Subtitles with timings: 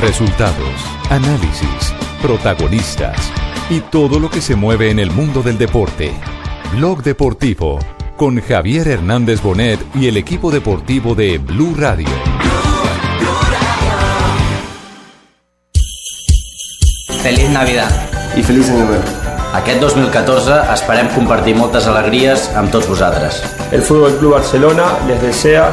[0.00, 0.74] Resultados,
[1.08, 3.16] análisis, protagonistas
[3.70, 6.12] y todo lo que se mueve en el mundo del deporte.
[6.72, 7.78] Blog Deportivo
[8.16, 12.08] con Javier Hernández Bonet y el equipo deportivo de Blue Radio.
[17.22, 17.90] Feliz Navidad.
[18.36, 19.26] I feliç any nou.
[19.56, 23.40] Aquest 2014 esperem compartir moltes alegries amb tots vosaltres.
[23.72, 25.70] El Fútbol Club Barcelona les desea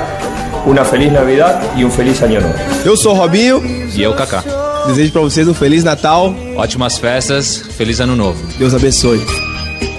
[0.66, 2.56] una feliz Navidad y un feliz año nuevo.
[2.86, 3.62] Eu sou Robinho,
[3.96, 4.44] E eu, Kaká.
[4.88, 8.38] desejo pra vocês um Feliz Natal, Ótimas festas, feliz ano novo.
[8.58, 9.20] Deus abençoe.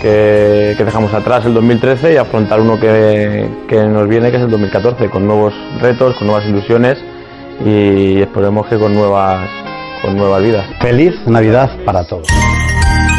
[0.00, 4.42] Que, que dejamos atrás el 2013 y afrontar uno que, que nos viene, que es
[4.42, 6.98] el 2014, con nuevos retos, con nuevas ilusiones
[7.65, 9.48] y esperemos que con nuevas,
[10.02, 10.66] con nuevas vidas.
[10.80, 12.26] Feliz Navidad para todos.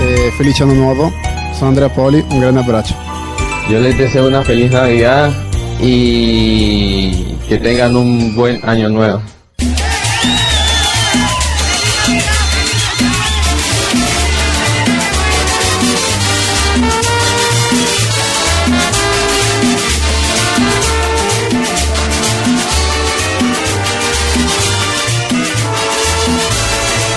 [0.01, 1.11] Eh, felice anno nuovo,
[1.57, 2.95] sono Andrea Poli, un grande abbraccio.
[3.69, 5.31] Yo les deseo una feliz Navidad
[5.81, 9.21] y que tengan un buen año nuevo.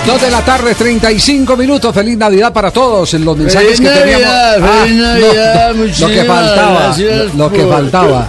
[0.09, 1.93] Dos de la tarde, 35 minutos.
[1.93, 3.13] Feliz Navidad para todos.
[3.13, 4.25] En los mensajes que teníamos.
[4.27, 6.95] Ah, feliz Navidad, no, lo que faltaba.
[7.37, 8.27] Lo, que faltaba.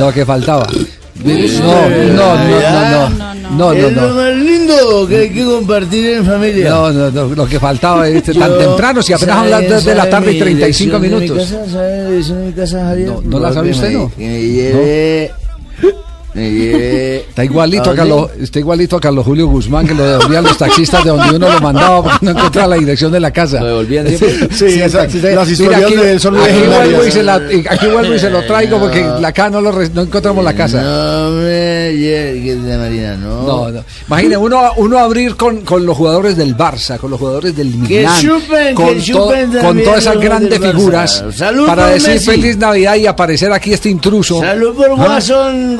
[0.00, 0.66] Lo que faltaba.
[1.22, 3.34] No, no, no, no, no.
[3.34, 4.14] No, no, es lo no.
[4.16, 6.70] más lindo que hay que compartir en familia.
[6.70, 10.00] No, no, no, lo que faltaba es tan temprano, si apenas ¿sabe- hablan desde la
[10.02, 11.48] sabe tarde y mi 35 dirección de mi minutos.
[11.48, 11.70] casa?
[11.72, 13.08] ¿Sabe de mi casa, Javier?
[13.08, 14.10] No, ¿no la sabe usted, no?
[14.16, 15.43] Que me lleve...
[16.34, 20.58] Está igualito, a ¿A Carlos, está igualito a Carlos Julio Guzmán que lo devolvían los
[20.58, 23.60] taxistas de donde uno lo mandaba porque no encontraba la dirección de la casa.
[23.60, 24.48] Lo devolvían siempre.
[24.54, 26.88] Sí, taxista- las Mira, historias aquí, de son aquí legendarias.
[26.90, 29.90] vuelvo y se la- aquí vuelvo y se lo traigo porque acá no, lo re-
[29.94, 30.82] no encontramos la casa.
[30.82, 31.44] No me
[31.94, 33.42] que de Marina, no.
[33.44, 33.84] No, no.
[34.08, 37.98] Imagine, uno, uno abrir con, con los jugadores del Barça, con los jugadores del Que
[37.98, 42.26] Milán, chupen, con, que to- con todas esas grandes figuras, Salud para decir Messi.
[42.26, 44.40] feliz Navidad y aparecer aquí este intruso.
[44.40, 44.94] Salud por ¿Ah?
[45.04, 45.76] Guasón,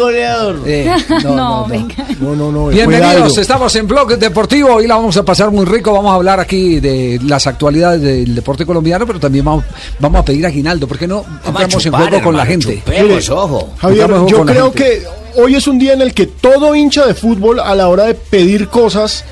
[0.66, 0.91] Eh,
[1.25, 1.88] no, no, no.
[2.21, 2.66] No, no, no.
[2.66, 5.93] Bienvenidos, estamos en Blog Deportivo y la vamos a pasar muy rico.
[5.93, 9.65] Vamos a hablar aquí de las actualidades del deporte colombiano, pero también vamos,
[9.99, 10.87] vamos a pedir a Aguinaldo.
[10.87, 12.83] ¿Por qué no entramos en juego con la gente?
[12.84, 13.71] Chupemos, ojo.
[13.78, 15.03] Javier, yo creo que
[15.37, 18.15] hoy es un día en el que todo hincha de fútbol a la hora de
[18.15, 19.25] pedir cosas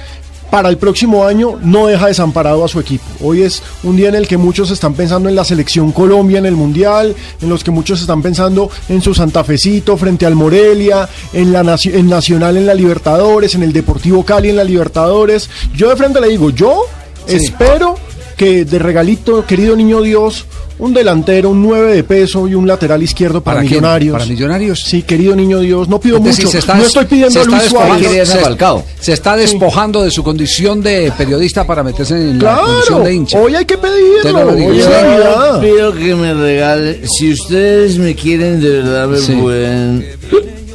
[0.53, 3.07] para el próximo año no deja desamparado a su equipo.
[3.23, 6.45] Hoy es un día en el que muchos están pensando en la selección Colombia en
[6.45, 11.55] el Mundial, en los que muchos están pensando en su Santafecito frente al Morelia, en
[11.55, 15.49] la en Nacional en la Libertadores, en el Deportivo Cali en la Libertadores.
[15.75, 16.83] Yo de frente le digo, yo
[17.27, 17.37] Sí.
[17.37, 17.95] espero
[18.37, 20.45] que de regalito, querido niño Dios,
[20.83, 23.81] un delantero, un 9 de peso y un lateral izquierdo para, ¿Para quién?
[23.81, 24.13] millonarios.
[24.15, 24.81] ¿Para millonarios?
[24.85, 26.49] Sí, querido niño Dios, no pido mucho.
[26.49, 28.29] se está no estoy pidiendo se Luis despojando- Suárez.
[28.29, 33.15] se- Se está despojando de su condición de periodista para meterse en la condición de
[33.15, 33.39] hincha.
[33.41, 34.49] hoy hay que pedirlo.
[34.51, 34.89] Hoy es.
[34.89, 35.61] Navidad.
[35.61, 37.07] Pido que me regale.
[37.07, 39.33] Si ustedes me quieren, de verdad me Sí.
[39.35, 40.05] pueden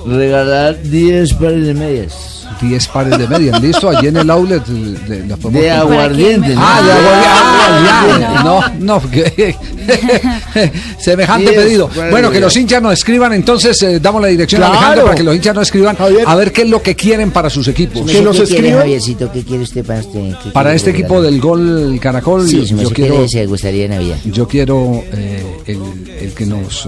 [0.06, 2.37] regalar 10 pares de medias.
[2.62, 6.50] 10 pares de medias, listo, allí en el outlet de, de, la podemos De aguardiente.
[6.56, 6.62] ¿no?
[6.64, 7.28] Ah, de aguardiente.
[7.30, 8.44] Ah, ya.
[8.44, 8.62] No.
[8.80, 9.56] No, no, que-
[11.00, 11.90] semejante pedido.
[12.12, 14.68] Bueno, que los hinchas nos escriban, entonces eh, damos la dirección a.
[14.68, 16.24] Alejandro para que los hinchas nos escriban Javier.
[16.28, 18.10] a ver qué es lo que quieren para sus equipos.
[18.10, 18.80] Que nos ¿Qué quiere, escriban.
[18.82, 19.32] Javiercito?
[19.32, 20.34] ¿Qué quiere usted para usted?
[20.44, 24.18] ¿Qué Para este equipo del gol Caracol, Sí, yo, yo quiero, que le gustaría Navidad.
[24.26, 25.80] yo quiero eh, el,
[26.22, 26.88] el que nos...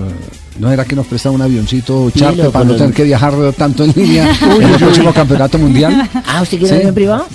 [0.57, 3.83] no era que nos presta un avioncito charter lo para no tener que viajar tanto
[3.83, 6.09] en línea en el próximo campeonato mundial.
[6.25, 6.73] Ah, ¿usted quiere Sí.
[6.73, 7.25] un avión privado?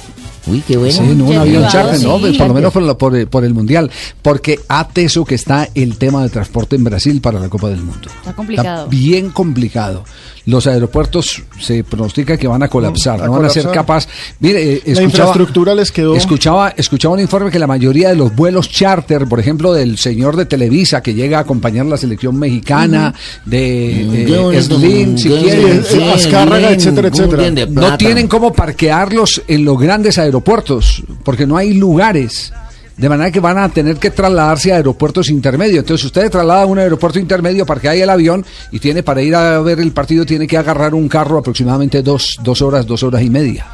[0.47, 0.93] Uy, qué bueno.
[0.93, 2.21] Sí, no, un avión charter, no, sí.
[2.21, 3.91] pues, por lo menos por, la- por el- por el Mundial.
[4.21, 8.09] Porque ateso que está el tema de transporte en Brasil para la Copa del Mundo.
[8.15, 8.85] Está complicado.
[8.85, 10.05] Está bien complicado.
[10.47, 14.07] Los aeropuertos se pronostica que van a colapsar, A no van a ser capaz.
[14.41, 16.15] Mire, eh, La escuchaba, infraestructura les quedó.
[16.17, 20.37] escuchaba, escuchaba un informe que la mayoría de los vuelos charter, por ejemplo, del señor
[20.37, 23.15] de Televisa que llega a acompañar la selección mexicana,
[23.47, 27.51] de eh, Qué bonito, Slim, si el- Azcárraga, etcétera, ¿cómo etcétera.
[27.51, 32.53] de no tienen cómo parquearlos en los grandes aeropuertos, porque no hay lugares.
[32.97, 35.81] De manera que van a tener que trasladarse a aeropuertos intermedios.
[35.81, 39.35] Entonces, usted traslada a un aeropuerto intermedio, parquea ahí el avión y tiene para ir
[39.35, 43.23] a ver el partido, tiene que agarrar un carro aproximadamente dos, dos horas, dos horas
[43.23, 43.67] y media.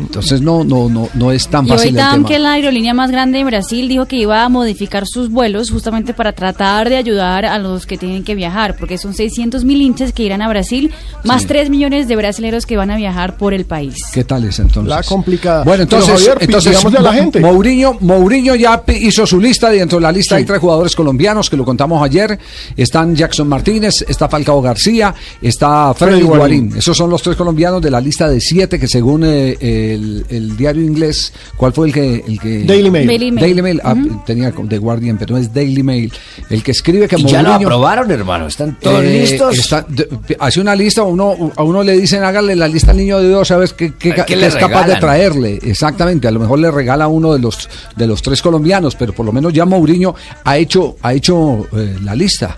[0.00, 2.28] Entonces, no, no, no, no es tan Y hoy fácil el tan tema.
[2.28, 6.14] que la aerolínea más grande de Brasil dijo que iba a modificar sus vuelos justamente
[6.14, 10.12] para tratar de ayudar a los que tienen que viajar, porque son 600 mil hinchas
[10.12, 10.92] que irán a Brasil,
[11.24, 13.96] más 3 millones de brasileños que van a viajar por el país.
[14.12, 14.88] ¿Qué tal es entonces?
[14.88, 15.64] La complicada.
[15.64, 17.40] Bueno, entonces, Javier, entonces a la gente.
[17.40, 21.48] Mourinho, Mourinho ya hizo su lista y dentro de la lista hay tres jugadores colombianos
[21.48, 22.38] que lo contamos ayer.
[22.76, 26.38] Están Jackson Martínez, está Falcao García, está Freddy Freddy Guarín.
[26.38, 26.78] Guarín.
[26.78, 30.26] Esos son los tres colombianos de la lista de siete que según eh, eh, el,
[30.28, 32.24] el diario inglés, ¿cuál fue el que...?
[32.26, 33.06] El que Daily Mail.
[33.06, 33.40] Daily Mail.
[33.44, 33.94] Daily Mail, ah,
[34.26, 36.12] tenía The Guardian, pero no es Daily Mail.
[36.48, 38.46] El que escribe que Y ya lo Mourinho- aprobaron, hermano.
[38.46, 39.58] Están todos eh, listos.
[39.58, 40.08] está- de-
[40.38, 43.48] hace una lista, uno, a uno le dicen hágale la lista al niño de Dios,
[43.48, 45.58] sabes qué, qué- ¿Qué qué le es capaz de traerle.
[45.62, 49.12] Exactamente, a lo mejor le regala a uno de los de los tres colombianos, pero
[49.12, 50.14] por lo menos ya Mourinho
[50.44, 52.56] ha hecho ha hecho eh, la lista,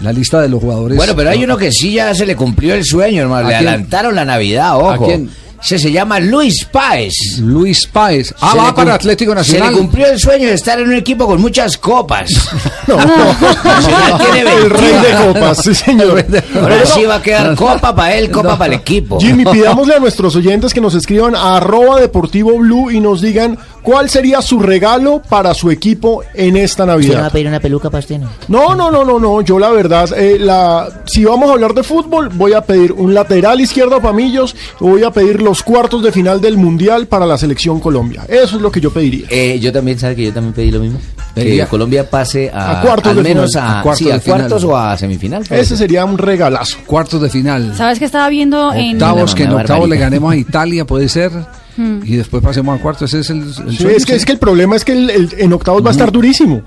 [0.00, 0.96] la lista de los jugadores.
[0.96, 3.48] Bueno, pero hay uno que sí ya se le cumplió el sueño, hermano.
[3.48, 3.68] ¿A Le quién?
[3.68, 4.90] adelantaron la Navidad, ojo.
[4.90, 5.30] ¿A quién?
[5.62, 7.14] Ese se llama Luis Páez.
[7.40, 8.32] Luis Páez.
[8.40, 9.72] Ah, Se va para Atlético Se Nacional.
[9.72, 12.30] le cumplió el sueño de estar en un equipo con muchas copas.
[12.86, 12.96] No,
[14.32, 15.32] tiene el rey de 21.
[15.34, 16.24] copas, sí señor.
[16.54, 18.58] Ahora sí va a quedar copa para él, copa No.
[18.58, 19.18] para el equipo.
[19.18, 23.58] Jimmy, pidámosle a nuestros oyentes que nos escriban a arroba deportivo blue y nos digan
[23.86, 27.32] cuál sería su regalo para su equipo en esta ¿Usted no va a Navidad.
[27.32, 28.28] pedir una peluca para usted, no?
[28.48, 29.40] No, no, no, no.
[29.42, 33.14] Yo la verdad, eh, la, si vamos a hablar de fútbol, voy a pedir un
[33.14, 37.38] lateral izquierdo para Millos, voy a pedir los cuartos de final del Mundial para la
[37.38, 38.24] selección Colombia.
[38.26, 39.28] Eso es lo que yo pediría.
[39.30, 40.98] Eh, yo también, ¿sabe que yo también pedí lo mismo?
[41.32, 41.64] Pedía.
[41.66, 43.68] Que Colombia pase a, A cuartos al de menos final.
[43.68, 45.44] a, A cuartos sí, a de cuartos o a semifinal.
[45.48, 46.78] Ese sería un regalazo.
[46.86, 47.72] Cuartos de final.
[47.76, 48.94] ¿Sabes qué estaba viendo en...
[48.94, 51.30] Octavos, que en octavos le ganemos a Italia, puede ser.
[51.76, 52.00] Hmm.
[52.04, 53.12] Y después pasemos a cuartos.
[53.12, 54.18] Ese es el, el Sí, sueño, es, que, sí.
[54.18, 56.62] es que el problema es que el- el- en octavos va a estar durísimo.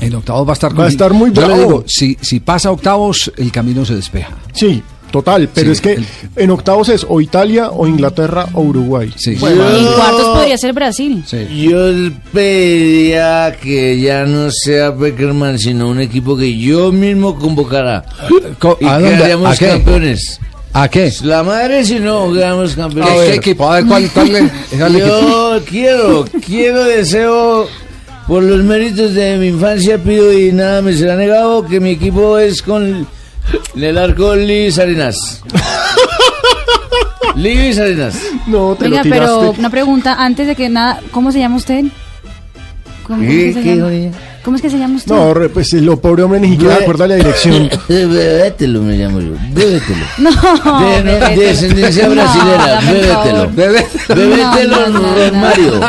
[0.00, 1.62] En octavos va a estar Va a estar muy Yo le bravo.
[1.62, 4.32] digo, si, si pasa a octavos, el camino se despeja.
[4.52, 4.82] Sí,
[5.12, 5.48] total.
[5.54, 6.06] Pero Sí, es que el-
[6.36, 9.12] en octavos es o Italia, o Inglaterra, o Uruguay.
[9.16, 9.32] Sí.
[9.34, 11.22] En cuartos podría ser Brasil.
[11.26, 11.46] Sí.
[11.70, 11.78] Yo
[12.32, 18.04] pediría que ya no sea Peckerman, sino un equipo que yo mismo convocara.
[18.58, 19.10] Co- Y ¿a dónde?
[19.16, 19.66] quedaríamos ¿A qué?
[19.68, 20.40] campeones.
[20.76, 21.12] ¿A qué?
[21.22, 23.12] La madre si no quedamos campeones.
[23.12, 23.70] ¿A qué equipo?
[23.70, 25.06] A ver, ¿cuál, cuál le- cuál equipo?
[25.08, 27.68] Yo quiero, quiero, deseo,
[28.26, 32.38] por los méritos de mi infancia, pido y nada me será negado que mi equipo
[32.38, 33.06] es con
[33.76, 35.42] el arco Luis Arenas.
[37.36, 38.16] Luis Arenas.
[38.46, 41.84] No, te Venga, lo pero una pregunta, antes de que nada, ¿cómo se llama usted?
[43.04, 43.86] ¿Cómo, es que se ¿Qué, llama?
[43.88, 44.10] oye?
[44.42, 45.14] ¿Cómo es que se llama usted?
[45.14, 47.70] No, re- pues lo pobre hombre ni siquiera recuerda la dirección.
[47.88, 49.32] Bébetelo me llamo yo.
[49.52, 50.04] Bébetelo.
[50.18, 50.30] No,
[51.02, 52.80] De, descendencia No, brasilera.
[52.80, 53.24] Bébetelo.
[53.24, 53.54] favor.
[53.54, 55.38] Bébetelo, No, no, no, Ron no.
[55.40, 55.80] Mario.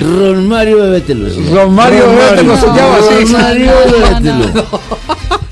[0.00, 1.28] Ron Mario, bébetelo.
[1.54, 3.32] Romario Ron Bébetelo se llama así.
[3.92, 4.80] Bébetelo.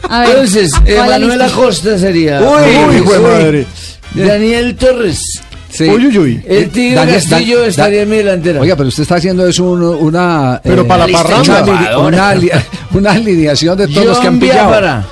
[0.08, 1.42] A ver, Entonces, ¿cuál es la Emanuel?
[1.42, 2.40] Acosta sería.
[2.40, 3.66] Uy, de madre.
[4.14, 5.40] Daniel Torres.
[5.84, 5.88] Sí.
[5.90, 6.44] Uy, uy, uy.
[6.46, 8.60] El Tigre Daniel- Castillo Dan- estaría en mi delantera.
[8.60, 10.60] Oiga, pero usted está haciendo es un- una...
[10.62, 11.62] Pero eh, para la parranda.
[11.62, 12.50] una, una ali-
[12.92, 14.68] una alineación de todos los que han John pillado.
[14.68, 15.04] Biafara.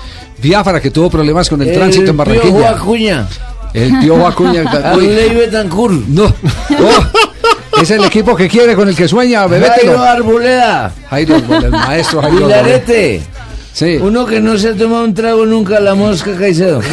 [0.43, 2.70] Biafara, que tuvo problemas con el, el tránsito en Piojo Barranquilla.
[2.70, 3.26] Acuña.
[3.73, 4.62] El tío Acuña.
[4.85, 6.06] Arley Betancourt.
[6.09, 6.25] no.
[6.25, 10.03] Oh, es el equipo que quiere, con el que sueña, Jairo bebételo.
[10.03, 10.93] Arboleda.
[11.11, 12.37] Jairo, el maestro Jairo.
[12.47, 12.62] Arboleda.
[13.73, 13.97] Sí.
[14.00, 16.81] Uno que no se ha tomado un trago nunca, la mosca Caicedo.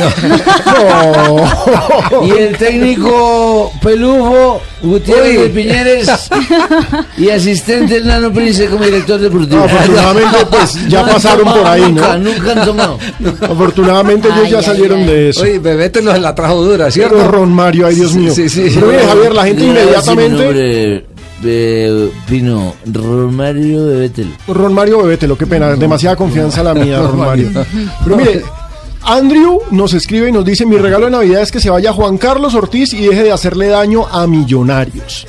[2.23, 6.09] Y el técnico Pelufo Gutiérrez de Piñeres
[7.17, 9.57] y asistente el Nano Prince como director deportivo.
[9.57, 12.31] No, afortunadamente, pues ya No pasaron por ahí, Nunca, ¿no?
[12.31, 12.99] nunca han tomado.
[13.41, 15.05] Afortunadamente ellos Ay, ya ay, salieron ay.
[15.07, 15.41] de eso.
[15.41, 17.15] Oye, bebételo se la trajo dura, ¿cierto?
[17.17, 18.33] Pero Ron Mario, ay Dios Sí, mío.
[18.33, 18.71] sí, sí.
[18.75, 21.05] Pero mire, Javier, la gente inmediatamente.
[21.43, 24.33] Eh, Pino, Romario de Betel.
[24.47, 27.49] Ron Mario Bebételo, qué pena, demasiada confianza la mía, Ron Mario.
[28.03, 28.43] Pero mire,
[29.03, 32.17] Andrew nos escribe y nos dice, mi regalo de Navidad es que se vaya Juan
[32.17, 35.27] Carlos Ortiz y deje de hacerle daño a millonarios.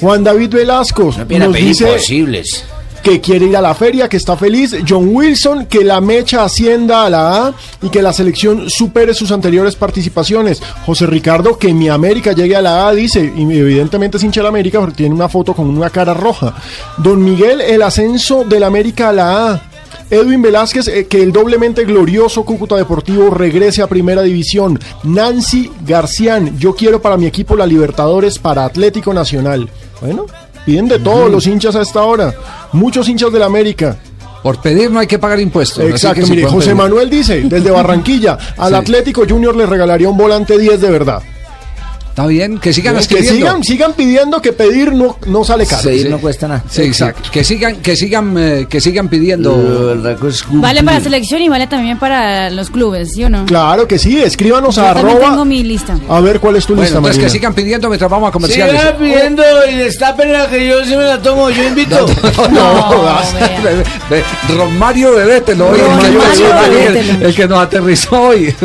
[0.00, 2.64] Juan David Velasco nos dice imposibles.
[3.04, 4.74] Que quiere ir a la feria, que está feliz.
[4.88, 9.30] John Wilson, que la mecha ascienda a la A y que la selección supere sus
[9.30, 10.62] anteriores participaciones.
[10.86, 14.44] José Ricardo, que mi América llegue a la A, dice, y evidentemente es hincha de
[14.44, 16.54] la América porque tiene una foto con una cara roja.
[16.96, 19.62] Don Miguel, el ascenso del América a la A.
[20.08, 24.80] Edwin Velázquez, eh, que el doblemente glorioso Cúcuta Deportivo regrese a Primera División.
[25.02, 29.68] Nancy Garcián, yo quiero para mi equipo la Libertadores para Atlético Nacional.
[30.00, 30.24] Bueno,
[30.64, 32.34] piden de todos los hinchas a esta hora.
[32.74, 33.96] Muchos hinchas del América.
[34.42, 35.82] Por pedir no hay que pagar impuestos.
[35.84, 36.74] Exacto, mire, José pedir.
[36.74, 38.74] Manuel dice, desde Barranquilla, al Sí.
[38.74, 41.22] Atlético Junior le regalaría un volante 10 de verdad.
[42.14, 43.34] Está bien, que sigan que escribiendo.
[43.34, 45.82] sigan, sigan pidiendo que pedir no, no sale caro.
[45.82, 46.62] Seguir no cuesta nada.
[46.70, 47.28] Sí, exacto.
[47.32, 49.52] Que sigan, que sigan, eh, que sigan pidiendo.
[50.20, 53.46] que Vale para selección y vale también para los clubes, ¿sí o no?
[53.46, 55.30] Claro que sí, escríbanos Yo a arroba.
[55.30, 55.98] tengo mi lista.
[56.08, 58.80] A ver cuál es tu Bueno, lista, entonces que sigan pidiendo mientras vamos a comerciales.
[58.80, 62.06] Sigan pidiendo y destapen la que yo sí me la tomo, yo invito.
[62.52, 63.38] No, basta.
[63.40, 63.60] vea.
[64.08, 68.54] Be- be- Ron Mario Bebételo, oye, Ron el, que el- que nos aterrizó hoy.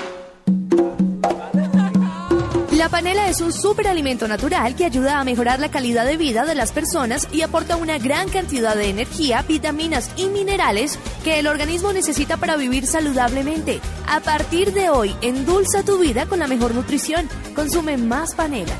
[2.91, 6.55] La panela es un superalimento natural que ayuda a mejorar la calidad de vida de
[6.55, 11.93] las personas y aporta una gran cantidad de energía, vitaminas y minerales que el organismo
[11.93, 13.79] necesita para vivir saludablemente.
[14.07, 17.29] A partir de hoy, endulza tu vida con la mejor nutrición.
[17.55, 18.75] Consume más panela.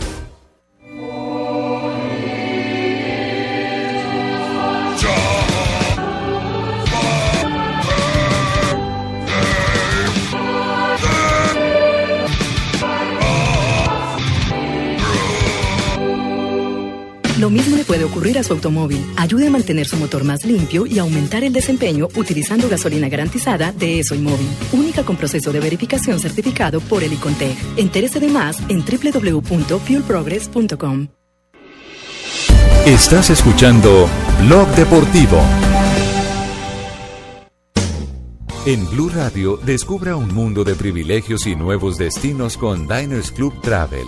[17.41, 19.03] Lo mismo le puede ocurrir a su automóvil.
[19.17, 23.99] Ayude a mantener su motor más limpio y aumentar el desempeño utilizando gasolina garantizada de
[23.99, 24.47] ESO y Móvil.
[24.71, 27.57] Única con proceso de verificación certificado por el ICONTEC.
[27.77, 31.07] Entérese de más en www.fuelprogress.com.
[32.85, 34.07] Estás escuchando
[34.45, 35.41] Blog Deportivo.
[38.67, 44.05] En Blue Radio, descubra un mundo de privilegios y nuevos destinos con Diners Club Travel.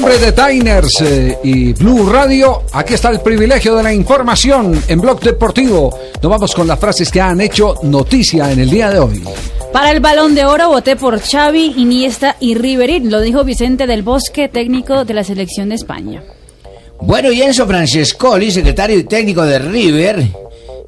[0.00, 4.98] Nombre de Diners eh, y Blue Radio, aquí está el privilegio de la información en
[4.98, 5.94] Blog Deportivo.
[6.22, 9.22] Nos vamos con las frases que han hecho noticia en el día de hoy.
[9.74, 14.02] Para el balón de oro voté por Xavi, Iniesta y Riverín, lo dijo Vicente del
[14.02, 16.22] Bosque, técnico de la selección de España.
[17.02, 20.24] Bueno, y Enzo Francescoli, secretario y técnico de River,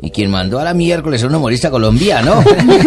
[0.05, 2.43] y quien mandó a la miércoles a un humorista colombiano,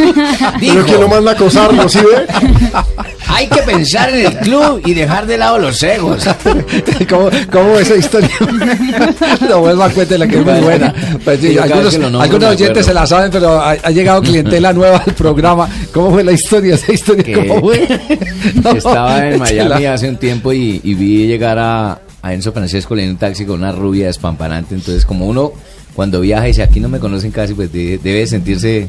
[0.60, 2.26] Pero que no manda a acosarlo, ¿sí ve?
[3.28, 6.26] hay que pensar en el club y dejar de lado los egos.
[7.10, 8.30] ¿Cómo, cómo esa historia?
[9.48, 10.94] Lo vuelvo a cuenta la que es muy buena.
[11.24, 15.14] Pues sí, algunos me oyentes se la saben, pero ha, ha llegado clientela nueva al
[15.14, 15.70] programa.
[15.94, 16.76] ¿Cómo fue la historia?
[16.76, 17.88] Esa historia, que ¿cómo fue?
[18.76, 22.98] estaba en Miami La- hace un tiempo y, y vi llegar a, a Enzo Francesco
[22.98, 24.76] en un taxi con una rubia despamparante.
[24.76, 25.54] Entonces, como uno
[25.96, 28.88] cuando viaja y dice aquí no me conocen casi, pues de- debe sentirse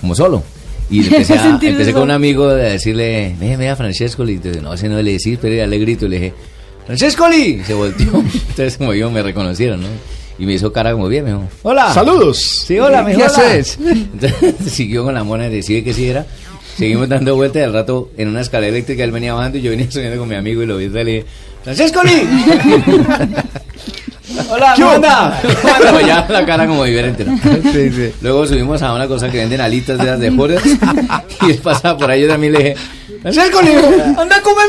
[0.00, 0.42] como solo.
[0.88, 4.24] Y empecé, a- empecé con un amigo a decirle, ve, ve a Francesco.
[4.28, 6.06] Y entonces, no, ese no le decís, pero ya le grito.
[6.06, 6.34] Y le dije,
[6.86, 7.42] Francescoli.
[7.60, 8.06] Y se volteó.
[8.48, 9.88] Entonces, como yo, me reconocieron, ¿no?
[10.38, 11.92] Y me hizo cara como bien, me dijo, hola.
[11.92, 12.38] Saludos.
[12.66, 13.46] Sí, hola, me ¿Qué dijo, hola.
[13.48, 13.78] haces?
[13.84, 16.24] Entonces siguió con la mona y decide que sí era.
[16.76, 19.70] Seguimos dando vueltas y al rato en una escalera eléctrica él venía bajando y yo
[19.70, 21.24] venía subiendo con mi amigo y lo vi y le dije,
[21.64, 22.12] ¡Francescoli!
[24.48, 25.40] ¡Hola, ¿Qué ¿cómo onda?
[26.06, 27.38] ya la cara como diferente, ¿no?
[28.20, 30.58] Luego subimos a una cosa que venden alitas de las de Jorge
[31.46, 32.76] y él pasaba por ahí yo también le dije.
[33.24, 34.68] ¡Anda a comer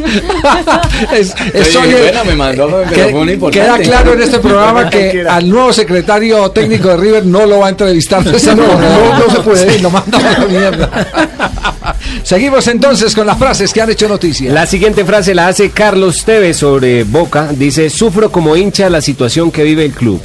[1.12, 3.50] Es, es Oye, oye, bueno, me mandó, que-.
[3.50, 7.66] Queda claro en este programa que al nuevo secretario técnico de River no lo va
[7.66, 8.24] a entrevistar.
[8.24, 8.54] No, manera.
[8.54, 9.72] no, no se puede.
[9.72, 11.49] Sí, lo manda a la mierda.
[12.30, 14.52] Seguimos entonces con las frases que han hecho noticia.
[14.52, 17.48] La siguiente frase la hace Carlos Tevez sobre Boca.
[17.52, 20.20] Dice, sufro como hincha la situación que vive el club.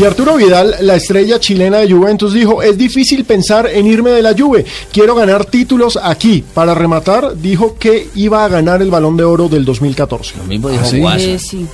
[0.00, 4.22] Y Arturo Vidal, la estrella chilena de Juventus, dijo, es difícil pensar en irme de
[4.22, 6.42] la Juve, quiero ganar títulos aquí.
[6.54, 10.36] Para rematar, dijo que iba a ganar el Balón de Oro del 2014.
[10.38, 10.98] Lo mismo dijo ¿sí?
[10.98, 11.26] Guaso.
[11.26, 11.66] Eh, sí.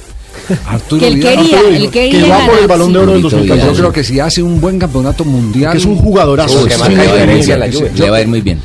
[0.66, 1.36] Arturo Que él Vidal.
[1.38, 3.78] quería, Arturo él dijo quería que va por el Balón de Oro del Yo 2014.
[3.78, 5.72] creo que si hace un buen campeonato mundial.
[5.72, 6.66] Que es un jugadorazo.
[6.66, 7.90] Que marca diferencia la Juve.
[7.94, 8.60] yo- Le va a ir muy bien.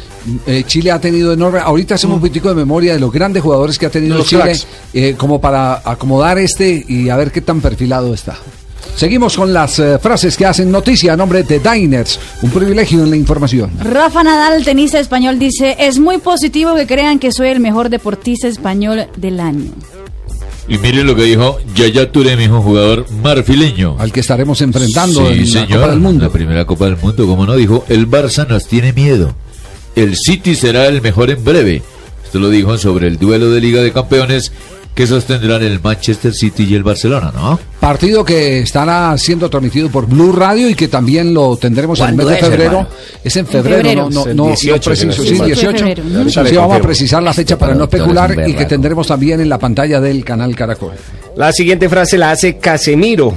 [0.48, 1.60] Eh, Chile ha tenido enorme.
[1.60, 4.53] Ahorita hacemos un poquitico de memoria de los grandes jugadores que ha tenido Los Chile,
[4.93, 8.36] eh, como para acomodar este y a ver qué tan perfilado está.
[8.95, 13.10] Seguimos con las eh, frases que hacen noticia a nombre de Diners, un privilegio en
[13.10, 13.69] la información.
[13.79, 18.48] Rafa Nadal, tenista español, dice, es muy positivo que crean que soy el mejor deportista
[18.48, 19.72] español del año.
[20.67, 23.98] Y miren lo que dijo Yaya Touré, mi hijo jugador marfileño.
[24.00, 26.25] Al que estaremos enfrentando Sí, en la señor, Copa del Mundo.
[26.25, 29.36] La primera Copa del Mundo, como no, dijo, el Barça nos tiene miedo.
[29.95, 31.84] El City será el mejor en breve.
[32.24, 34.51] Esto lo dijo sobre el duelo de Liga de Campeones
[34.96, 37.60] que sostendrán el Manchester City y el Barcelona, ¿no?
[37.82, 42.16] Partido que estará siendo transmitido por Blue Radio y que también lo tendremos en el
[42.16, 42.72] mes ¿Cuándo de febrero.
[42.72, 42.88] hermano?
[43.24, 44.02] Es en En febrero, febrero.
[44.10, 45.78] no, no, no, no 18, preciso, sí, Sí, fue 18.
[45.78, 46.04] febrero.
[46.06, 49.42] Sí, Ahorita le vamos a precisar la fecha para no especular y que tendremos también
[49.42, 50.94] en la pantalla del canal Caracol.
[51.36, 53.34] La siguiente frase la hace Casemiro.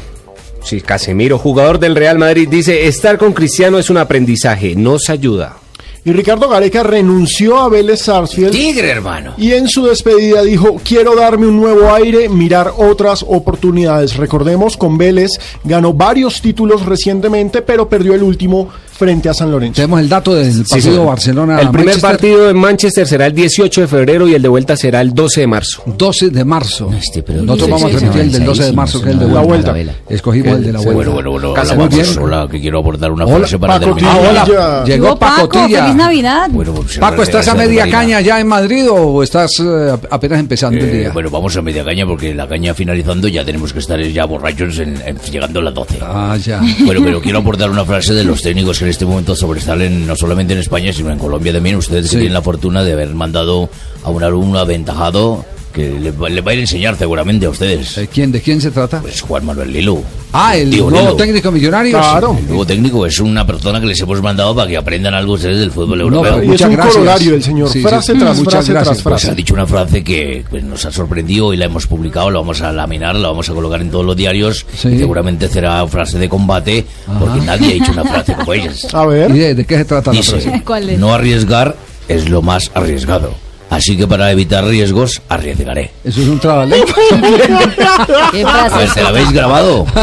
[0.62, 5.56] Sí, Casemiro, jugador del Real Madrid, dice, estar con Cristiano es un aprendizaje, nos ayuda.
[6.04, 8.52] Y Ricardo Gareca renunció a Vélez Sarsfield.
[8.52, 9.34] Tigre, hermano.
[9.36, 14.16] Y en su despedida dijo, quiero darme un nuevo aire, mirar otras oportunidades.
[14.16, 15.32] Recordemos, con Vélez
[15.64, 19.76] ganó varios títulos recientemente, pero perdió el último frente a San Lorenzo.
[19.76, 21.04] Tenemos el dato del Sí, partido.
[21.04, 21.60] Barcelona.
[21.60, 24.76] El primer Manchester, partido en Manchester será el 18 de febrero y el de vuelta
[24.76, 25.82] será el 12 de marzo.
[25.86, 26.90] 12 de marzo.
[27.24, 29.26] pero Nosotros sí, vamos a sí, el del 12 de marzo, que es el de
[29.26, 29.66] sí, vuelta.
[29.68, 29.92] la vela.
[30.08, 30.94] Escogimos el de la vuelta.
[30.94, 31.54] Bueno, bueno, bueno.
[31.54, 32.18] Casa, hola, muy bien.
[32.18, 34.16] Hola, que quiero aportar una Hola, frase para Paco terminar.
[34.20, 34.84] Ah, hola.
[34.84, 36.48] Llegó Paco, feliz Navidad.
[36.50, 37.98] Bueno, pues, Paco, ¿estás a media Marina.
[37.98, 41.10] caña ya en Madrid o estás eh, apenas empezando el Eh, día?
[41.12, 44.78] bueno, vamos a media caña porque la caña finalizando ya tenemos que estar ya borrachos
[44.80, 45.98] en, en- llegando a las 12.
[46.02, 46.60] Ah, ya.
[46.84, 50.16] Bueno, pero quiero aportar una frase de los técnicos que en este momento sobresalen no
[50.16, 51.76] solamente en España, sino en Colombia también.
[51.76, 52.16] Ustedes que Sí.
[52.16, 53.68] tienen la fortuna de haber mandado
[54.02, 55.44] a un alumno aventajado
[55.78, 57.94] que le, va- le va a ir a enseñar seguramente a ustedes.
[57.94, 59.00] ¿De quién, ¿De quién se trata?
[59.00, 60.02] Pues Juan Manuel Lilo.
[60.32, 61.14] Ah, el nuevo Lilo.
[61.16, 61.98] técnico millonario.
[61.98, 65.58] El nuevo técnico es una persona que les hemos mandado para que aprendan algo ustedes
[65.60, 66.34] del fútbol No, europeo.
[66.34, 67.22] pero muchas gracias.
[67.22, 67.42] Sí,
[67.72, 68.18] sí, frase sí.
[68.18, 68.84] tras Muchas frase gracias.
[68.96, 69.26] tras frase.
[69.26, 72.40] Pues ha dicho una frase que pues, nos ha sorprendido y la hemos publicado, la
[72.40, 76.18] vamos a laminar, la vamos a colocar en todos los diarios y seguramente será frase
[76.18, 76.84] de combate
[77.18, 78.86] porque nadie ha dicho una frase como ellas.
[78.92, 79.30] A ver.
[79.30, 80.62] ¿Y de, de qué se trata la Dice, frase?
[80.64, 80.98] ¿Cuál es?
[80.98, 81.76] no arriesgar
[82.08, 83.32] es lo más arriesgado.
[83.70, 85.90] Así que para evitar riesgos, arriesgaré.
[86.04, 86.94] Eso es un trabalengua.
[88.32, 89.82] ¿Qué A ver, ¿te la habéis grabado?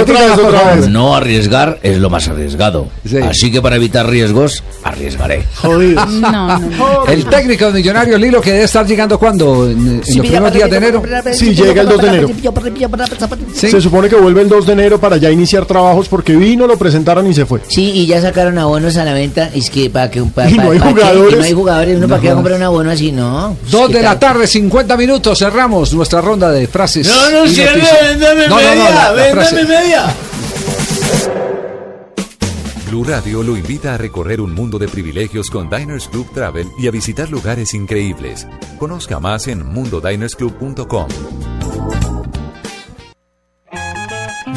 [0.00, 0.88] Otra vez, otra vez.
[0.88, 2.88] No arriesgar es lo más arriesgado.
[3.28, 5.44] Así que para evitar riesgos, arriesgaré.
[5.56, 6.08] Jodidos.
[6.10, 7.06] No, no, no.
[7.06, 10.70] El técnico de Millonarios Lilo que debe estar llegando cuando en, en los primeros días
[10.70, 11.02] de enero.
[11.32, 12.28] Sí, llega el 2 de enero.
[13.54, 16.76] Se supone que vuelve el 2 de enero para ya iniciar trabajos porque vino, lo
[16.76, 17.60] presentaron y se fue.
[17.68, 19.50] Sí, y ya sacaron abonos a la venta.
[19.54, 21.32] Es que para que un pa, Y pa- no hay que- jugadores.
[21.34, 21.96] y no hay jugadores.
[21.96, 23.56] Uno No para qué va a comprar un abono así, ¿no?
[23.70, 27.06] Dos ¿Qué de la tarde, 50 minutos, cerramos nuestra ronda de frases.
[27.06, 29.64] No, no, cierre, véndame No, no, no, media, la- la véndame frase.
[29.66, 30.14] media.
[32.88, 36.88] Blue Radio lo invita a recorrer un mundo de privilegios con Diners Club Travel y
[36.88, 38.48] a visitar lugares increíbles.
[38.78, 41.06] Conozca más en mundodinersclub.com.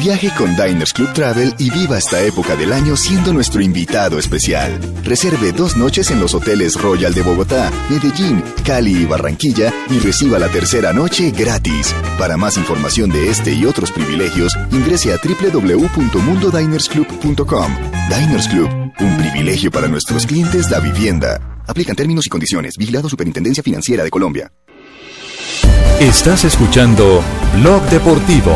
[0.04, 4.78] Viaje con Diners Club Travel y viva esta época del año siendo nuestro invitado especial.
[5.02, 10.38] Reserve dos noches en los hoteles Royal de Bogotá, Medellín, Cali y Barranquilla y reciba
[10.38, 11.94] la tercera noche gratis.
[12.18, 17.74] Para más información de este y otros privilegios, ingrese a www.mundodinersclub.com.
[18.10, 18.68] Diners Club,
[19.00, 21.62] un privilegio para nuestros clientes da vivienda.
[21.66, 22.76] Aplican términos y condiciones.
[22.76, 24.52] Vigilado Superintendencia Financiera de Colombia.
[25.98, 27.24] Estás escuchando
[27.54, 28.54] Blog Deportivo.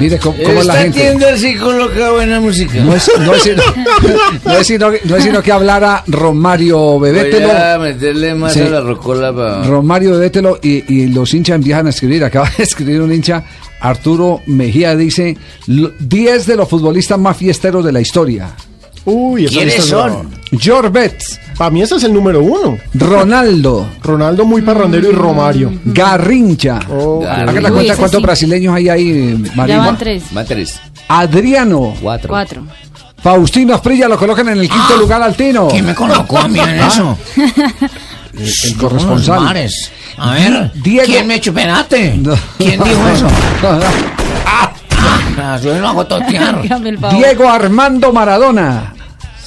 [0.00, 1.10] Mire cómo, cómo la gente.
[1.10, 2.80] Tinder sí coloca buena música.
[2.82, 3.62] No es, no, es sino,
[4.44, 7.48] no, es sino, no es sino que hablara Romario Bebételo.
[7.48, 8.60] Voy a meterle más Sí.
[8.60, 9.62] a la rocola para...
[9.64, 12.24] Romario Bebételo y, y los hinchas empiezan a escribir.
[12.24, 13.44] Acaba de escribir un hincha,
[13.80, 18.50] Arturo Mejía, dice: "Lo- 10 de los futbolistas más fiesteros de la historia.
[19.10, 20.38] Uy, esa ¿Quiénes lista es son?
[20.58, 22.78] George Betts, Para mí ese es el número uno.
[22.94, 25.72] Ronaldo, Ronaldo muy parrandero y Romario.
[25.84, 26.80] Garrincha.
[26.90, 28.22] Oh, Haga la Uy, cuenta ese cuántos sí.
[28.22, 29.78] brasileños hay ahí, Ya María.
[29.78, 30.22] van tres.
[30.32, 32.28] Van tres, Adriano, cuatro.
[32.30, 32.62] Cuatro.
[33.22, 35.68] Faustino Asprilla lo colocan en el quinto lugar al Tino.
[35.68, 37.18] ¿Quién me colocó a mí en eso?
[38.38, 39.40] El, el corresponsal.
[39.40, 39.90] Mares.
[40.16, 42.14] A ver, Diego- ¿quién me echó penate?
[42.18, 42.36] No.
[42.56, 43.26] ¿Quién dijo eso?
[44.46, 46.56] Ah, yo lo hago totear.
[46.64, 47.16] Hágame el favor.
[47.16, 48.94] Diego Armando Maradona.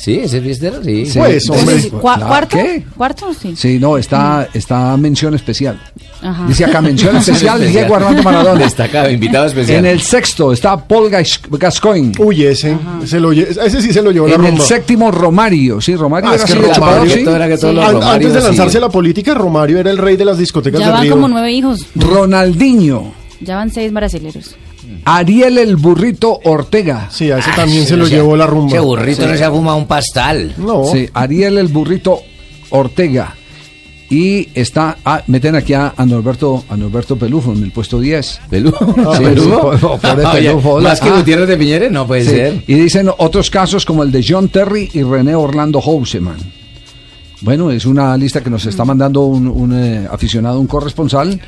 [0.01, 1.05] Sí, ese fiestero, sí.
[1.05, 1.19] Sí.
[1.19, 1.75] Pues, hombre.
[1.75, 2.57] Ese sí, cua- Claro, ¿Cuarto?
[2.57, 2.83] ¿qué?
[2.97, 3.33] ¿Cuarto?
[3.39, 3.53] Sí.
[3.55, 5.79] Sí, no, está, está mención especial.
[6.23, 6.45] Ajá.
[6.47, 8.59] Dice acá mención especial Diego Armando Maradona.
[8.63, 9.79] Destacado, invitado especial.
[9.79, 12.13] En el sexto está Paul Gas- Gascoigne.
[12.19, 15.79] Uy, ese, se lo ese sí se lo llevó la En el séptimo Romario.
[15.81, 17.23] Sí, Romario Ah, era es que Romario- chupador, sí.
[17.23, 19.91] Todo era que todos los An- Romarios Antes de lanzarse a la política, Romario era
[19.91, 21.13] el rey de las discotecas Ya de van Río.
[21.13, 21.85] como nueve hijos.
[21.95, 23.13] Ronaldinho.
[23.41, 24.55] Ya van seis brasileros.
[25.05, 27.07] Ariel el burrito Ortega.
[27.11, 28.69] Sí, a ese también se lo sea- llevó la rumba.
[28.71, 30.53] Ese burrito no se ha fumado un pastal.
[30.57, 30.85] No.
[30.91, 32.21] Sí, Ariel el burrito
[32.69, 33.35] Ortega.
[34.09, 38.41] Y está, ah, meten aquí a, a Norberto, a Norberto Pelufo en el puesto 10.
[38.49, 38.73] ¿Pelú?
[39.17, 39.43] Sí, ¿Pelú?
[39.43, 40.81] sí, por- por- por el Oye, Pelufo.
[40.81, 41.15] Más que Ah.
[41.17, 42.63] Gutiérrez de Piñeres, no puede Sí, ser.
[42.67, 46.35] Y dicen otros casos como el de John Terry y René Orlando Houseman.
[47.39, 51.39] Bueno, es una lista que nos está mandando un, un, eh, aficionado, un corresponsal,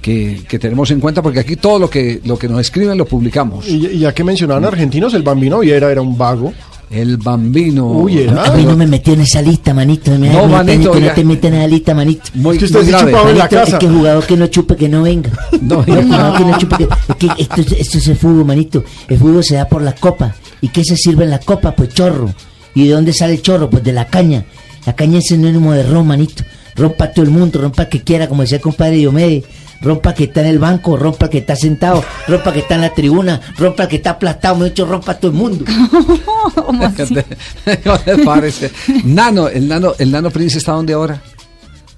[0.00, 3.04] que, que tenemos en cuenta porque aquí todo lo que, lo que nos escriben lo
[3.06, 3.66] publicamos.
[3.68, 6.52] Y, y ya que mencionaban argentinos, el Bambino Viera era un vago.
[6.90, 7.86] El bambino.
[7.86, 8.42] Uy, era.
[8.46, 10.10] A mí no me metió en esa lista, manito.
[10.18, 11.08] Me- No, me- manito, que ya.
[11.10, 12.22] no te meten en la lista, manito.
[12.34, 13.12] Muy, Es que usted grave.
[13.12, 13.76] chupaba en la Manito, casa.
[13.76, 15.30] Es que jugador que no chupe, que no venga.
[15.62, 18.44] No, No, jugador que no chupe, que, es que esto, es- esto es el fútbol,
[18.44, 18.82] manito.
[19.08, 20.34] El fútbol se da por la copa.
[20.60, 21.70] ¿Y qué se sirve en la copa?
[21.76, 22.28] Pues chorro.
[22.74, 23.70] ¿Y de dónde sale el chorro?
[23.70, 24.44] Pues de la caña.
[24.84, 26.42] La caña es sinónimo de ron, manito.
[26.74, 29.44] Rompa todo el mundo, rompa el que quiera, como decía el compadre Diomedes.
[29.80, 32.94] Rompa que está en el banco, rompa que está sentado, rompa que está en la
[32.94, 35.64] tribuna, rompa que está aplastado, me hecho rompa a todo el mundo.
[36.54, 37.14] ¿Cómo así?
[37.84, 38.70] ¿Cómo te parece?
[39.04, 41.20] Nano, el nano, el nano Prince está donde ahora?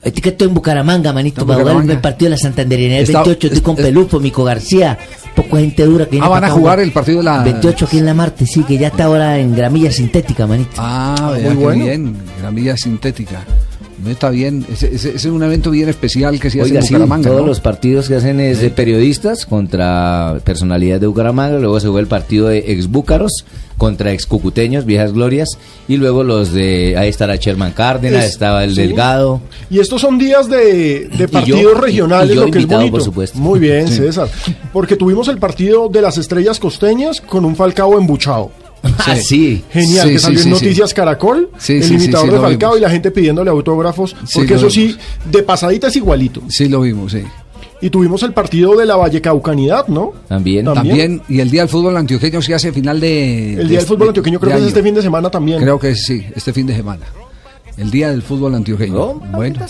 [0.02, 2.96] Estoy que estoy en Bucaramanga, manito, para jugar el partido de la Santanderina.
[2.96, 4.98] El Está- 28 estoy con Pelufo, Mico García,
[5.36, 7.98] poco gente dura que viene Ah, van a jugar el partido de la 28 aquí
[7.98, 10.72] en la Marte, sí, que ya está ahora en gramilla sintética, manito.
[10.76, 11.84] Ah, muy bueno.
[11.84, 13.44] bien, gramilla sintética.
[14.06, 17.28] Está bien, ese es un evento bien especial que se hace Oiga, en sí, Bucaramanga,
[17.28, 17.46] todos ¿no?
[17.46, 22.06] los partidos que hacen es de periodistas contra personalidades de Bucaramanga, luego se juega el
[22.08, 23.44] partido de ex búcaros
[23.78, 25.56] contra ex cucuteños, viejas glorias,
[25.88, 28.80] y luego los de, ahí estará Sherman Cárdenas, Es- estaba el sí.
[28.82, 29.40] Delgado.
[29.70, 32.66] Y estos son días de, de yo- partidos y- regionales, y yo lo que es
[32.66, 32.90] bonito.
[32.92, 33.38] por supuesto.
[33.38, 33.94] Muy bien, Sí.
[33.98, 34.28] César.
[34.72, 38.50] Porque tuvimos el partido de las estrellas costeñas con un Falcao embuchado.
[38.82, 39.62] Ah, sí.
[39.70, 40.64] Genial, Sí, que salió sí, en sí.
[40.64, 44.68] Noticias Caracol, Sí, el imitador sí, de Falcao y la gente pidiéndole autógrafos, porque eso
[44.68, 44.74] vimos.
[44.74, 44.96] sí,
[45.30, 46.42] de pasadita es igualito.
[46.48, 47.22] Sí, lo vimos, sí.
[47.80, 50.12] Y tuvimos el partido de la Vallecaucanidad, ¿no?
[50.28, 50.64] También.
[50.66, 53.54] También, y el Día del Fútbol Antioqueño se hace final de...
[53.54, 55.60] El Día del Fútbol Antioqueño creo que es este fin de semana también.
[55.60, 57.04] Creo que sí, este fin de semana.
[57.76, 59.14] El Día del Fútbol Antioqueño.
[59.32, 59.66] bueno.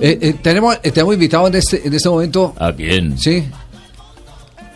[0.00, 2.54] Eh, eh, tenemos, eh, tenemos invitado en este, en este momento...
[2.58, 3.18] ¿A quién?
[3.18, 3.44] Sí.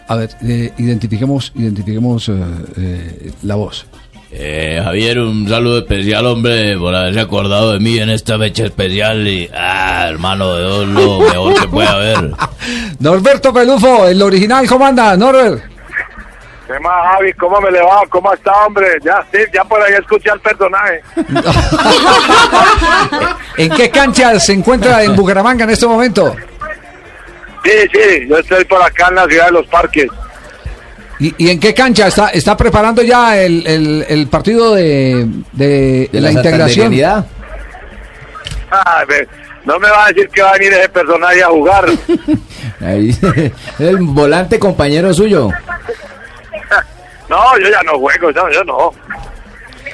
[0.09, 2.35] A ver, eh, identifiquemos, identifiquemos eh,
[2.79, 3.87] eh, la voz.
[4.31, 9.27] Eh, Javier, un saludo especial, hombre, por haberse acordado de mí en esta fecha especial.
[9.27, 12.31] Y, ah, hermano, de Dios, lo mejor que puede haber.
[13.01, 15.63] Norberto Pelufo, el original, ¿cómo anda, Norbert?
[16.67, 17.33] ¿Qué más, Javi?
[17.35, 18.03] ¿Cómo me le va?
[18.11, 18.87] ¿Cómo está, hombre?
[19.03, 21.01] Ya, sí, ya por ahí escuché al personaje.
[23.57, 26.37] ¿En qué cancha se encuentra en Bucaramanga en este momento?
[27.65, 30.07] Sí, sí, yo estoy por acá en la ciudad de los parques.
[31.21, 36.09] ¿Y, y en qué cancha está, está preparando ya el, el- el partido de, de,
[36.13, 36.95] De la, la integración?
[38.71, 39.05] Ah,
[39.65, 41.87] no me va a decir que va a venir ese personaje a jugar.
[42.81, 43.11] Ahí,
[43.81, 45.51] el volante compañero suyo.
[47.29, 48.91] No, yo ya no juego, yo, yo no.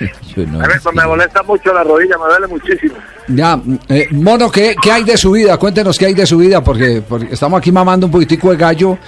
[0.36, 0.60] Yo no.
[0.60, 2.94] A ver, me molesta mucho la rodilla, me duele muchísimo.
[3.28, 5.56] Ya, eh, Mono, ¿qué, ¿qué hay de su vida?
[5.56, 8.98] Cuéntenos qué hay de su vida, porque, porque estamos aquí mamando un poquitico de gallo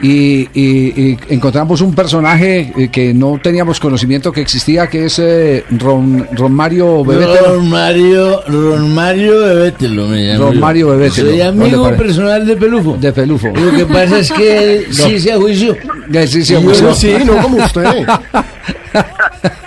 [0.00, 5.18] y, y- y encontramos un personaje eh, que no teníamos conocimiento que existía, que es
[5.18, 7.54] eh, Ron, Ron Mario Bebetelo.
[7.56, 10.60] Ron Mario, Ron Mario Bebételo me llamo Ron yo.
[10.60, 11.28] Mario Bebételo.
[11.30, 12.96] Soy ¿Dónde amigo personal de Pelufo.
[12.96, 13.48] De Pelufo.
[13.48, 15.76] Lo que pasa es que él sí se juicio.
[16.12, 16.94] Eh, sí, sí, no.
[16.94, 17.84] Sí, no como usted.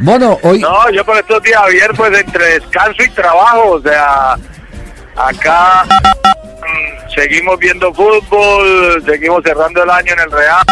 [0.00, 0.60] Mono, hoy...
[0.60, 4.32] No, yo por estos días, Javier, pues entre descanso y trabajo, o sea,
[5.14, 10.64] acá mm, seguimos viendo fútbol, seguimos cerrando el año en el Real,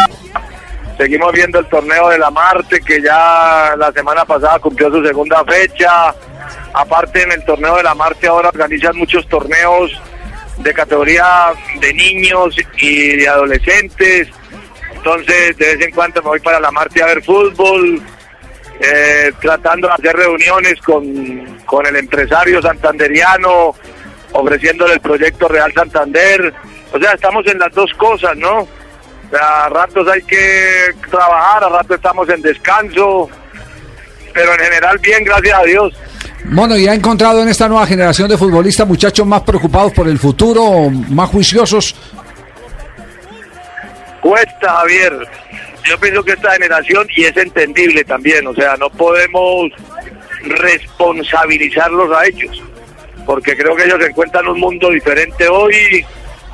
[0.97, 5.43] seguimos viendo el torneo de la Marte, que ya la semana pasada cumplió su segunda
[5.45, 6.13] fecha.
[6.73, 9.91] Aparte, en el torneo de la Marte ahora organizan muchos torneos
[10.57, 14.27] de categoría de niños y de adolescentes.
[14.95, 18.01] Entonces, de vez en cuando me voy para la Marte a ver fútbol
[18.79, 23.75] eh, tratando de hacer reuniones con, con el empresario santanderiano,
[24.31, 26.53] ofreciéndole el proyecto Real Santander.
[26.91, 28.67] O sea, estamos en las dos cosas, ¿no?
[29.39, 33.29] A ratos hay que trabajar, a ratos estamos en descanso,
[34.33, 35.93] pero en general bien, gracias a Dios.
[36.45, 40.17] Mono, ¿y ha encontrado en esta nueva generación de futbolistas muchachos más preocupados por el
[40.17, 41.95] futuro, más juiciosos?
[44.21, 45.27] Cuesta, Javier.
[45.85, 49.71] Yo pienso que esta generación, y es entendible también, o sea, no podemos
[50.43, 52.63] responsabilizarlos a ellos,
[53.25, 56.05] porque creo que ellos encuentran un mundo diferente hoy,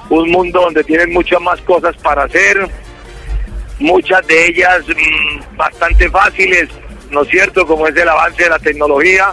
[0.09, 2.67] un mundo donde tienen muchas más cosas para hacer,
[3.79, 6.69] muchas de ellas mm, bastante fáciles,
[7.09, 7.65] ¿no es cierto?
[7.65, 9.31] Como es el avance de la tecnología,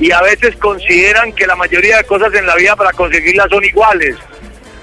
[0.00, 3.64] y a veces consideran que la mayoría de cosas en la vida para conseguirlas son
[3.64, 4.16] iguales.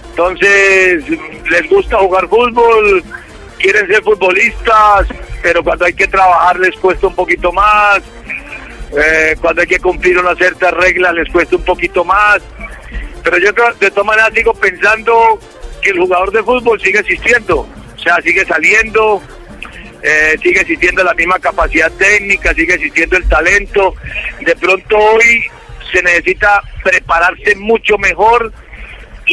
[0.10, 1.04] Entonces,
[1.50, 3.04] les gusta jugar fútbol,
[3.64, 5.08] quieren ser futbolistas,
[5.42, 8.02] pero cuando hay que trabajar les cuesta un poquito más,
[8.96, 12.42] eh, cuando hay que cumplir unas ciertas reglas les cuesta un poquito más.
[13.24, 15.40] Pero yo de todas maneras sigo pensando
[15.82, 19.24] que el jugador de fútbol sigue existiendo, o sea, sigue saliendo,
[20.02, 23.96] eh, sigue existiendo la misma capacidad técnica, sigue existiendo el talento.
[24.42, 25.46] De pronto hoy
[25.90, 28.52] se necesita prepararse mucho mejor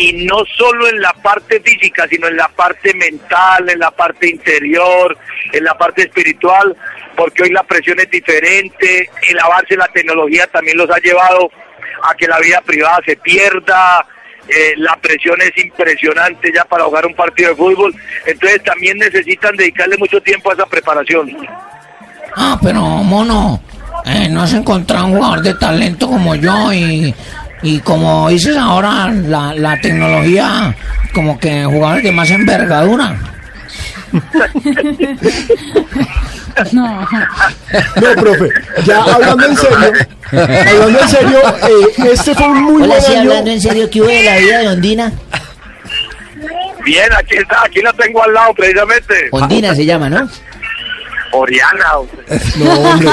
[0.00, 4.30] y no solo en la parte física, sino en la parte mental, en la parte
[4.30, 5.14] interior,
[5.52, 6.74] en la parte espiritual,
[7.14, 11.50] porque hoy la presión es diferente, el avance de la tecnología también los ha llevado
[12.02, 14.06] a que la vida privada se pierda,
[14.48, 19.54] eh, la presión es impresionante ya para jugar un partido de fútbol, entonces también necesitan
[19.54, 21.36] dedicarle mucho tiempo a esa preparación.
[22.36, 23.62] Ah, pero mono,
[24.06, 27.14] eh, no has encontrado un jugador de talento como yo y
[27.62, 30.74] Y como dices ahora, la, la tecnología,
[31.12, 33.16] como que jugadores de más envergadura.
[36.72, 37.00] No.
[37.00, 38.48] No, profe,
[38.84, 39.92] ya hablando en serio,
[40.32, 43.20] hablando en serio, eh, este fue un muy Hola, buen sí, año.
[43.20, 45.12] hablando en serio, ¿qué hubo de la vida de Ondina?
[46.84, 49.28] Bien, aquí está, aquí la tengo al lado precisamente.
[49.30, 50.28] Ondina se llama, ¿no?
[51.32, 51.84] Oriana.
[52.56, 53.08] No, hombre.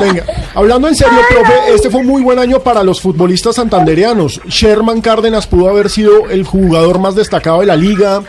[0.00, 0.24] Venga,
[0.56, 4.40] hablando en serio, profe, este fue un muy buen año para los futbolistas santandereanos.
[4.46, 8.22] Sherman Cárdenas pudo haber sido el jugador más destacado de la liga.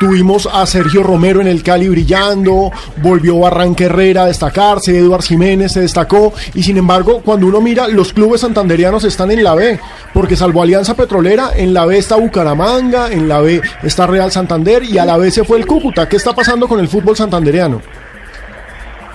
[0.00, 2.70] Tuvimos a Sergio Romero en el Cali brillando,
[3.02, 7.88] volvió Barranca Herrera a destacarse, Eduard Jiménez se destacó y sin embargo cuando uno mira
[7.88, 9.80] los clubes santanderianos están en la B,
[10.12, 14.82] porque salvo Alianza Petrolera, en la B está Bucaramanga, en la B está Real Santander
[14.82, 16.06] y a la B se fue el Cúcuta.
[16.06, 17.80] ¿Qué está pasando con el fútbol santandereano?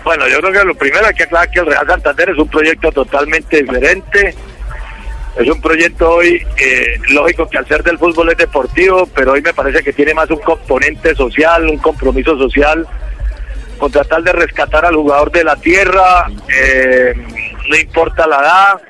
[0.04, 2.48] Bueno, yo creo que lo primero hay que aclarar que el Real Santander es un
[2.48, 4.36] proyecto totalmente diferente.
[5.38, 9.42] Es un proyecto hoy, eh, lógico que al ser del fútbol es deportivo, pero hoy
[9.42, 12.86] me parece que tiene más un componente social, un compromiso social,
[13.78, 17.14] con tratar de rescatar al jugador de la tierra, eh,
[17.70, 18.82] no importa la edad,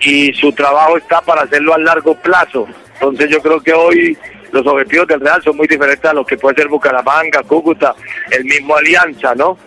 [0.00, 2.68] y su trabajo está para hacerlo a largo plazo.
[2.94, 4.16] Entonces yo creo que hoy
[4.52, 7.94] los objetivos del Real son muy diferentes a lo que puede ser Bucaramanga, Cúcuta,
[8.30, 9.58] el mismo Alianza, ¿no?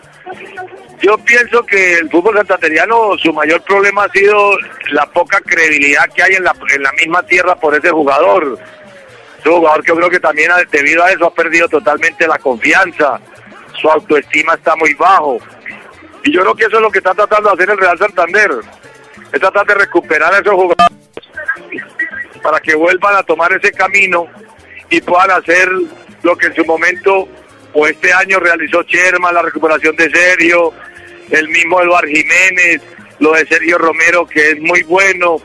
[1.02, 4.58] Yo pienso que el fútbol santanderiano, su mayor problema ha sido
[4.90, 8.58] la poca credibilidad que hay en la, en la misma tierra por ese jugador.
[9.40, 13.20] Es un jugador que creo que también debido a eso ha perdido totalmente la confianza.
[13.80, 15.40] Su autoestima está muy bajo.
[16.24, 18.52] Y yo creo que eso es lo que está tratando de hacer el Real Santander.
[19.32, 20.98] Es tratar de recuperar a esos jugadores
[22.42, 24.28] para que vuelvan a tomar ese camino
[24.90, 25.70] y puedan hacer
[26.24, 27.28] lo que en su momento
[27.80, 30.74] o este año realizó Sherman, la recuperación de Sergio,
[31.30, 32.82] el mismo Eduard Jiménez,
[33.20, 35.38] lo de Sergio Romero que es muy bueno.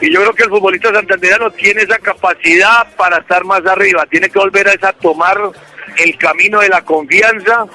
[0.00, 4.30] Y yo creo que el futbolista santandereano tiene esa capacidad para estar más arriba, tiene
[4.30, 5.38] que volver a esa tomar
[5.98, 7.66] el camino de la confianza,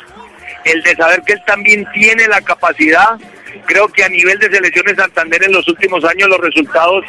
[0.63, 3.19] el de saber que él también tiene la capacidad.
[3.67, 7.05] Creo que a nivel de selecciones Santander en los últimos años los resultados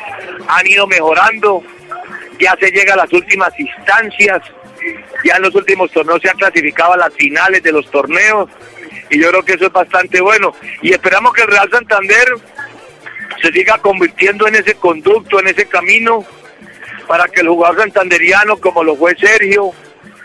[0.49, 1.63] han ido mejorando,
[2.39, 4.43] ya se llega a las últimas instancias,
[5.25, 8.49] ya en los últimos torneos se han clasificado a las finales de los torneos
[9.11, 10.55] y yo creo que eso es bastante bueno.
[10.83, 12.35] Y esperamos que el Real Santander
[13.41, 16.25] se siga convirtiendo en ese conducto, en ese camino
[17.07, 19.73] para que el jugador santanderiano como lo fue Sergio,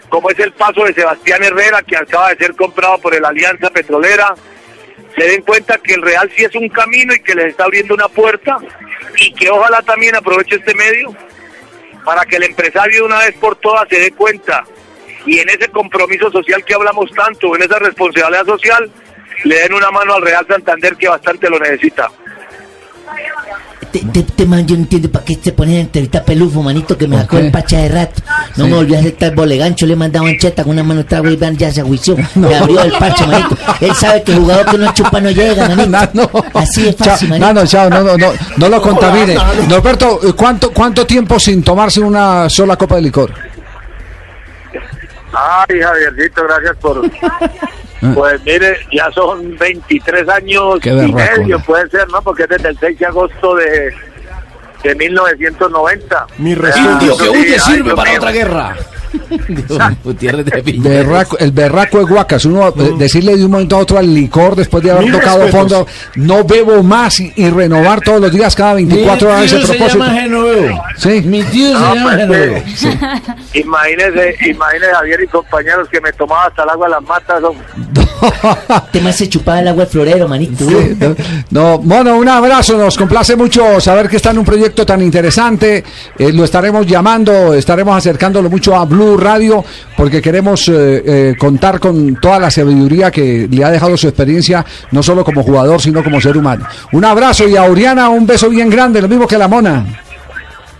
[0.09, 3.69] como es el paso de Sebastián Herrera que acaba de ser comprado por el Alianza
[3.69, 4.33] Petrolera,
[5.15, 7.93] se den cuenta que el Real sí es un camino y que les está abriendo
[7.93, 8.57] una puerta
[9.19, 11.15] y que ojalá también aproveche este medio
[12.05, 14.63] para que el empresario una vez por todas se dé cuenta
[15.25, 18.91] y en ese compromiso social que hablamos tanto, en esa responsabilidad social,
[19.43, 22.09] le den una mano al Real Santander que bastante lo necesita.
[23.91, 26.97] Te, te, te man, yo no entiendo para qué se ponen en entrevista pelufo, manito,
[26.97, 28.21] que me ¿Por sacó el pacha de rato.
[28.55, 28.69] No Sí.
[28.69, 31.35] me volvió a aceptar bolegancho, le he mandado en cheta con una mano trago y
[31.35, 32.15] van ya se aguició.
[32.35, 33.57] Me abrió el parche, manito.
[33.81, 36.29] Él sabe que el jugador que no chupa no llega, manito.
[36.53, 37.47] Así es Chao, fácil, manito.
[37.53, 39.35] no, no, chao, no, no, no, no lo contamine.
[39.67, 43.33] Norberto, ¿cuánto, ¿cuánto tiempo sin tomarse una sola copa de licor?
[45.33, 47.09] Ay, Javiercito, gracias por...
[48.15, 52.21] Pues mire, ya son 23 años Qué y berraco, medio, puede ser, ¿no?
[52.21, 53.93] Porque es desde el 6 de agosto de,
[54.83, 56.27] de 1990.
[56.39, 57.17] Mi respeto.
[57.17, 58.75] que huye sirve para otra guerra.
[60.03, 60.89] Gutiérrez de Piña.
[60.89, 64.55] Berraco- el berraco de Guacas, uno eh, decirle de un momento a otro al licor
[64.55, 65.59] después de haber Mil tocado respetos.
[65.59, 69.67] fondo, no bebo más y, y renovar todos los días cada 24 horas ese tío
[69.67, 70.03] se propósito.
[70.05, 70.81] llama Genoveo.
[70.97, 71.21] Sí.
[71.21, 72.55] Mi tío se No, llama pues, Genoveo.
[72.57, 72.63] eh,
[73.53, 77.41] Imagínese, imagínese Javier y compañeros que me tomaba hasta el agua de las matas.
[78.91, 80.63] Te me hace chupar el agua de florero, manito.
[80.63, 81.15] Sí, no,
[81.49, 85.83] no, Mono, un abrazo, nos complace mucho saber que está en un proyecto tan interesante,
[86.17, 89.63] eh, lo estaremos llamando, estaremos acercándolo mucho a Blue Radio,
[89.97, 90.73] porque queremos eh,
[91.05, 95.43] eh, contar con toda la sabiduría que le ha dejado su experiencia, no solo como
[95.43, 96.65] jugador, sino como ser humano.
[96.91, 99.85] Un abrazo y a Oriana un beso bien grande, lo mismo que a la Mona.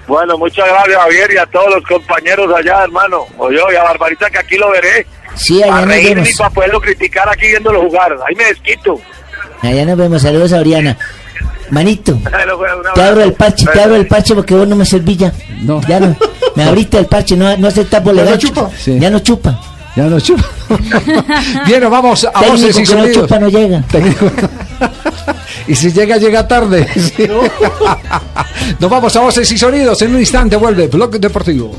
[0.08, 3.26] Bueno, muchas gracias Javier y a todos los compañeros allá, hermano.
[3.38, 5.06] O yo y a Barbarita que aquí lo veré.
[5.36, 6.30] Sí, allá Para nos reírme vemos.
[6.30, 8.18] y para poderlo criticar aquí viéndolo jugar.
[8.28, 9.00] Ahí me desquito.
[9.62, 10.22] Allá nos vemos.
[10.22, 10.98] Saludos a Oriana.
[11.72, 12.34] Manito, pues,
[12.94, 15.34] te abro el parche, te abro el parche porque vos no me servís ya.
[15.62, 15.82] No.
[15.88, 16.16] Ya no.
[16.56, 18.50] Me abriste el parche, no, no aceptas bolegancho.
[18.50, 18.70] chupa.
[18.78, 19.00] Sí.
[19.00, 19.60] Ya no chupa.
[19.96, 20.44] Ya nos chupa.
[21.66, 23.24] Bien, nos vamos a Técnico voces y que no sonidos.
[23.24, 23.82] chupa no llega.
[23.92, 24.32] Técnico.
[25.68, 26.88] y si llega, llega tarde.
[28.80, 30.02] Nos vamos a voces y sonidos.
[30.02, 31.76] En un instante vuelve Blog Deportivo.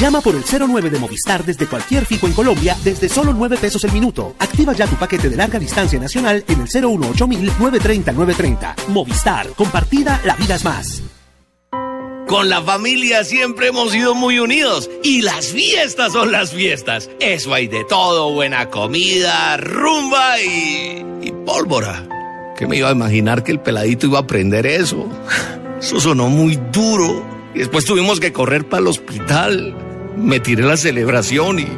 [0.00, 3.84] Llama por el 09 de Movistar desde cualquier fijo en Colombia desde solo 9 pesos
[3.84, 4.34] el minuto.
[4.38, 8.76] Activa ya tu paquete de larga distancia nacional en el 018 930 930.
[8.88, 11.02] Movistar, compartida, la vida es más.
[12.26, 17.08] Con la familia siempre hemos sido muy unidos y las fiestas son las fiestas.
[17.20, 22.06] Eso hay de todo, buena comida, rumba y, y pólvora.
[22.58, 25.08] ¿Qué me iba a imaginar que el peladito iba a aprender eso?
[25.78, 27.24] Eso sonó muy duro.
[27.54, 29.76] Y después tuvimos que correr para el hospital.
[30.16, 31.68] Me tiré la celebración y,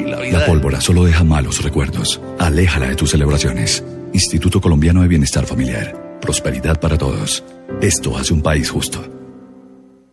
[0.00, 0.40] y la vida...
[0.40, 2.20] La pólvora solo deja malos recuerdos.
[2.38, 3.84] Aléjala de tus celebraciones.
[4.12, 6.18] Instituto Colombiano de Bienestar Familiar.
[6.20, 7.44] Prosperidad para todos.
[7.80, 9.04] Esto hace un país justo.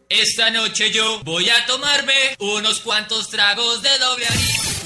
[0.10, 4.69] Esta noche yo voy a tomarme unos cuantos tragos de doble anís.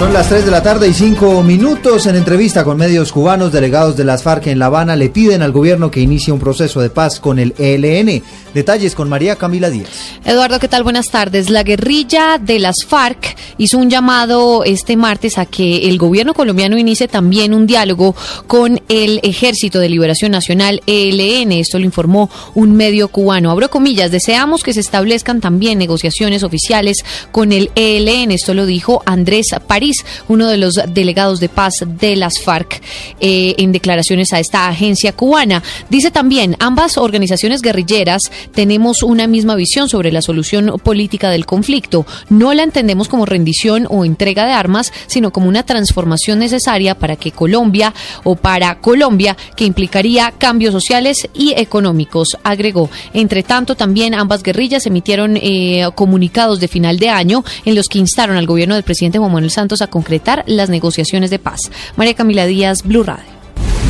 [0.00, 2.06] Son las 3 de la tarde y 5 minutos.
[2.06, 5.52] En entrevista con medios cubanos, delegados de las FARC en La Habana le piden al
[5.52, 8.22] gobierno que inicie un proceso de paz con el ELN.
[8.54, 9.90] Detalles con María Camila Díaz.
[10.24, 10.84] Eduardo, ¿qué tal?
[10.84, 11.50] Buenas tardes.
[11.50, 16.78] La guerrilla de las FARC hizo un llamado este martes a que el gobierno colombiano
[16.78, 21.52] inicie también un diálogo con el Ejército de Liberación Nacional, ELN.
[21.52, 23.50] Esto lo informó un medio cubano.
[23.50, 28.30] Abro comillas, deseamos que se establezcan también negociaciones oficiales con el ELN.
[28.30, 29.89] Esto lo dijo Andrés París,
[30.28, 32.82] uno de los delegados de paz de las FARC,
[33.20, 35.62] eh, en declaraciones a esta agencia cubana.
[35.88, 38.22] Dice también, ambas organizaciones guerrilleras
[38.54, 42.06] tenemos una misma visión sobre la solución política del conflicto.
[42.28, 47.16] No la entendemos como rendición o entrega de armas, sino como una transformación necesaria para
[47.16, 52.90] que Colombia o para Colombia que implicaría cambios sociales y económicos, agregó.
[53.12, 57.98] Entre tanto, también ambas guerrillas emitieron eh, comunicados de final de año en los que
[57.98, 61.70] instaron al gobierno del presidente Juan Manuel Santos a concretar las negociaciones de paz.
[61.96, 63.40] María Camila Díaz, Blue Radio.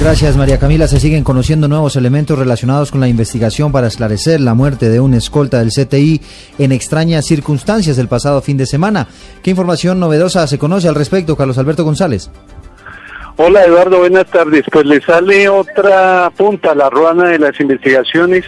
[0.01, 0.89] Gracias María Camila.
[0.89, 5.13] Se siguen conociendo nuevos elementos relacionados con la investigación para esclarecer la muerte de un
[5.13, 6.23] escolta del CTI
[6.59, 9.09] en extrañas circunstancias el pasado fin de semana.
[9.43, 12.31] ¿Qué información novedosa se conoce al respecto, Carlos Alberto González?
[13.37, 14.65] Hola Eduardo, buenas tardes.
[14.73, 18.47] Pues le sale otra punta a la ruana de las investigaciones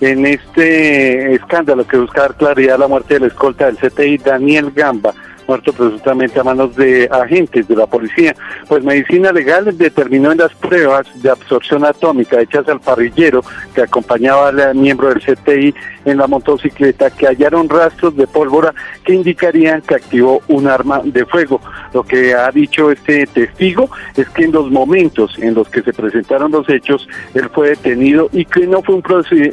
[0.00, 4.72] en este escándalo que busca dar claridad a la muerte del escolta del CTI, Daniel
[4.74, 5.14] Gamba
[5.48, 8.36] muerto presuntamente a manos de agentes de la policía.
[8.68, 13.42] Pues Medicina Legal determinó en las pruebas de absorción atómica hechas al parrillero
[13.74, 19.14] que acompañaba al miembro del CTI en la motocicleta que hallaron rastros de pólvora que
[19.14, 21.60] indicarían que activó un arma de fuego.
[21.94, 25.94] Lo que ha dicho este testigo es que en los momentos en los que se
[25.94, 29.02] presentaron los hechos, él fue detenido y que no fue un,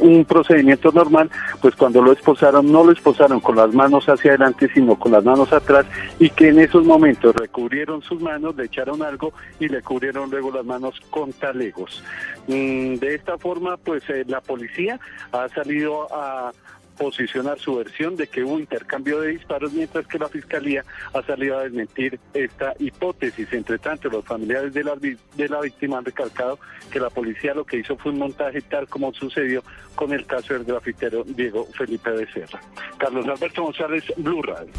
[0.02, 1.30] un procedimiento normal,
[1.62, 5.24] pues cuando lo esposaron, no lo esposaron con las manos hacia adelante, sino con las
[5.24, 5.85] manos atrás
[6.20, 10.52] y que en esos momentos recubrieron sus manos, le echaron algo y le cubrieron luego
[10.52, 12.04] las manos con talegos.
[12.48, 15.00] Mm, de esta forma, pues eh, la policía
[15.32, 16.52] ha salido a
[16.96, 21.58] posicionar su versión de que hubo intercambio de disparos, mientras que la Fiscalía ha salido
[21.58, 23.52] a desmentir esta hipótesis.
[23.54, 26.60] Entre tanto, los familiares de la, de la víctima han recalcado
[26.92, 29.64] que la policía lo que hizo fue un montaje tal como sucedió
[29.96, 32.60] con el caso del grafitero Diego Felipe Becerra.
[32.98, 34.72] Carlos Alberto González, Blue Radio.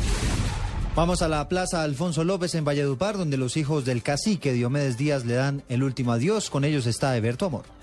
[0.96, 5.26] Vamos a la Plaza Alfonso López en Valledupar, donde los hijos del cacique Diomedes Díaz
[5.26, 6.48] le dan el último adiós.
[6.48, 7.75] Con ellos está Eberto Amor.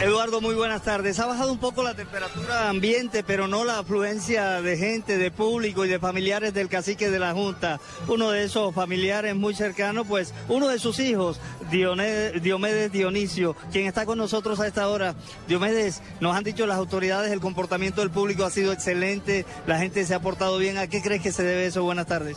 [0.00, 1.18] Eduardo, muy buenas tardes.
[1.20, 5.84] Ha bajado un poco la temperatura ambiente, pero no la afluencia de gente, de público
[5.84, 7.80] y de familiares del cacique de la Junta.
[8.08, 11.40] Uno de esos familiares muy cercanos, pues uno de sus hijos,
[11.70, 15.14] Diomedes Dionisio, quien está con nosotros a esta hora.
[15.48, 20.04] Diomedes, nos han dicho las autoridades, el comportamiento del público ha sido excelente, la gente
[20.04, 20.78] se ha portado bien.
[20.78, 21.82] ¿A qué crees que se debe eso?
[21.82, 22.36] Buenas tardes.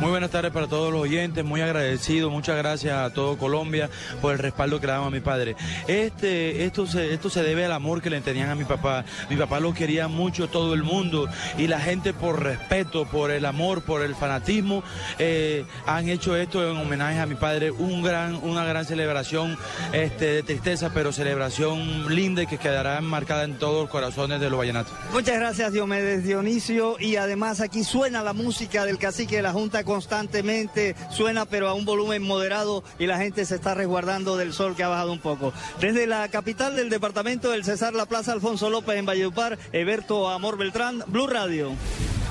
[0.00, 3.90] Muy buenas tardes para todos los oyentes, muy agradecido, muchas gracias a todo Colombia
[4.20, 5.56] por el respaldo que le damos a mi padre.
[5.88, 9.04] Este, esto, se, esto se debe al amor que le tenían a mi papá.
[9.30, 13.44] Mi papá lo quería mucho todo el mundo y la gente por respeto, por el
[13.44, 14.82] amor, por el fanatismo,
[15.18, 19.56] eh, han hecho esto en homenaje a mi padre, un gran, una gran celebración
[19.92, 24.58] este, de tristeza, pero celebración linda que quedará enmarcada en todos los corazones de los
[24.58, 24.92] vallenatos.
[25.12, 29.84] Muchas gracias Diomedes Dionisio y además aquí suena la música del cacique de la Junta
[29.84, 34.74] constantemente, suena pero a un volumen moderado y la gente se está resguardando del sol
[34.76, 35.52] que ha bajado un poco.
[35.80, 40.56] Desde la capital del departamento del Cesar La Plaza Alfonso López en Valledupar, Eberto Amor
[40.56, 41.72] Beltrán, Blue Radio.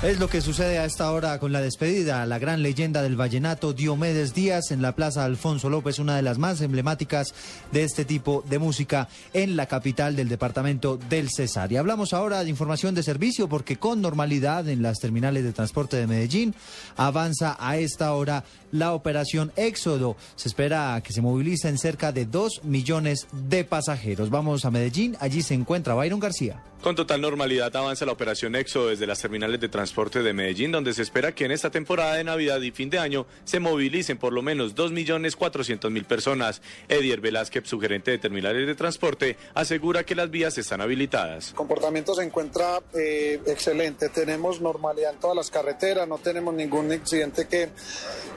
[0.03, 2.23] Es lo que sucede a esta hora con la despedida.
[2.27, 6.37] La gran leyenda del vallenato Diomedes Díaz en la Plaza Alfonso López, una de las
[6.37, 7.33] más emblemáticas
[7.71, 11.71] de este tipo de música en la capital del departamento del Cesar.
[11.71, 15.97] Y hablamos ahora de información de servicio porque con normalidad en las terminales de transporte
[15.97, 16.53] de Medellín
[16.95, 20.15] avanza a esta hora la operación Éxodo.
[20.35, 24.29] Se espera que se movilicen cerca de 2 millones de pasajeros.
[24.29, 26.61] Vamos a Medellín, allí se encuentra Byron García.
[26.81, 30.93] Con total normalidad avanza la operación Éxodo desde las terminales de transporte de Medellín, donde
[30.93, 34.31] se espera que en esta temporada de Navidad y fin de año se movilicen por
[34.31, 36.61] lo menos 2.400.000 personas.
[36.87, 41.49] Edier Velázquez, su gerente de terminales de transporte, asegura que las vías están habilitadas.
[41.49, 46.93] El comportamiento se encuentra eh, excelente, tenemos normalidad en todas las carreteras, no tenemos ningún
[46.93, 47.69] incidente que,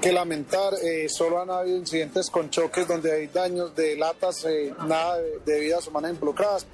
[0.00, 4.72] que lamentar, eh, solo han habido incidentes con choques donde hay daños de latas, eh,
[4.88, 6.66] nada de, de vidas humanas involucradas.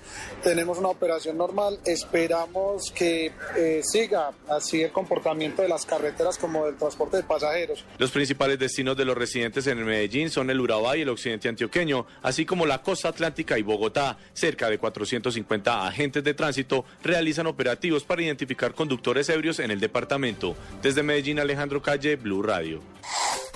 [0.45, 6.67] Tenemos una operación normal, esperamos que eh, siga así el comportamiento de las carreteras como
[6.67, 7.85] del transporte de pasajeros.
[7.99, 12.07] Los principales destinos de los residentes en Medellín son el Urabá y el occidente antioqueño,
[12.23, 14.19] así como la costa atlántica y Bogotá.
[14.33, 20.57] Cerca de 450 agentes de tránsito realizan operativos para identificar conductores ebrios en el departamento.
[20.83, 22.81] Desde Medellín, Alejandro Calle, Blue Radio.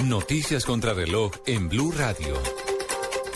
[0.05, 2.35] Noticias contra reloj en Blue Radio.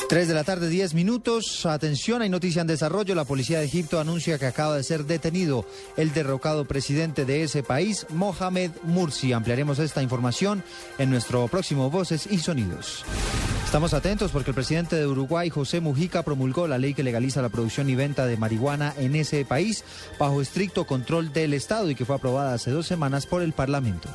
[0.08, 1.64] 3 de la tarde, 10 minutos.
[1.64, 3.14] Atención, hay noticia en desarrollo.
[3.14, 5.64] La policía de Egipto anuncia que acaba de ser detenido
[5.96, 9.32] el derrocado presidente de ese país, Mohamed Mursi.
[9.32, 10.62] Ampliaremos esta información
[10.98, 13.04] en nuestro próximo Voces y Sonidos.
[13.64, 17.48] Estamos atentos porque el presidente de Uruguay, José Mujica, promulgó la ley que legaliza la
[17.48, 19.84] producción y venta de marihuana en ese país
[20.18, 24.08] bajo estricto control del Estado y que fue aprobada hace dos semanas por el Parlamento.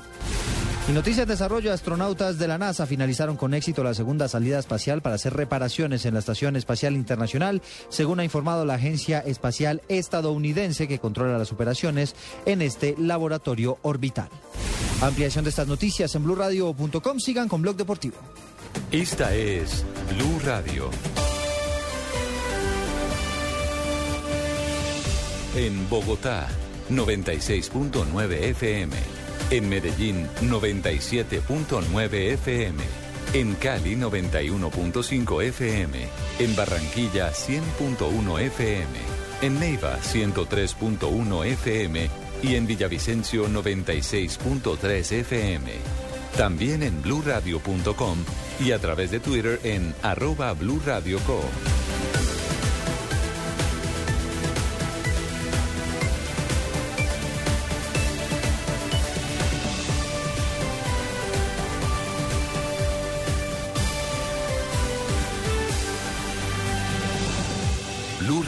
[0.89, 5.03] Y noticias de desarrollo, astronautas de la NASA finalizaron con éxito la segunda salida espacial
[5.03, 10.87] para hacer reparaciones en la Estación Espacial Internacional, según ha informado la Agencia Espacial Estadounidense
[10.87, 12.15] que controla las operaciones
[12.47, 14.29] en este laboratorio orbital.
[15.01, 17.19] Ampliación de estas noticias en blurradio.com.
[17.19, 18.17] Sigan con Blog Deportivo.
[18.91, 19.85] Esta es
[20.15, 20.89] Blue Radio.
[25.55, 26.47] En Bogotá,
[26.89, 29.18] 96.9 FM.
[29.52, 32.84] En Medellín, 97.9 FM.
[33.34, 36.08] En Cali, 91.5 FM.
[36.38, 39.00] En Barranquilla, 100.1 FM.
[39.41, 42.10] En Neiva, 103.1 FM.
[42.43, 45.72] Y en Villavicencio, 96.3 FM.
[46.38, 48.18] También en bluradio.com
[48.60, 50.54] y a través de Twitter en arroba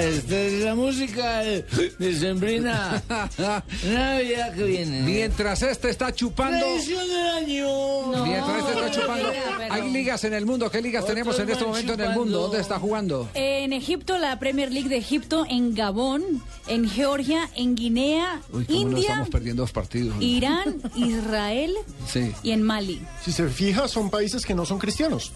[0.00, 3.02] Esta es la música de Sembrina.
[3.84, 5.02] Navidad que viene.
[5.02, 6.58] Mientras este está chupando.
[6.58, 8.24] Tradición del año.
[8.24, 9.32] Mientras este está chupando.
[9.70, 10.70] Hay ligas en el mundo.
[10.70, 12.40] ¿Qué ligas tenemos en este momento en el mundo?
[12.42, 13.28] ¿Dónde está jugando?
[13.34, 16.22] En Egipto, la Premier League de Egipto, en Gabón,
[16.66, 20.16] en Georgia, en Guinea, Uy, no India, estamos perdiendo dos partidos.
[20.20, 21.74] Irán, Israel
[22.06, 22.32] Sí.
[22.42, 23.02] y en Mali.
[23.24, 25.32] Si se fija, son países que no son cristianos.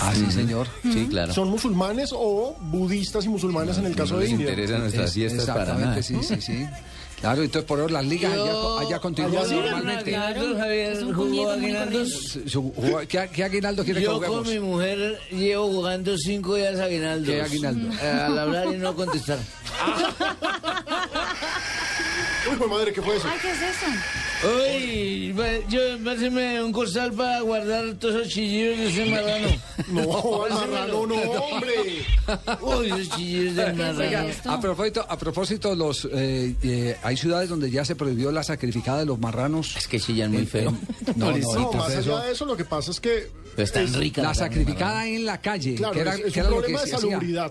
[0.00, 0.66] Ah, sí, señor.
[0.82, 1.32] Sí, claro.
[1.34, 4.48] Son musulmanes o budistas y musulmanes en el caso no de les India.
[4.50, 6.24] interesan nuestras Es- fiestas para exactamente, nada.
[6.24, 6.66] sí, sí, sí.
[7.20, 10.16] Claro, entonces por ahora las ligas allá, Yo- allá continúan Allá normalmente.
[10.16, 12.08] Aguinaldos, Javier, jugó aguinaldos.
[12.10, 14.38] Su- su- jugó- ¿Qué, qué aguinaldo quiere que Yo juguemos?
[14.38, 17.26] con mi mujer llevo jugando cinco días aguinaldos.
[17.34, 17.94] ¿Qué aguinaldo?
[18.02, 19.38] Eh, al hablar y no contestar.
[22.50, 23.28] Uy, madre, ¿qué fue eso?
[23.30, 23.86] Ay, ¿qué es eso?
[24.42, 25.34] Uy,
[25.68, 29.48] yo, páseme un costal para guardar todos esos chillidos de ese marrano.
[29.88, 31.72] No, el marrano no, hombre.
[32.62, 34.28] Uy, esos chillidos del marrano.
[34.46, 39.00] a propósito, a propósito los, eh, eh, hay ciudades donde ya se prohibió la sacrificada
[39.00, 39.76] de los marranos.
[39.76, 40.70] Es que chillan muy feo.
[41.16, 43.28] No, no, No, entonces más eso- allá de eso, lo que pasa es que.
[43.56, 44.24] Pero están es- ricas.
[44.24, 46.72] la sacrificada en la calle, Claro, que era, es, es que un era lo que
[46.72, 47.50] problema de hacía.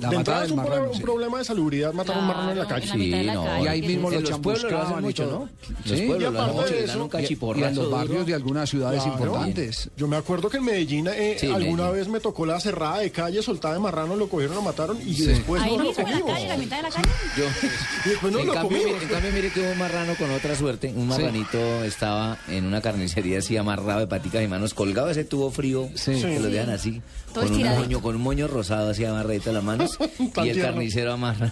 [0.00, 1.02] La de entrada es un, pro- marrano, un sí.
[1.02, 2.86] problema de salubridad matar a un marrano en la calle.
[2.86, 3.64] Sí, no.
[3.64, 5.26] Y ahí mismo en lo los pueblos lo hacen y mucho.
[5.26, 5.48] ¿no?
[5.84, 7.04] Sí, Los y pueblos lo hacen aparte mucho, de le dan eso- un Y, y
[7.04, 7.90] en cachiporrazo los duro.
[7.96, 9.18] barrios de algunas ciudades Claro.
[9.18, 9.90] importantes.
[9.96, 11.92] Yo me acuerdo que en Medellín eh, Sí, alguna Medellín.
[11.98, 15.14] vez me tocó la cerrada de calle soltada de marrano, lo cogieron, lo mataron y
[15.14, 15.26] Sí.
[15.26, 16.32] después Ahí no lo mismo en la comimos.
[16.34, 17.08] calle, la mitad de la calle.
[17.36, 17.44] Yo,
[18.04, 18.92] Y después no en, lo cambio, comimos.
[18.94, 22.80] mire, en cambio, mire que un marrano con otra suerte, un marranito estaba en una
[22.80, 26.12] carnicería así amarrado de paticas y manos, colgado ese tubo frío, Sí.
[26.20, 27.00] que lo dejan así,
[27.34, 29.98] con un, moño, con un moño rosado así amarradito a las manos,
[30.44, 31.50] y el carnicero amarra,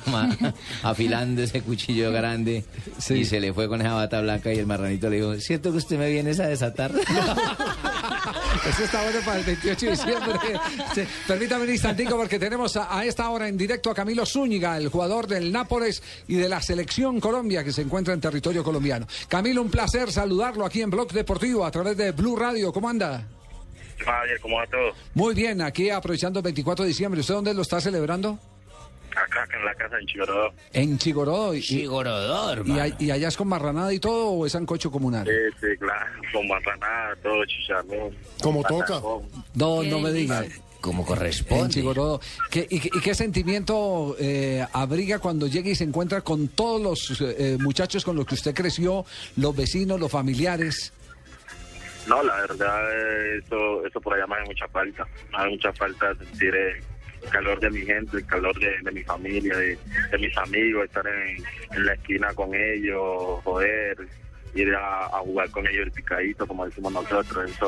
[0.82, 2.64] afilando ese cuchillo grande,
[2.98, 3.14] Sí.
[3.14, 5.78] y se le fue con esa bata blanca y el marranito le dijo, ¿cierto que
[5.78, 6.92] usted me viene a desatar?
[8.68, 10.38] Eso está bueno para el 28 de diciembre.
[10.94, 14.76] Sí, Permítame un instantico porque tenemos a, a esta hora en directo a Camilo Zúñiga,
[14.76, 19.06] el jugador del Nápoles y de la selección Colombia que se encuentra en territorio colombiano.
[19.28, 22.72] Camilo, un placer saludarlo aquí en Blog Deportivo a través de Blue Radio.
[22.72, 23.26] ¿Cómo anda?
[24.04, 24.92] Javier, ¿cómo va todo?
[25.14, 27.20] Muy bien, aquí aprovechando el 24 de diciembre.
[27.20, 28.38] ¿Usted dónde lo está celebrando?
[29.12, 30.52] Acá, acá en la casa en Chigorodó.
[30.74, 31.54] En Chigorodó.
[31.54, 32.82] Y, Chigorodó, y, hermano.
[32.82, 35.26] a- y allá es con marranada y todo o es sancocho comunal?
[35.26, 38.14] Sí, sí, claro, con marranada, todo chicharrón.
[38.42, 39.00] Como toca.
[39.54, 40.44] No, Qué no me diga.
[40.82, 41.72] Como En corresponde.
[41.74, 42.20] Chigorodó.
[42.50, 46.80] ¿Qué, y, qué- y qué sentimiento eh, abriga cuando llega y se encuentra con todos
[46.80, 50.92] los eh, muchachos con los que usted creció, los vecinos, los familiares?
[52.06, 55.06] No, la verdad, eso, eso por allá me hace mucha falta.
[55.30, 59.56] Me hace mucha falta sentir el calor de mi gente, el calor de, mi familia,
[59.56, 59.78] de,
[60.10, 61.36] de mis amigos, estar en,
[61.72, 63.96] en la esquina con ellos, joder,
[64.56, 67.50] ir a, a jugar con ellos el picadito, como decimos nosotros.
[67.50, 67.66] Eso,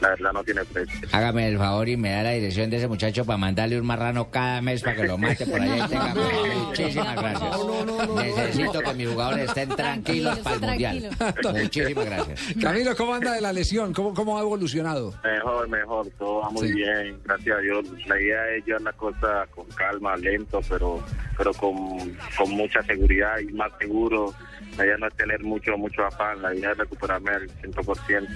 [0.00, 1.08] la verdad, no tiene precio.
[1.12, 4.30] Hágame el favor y me da la dirección de ese muchacho para mandarle un marrano
[4.30, 5.86] cada mes para que lo mate por allá
[6.66, 7.56] Muchísimas gracias.
[8.16, 11.10] Necesito que mis jugadores estén tranquilos para el mundial.
[11.52, 12.40] Muchísimas gracias.
[12.60, 13.92] Camilo, ¿cómo anda de la lesión?
[13.92, 15.14] ¿Cómo, cómo ha evolucionado?
[15.24, 16.74] Mejor, mejor, todo va muy Sí.
[16.74, 17.84] bien, gracias a Dios.
[18.06, 21.02] La idea es llevar la cosa con calma, lento, pero
[21.36, 21.76] pero con,
[22.36, 24.32] con mucha seguridad y más seguro.
[24.78, 28.28] La idea no es tener mucho mucho afán, la idea es recuperarme al 100%.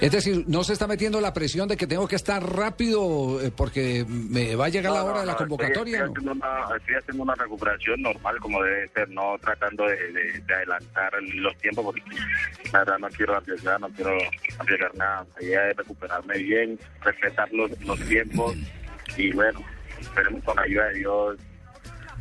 [0.00, 3.52] Es decir, no se está metiendo la presión de que tengo que estar rápido eh,
[3.54, 6.04] porque me va a llegar la No, hora no, de la convocatoria.
[6.06, 6.32] Estoy, ¿no?
[6.32, 10.40] estoy haciendo una, estoy haciendo una recuperación normal como debe ser, no tratando de, de-
[10.40, 12.02] de adelantar los tiempos porque
[12.72, 14.16] la verdad no quiero arriesgar, no quiero
[14.58, 15.26] arriesgar nada.
[15.38, 18.56] La idea es recuperarme bien, respetar los, los tiempos
[19.16, 19.60] y bueno,
[20.00, 21.36] esperemos con la ayuda de Dios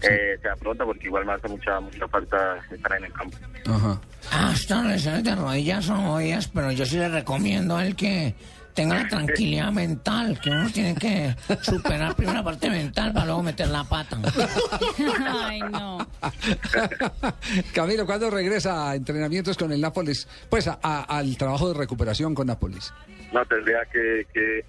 [0.03, 3.37] eh, sea pronto porque igual me hace mucha mucha falta estar en el campo.
[3.67, 4.01] Ajá.
[4.31, 8.35] Ah, estas lesiones de rodillas son jodidas, pero yo sí le recomiendo a él que
[8.73, 13.43] tenga la tranquilidad mental, que uno tiene que superar primero la parte mental para luego
[13.43, 14.17] meter la pata.
[15.27, 16.07] Ay, no.
[17.73, 20.27] Camilo, ¿cuándo regresa a entrenamientos con el Nápoles?
[20.49, 22.93] Pues a- a- al trabajo de recuperación con Nápoles.
[23.31, 24.65] No, tendría que, que,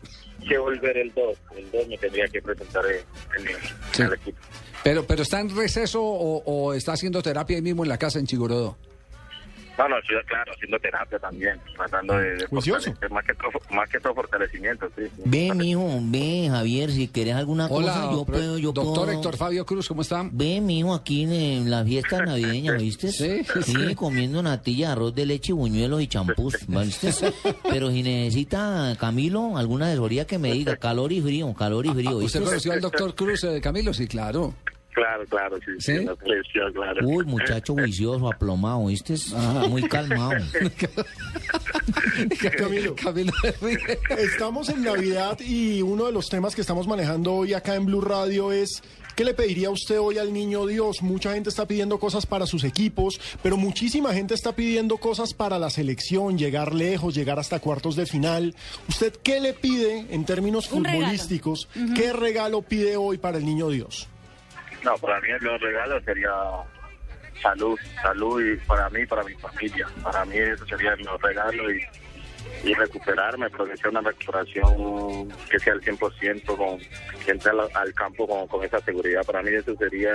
[0.46, 3.56] que volver el 2, el 2 me tendría que presentar en, en el,
[3.98, 4.38] en el equipo.
[4.82, 8.18] Pero, pero ¿está en receso o, o está haciendo terapia ahí mismo en la casa
[8.18, 8.76] en Chigorodó?
[9.78, 13.88] No, no, sí, claro, haciendo terapia también, tratando de, de fortalecer, más que, todo, más
[13.88, 15.04] que todo fortalecimiento, sí.
[15.16, 15.22] sí.
[15.24, 19.18] Ve, mijo, ve, Javier, si querés alguna Hola, cosa, yo puedo, yo doctor puedo.
[19.18, 20.28] Héctor Fabio Cruz, ¿cómo está?
[20.30, 23.10] Ve, mijo, aquí en, la fiesta navideña, ¿viste?
[23.10, 27.32] Sí, Sí, comiendo natilla, arroz de leche, buñuelos y champús, ¿viste?
[27.68, 32.18] Pero si necesita, Camilo, alguna asesoría que me diga, calor y frío, calor y frío,
[32.18, 32.38] ¿viste?
[32.38, 33.94] ¿Usted conoció al doctor Cruz, eh, Camilo?
[33.94, 34.54] Sí, claro.
[34.92, 36.06] Claro, claro, sí, sí, ¿Sí?
[36.74, 37.06] claro.
[37.06, 39.14] Uy, muchacho juicioso, aplomado, ¿viste?
[39.68, 40.44] Muy calmado.
[42.58, 42.94] Camilo.
[42.96, 43.32] Camilo
[44.18, 48.00] Estamos en Navidad y uno de los temas que estamos manejando hoy acá en Blue
[48.00, 48.82] Radio es
[49.16, 51.02] ¿qué le pediría usted hoy al niño Dios?
[51.02, 55.58] Mucha gente está pidiendo cosas para sus equipos, pero muchísima gente está pidiendo cosas para
[55.58, 58.54] la selección, llegar lejos, llegar hasta cuartos de final.
[58.88, 61.00] ¿Usted qué le pide en términos Un regalo.
[61.02, 61.68] futbolísticos?
[61.94, 64.08] ¿Qué regalo pide hoy para el niño Dios?
[64.84, 66.30] No, para mí el mejor regalo sería
[67.42, 69.86] salud, salud y para mí, para mi familia.
[70.02, 71.86] Para mí eso sería el mejor regalo y,
[72.64, 76.78] y recuperarme, pero que sea una recuperación que sea al 100%, con,
[77.24, 79.22] que entre al, al campo con, con esa seguridad.
[79.24, 80.12] Para mí eso sería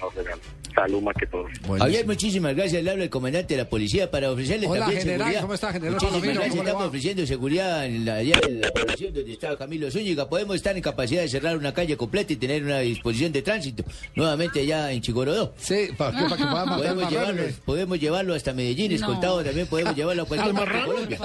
[0.00, 0.28] no sé,
[0.74, 1.46] salud más que todo.
[1.78, 2.82] Javier, muchísimas gracias.
[2.82, 5.40] Le habla el comandante de la policía para ofrecerle Hola, también general, seguridad.
[5.42, 6.34] ¿cómo está, general Muchísimas Palomino?
[6.40, 6.50] gracias.
[6.54, 10.28] ¿Cómo le Estamos ofreciendo seguridad en la, allá en la población donde está Camilo Zúñiga.
[10.28, 13.84] Podemos estar en capacidad de cerrar una calle completa y tener una disposición de tránsito
[14.14, 15.54] nuevamente allá en Chigorodó.
[15.58, 17.10] Sí, para que, para marrano.
[17.10, 18.96] llevarlo, podemos llevarlo hasta Medellín, No.
[18.96, 19.42] escoltado.
[19.42, 21.18] También podemos llevarlo a cualquier Al parte de Colombia.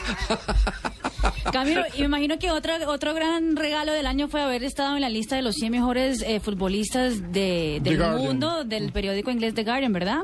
[1.52, 5.02] Camilo, y me imagino que otro, otro gran regalo del año fue haber estado en
[5.02, 8.26] la lista de los 100 mejores eh, futbolistas de, The del Guardian.
[8.26, 10.22] mundo del periódico inglés The Guardian, ¿verdad?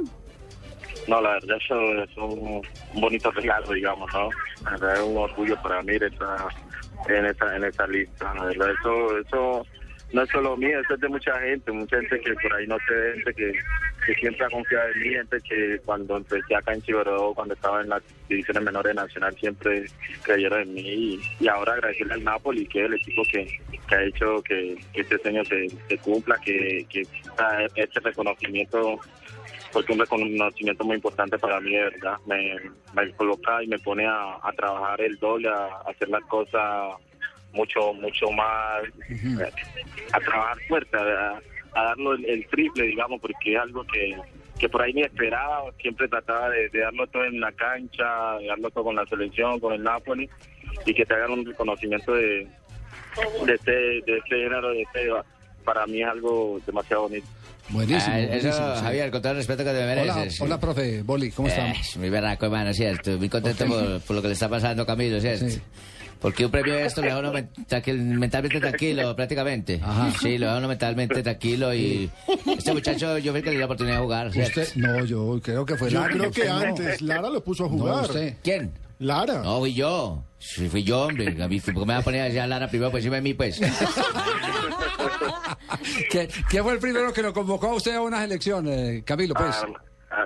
[1.07, 2.63] No, la verdad eso es un,
[2.95, 4.29] bonito regalo, digamos, ¿no?
[4.65, 6.49] La verdad es un orgullo para mí estar
[7.09, 8.35] en esa, en esa lista.
[8.35, 9.67] La verdad, eso, eso
[10.13, 12.77] no es solo mío, eso es de mucha gente, mucha gente que por ahí no
[12.89, 13.53] sé, gente que,
[14.07, 17.83] que siempre ha confiado en mí, gente que cuando empecé acá en Chigorodó, cuando estaba
[17.83, 19.85] en las divisiones menores Nacional, siempre
[20.23, 23.95] creyeron en mí y, y ahora agradecerle al Napoli, que es el equipo que, que
[23.95, 27.03] ha hecho que, este sueño se, se cumpla, que, que
[27.75, 29.01] este reconocimiento
[29.73, 32.17] porque un reconocimiento muy importante para mí, de verdad.
[32.25, 36.95] Me, coloca y me pone a, trabajar el doble, a hacer las cosas
[37.57, 38.83] mucho, mucho más,
[40.13, 41.41] a trabajar fuerte, a,
[41.75, 44.15] a darlo el, el triple, digamos, porque es algo que,
[44.59, 45.65] que por ahí ni esperaba.
[45.81, 49.59] Siempre trataba de, de darlo todo en la cancha, de darlo todo con la selección,
[49.59, 50.29] con el Napoli,
[50.85, 52.47] y que te hagan un reconocimiento de,
[53.47, 55.09] de, este, de este género, de este,
[55.65, 57.27] para mí es algo demasiado bonito.
[57.69, 58.15] Buenísimo.
[58.15, 58.83] Ah, eso, buenísimo, sí.
[58.85, 60.41] Javier, con todo el respeto que te Hola, mereces.
[60.41, 61.49] hola, profe Boli, ¿cómo?
[61.49, 63.19] Eh, muy berraco, hermano, cierto.
[63.19, 65.47] Muy contento ¿Por por, lo que le está pasando a Camilo, ¿cierto?
[66.21, 69.81] Porque un premio de esto lo deja uno mentalmente tranquilo, prácticamente.
[70.21, 72.11] Sí, lo deja uno mentalmente tranquilo y...
[72.57, 74.61] Este muchacho, yo fui el que le dio la oportunidad de jugar, ¿cierto?
[74.63, 76.13] Usted- no, yo creo que fue Yo Lara.
[76.15, 76.57] creo que usted no.
[76.59, 78.07] antes, Lara lo puso a jugar.
[78.43, 78.73] ¿Quién?
[78.99, 79.43] Lara.
[79.43, 80.23] No, fui yo.
[80.39, 81.43] Sí, fui yo, hombre.
[81.43, 83.17] A mí, ¿Por qué me va a poner a decir a Lara primero por encima
[83.17, 83.61] de mí, pues?
[86.11, 89.35] ¿Qué, qué fue el primero que lo convocó a usted a unas elecciones, Camilo?
[89.35, 89.55] Pues.
[89.55, 89.67] Ah,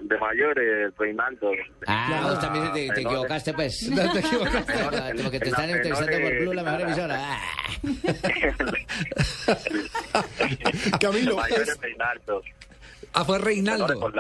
[0.03, 1.53] de mayores, Reinaldo.
[1.87, 3.83] Ah, vos también te, te equivocaste, pues.
[3.91, 4.75] No, te equivocaste.
[5.17, 7.19] No, Porque te están entrevistando por Blue, la mejor emisora.
[7.21, 7.41] Ah.
[11.01, 12.43] Camilo, mayores, Reinaldo.
[13.13, 14.11] Ah, fue Reinaldo.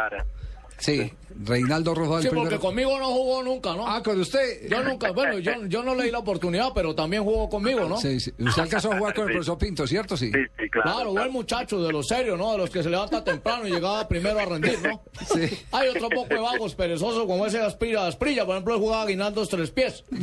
[0.80, 1.12] Sí,
[1.42, 2.60] Reinaldo Rojo Sí, porque primero.
[2.60, 3.86] conmigo no jugó nunca, ¿no?
[3.86, 4.68] Ah, con usted.
[4.68, 7.98] Yo nunca, bueno, yo, yo no le di la oportunidad, pero también jugó conmigo, ¿no?
[7.98, 8.32] Sí, sí.
[8.38, 10.16] Usted alcanzó a jugar con el profesor Pinto, ¿cierto?
[10.16, 10.30] Sí.
[10.70, 12.52] Claro, buen muchacho, de los serios, ¿no?
[12.52, 15.02] De los que se levanta temprano y llegaba primero a rendir, ¿no?
[15.34, 15.58] Sí.
[15.72, 19.48] Hay otro poco de vagos perezosos como ese Aspira, Asprilla, por ejemplo, él jugaba guinaldos
[19.48, 20.04] tres pies.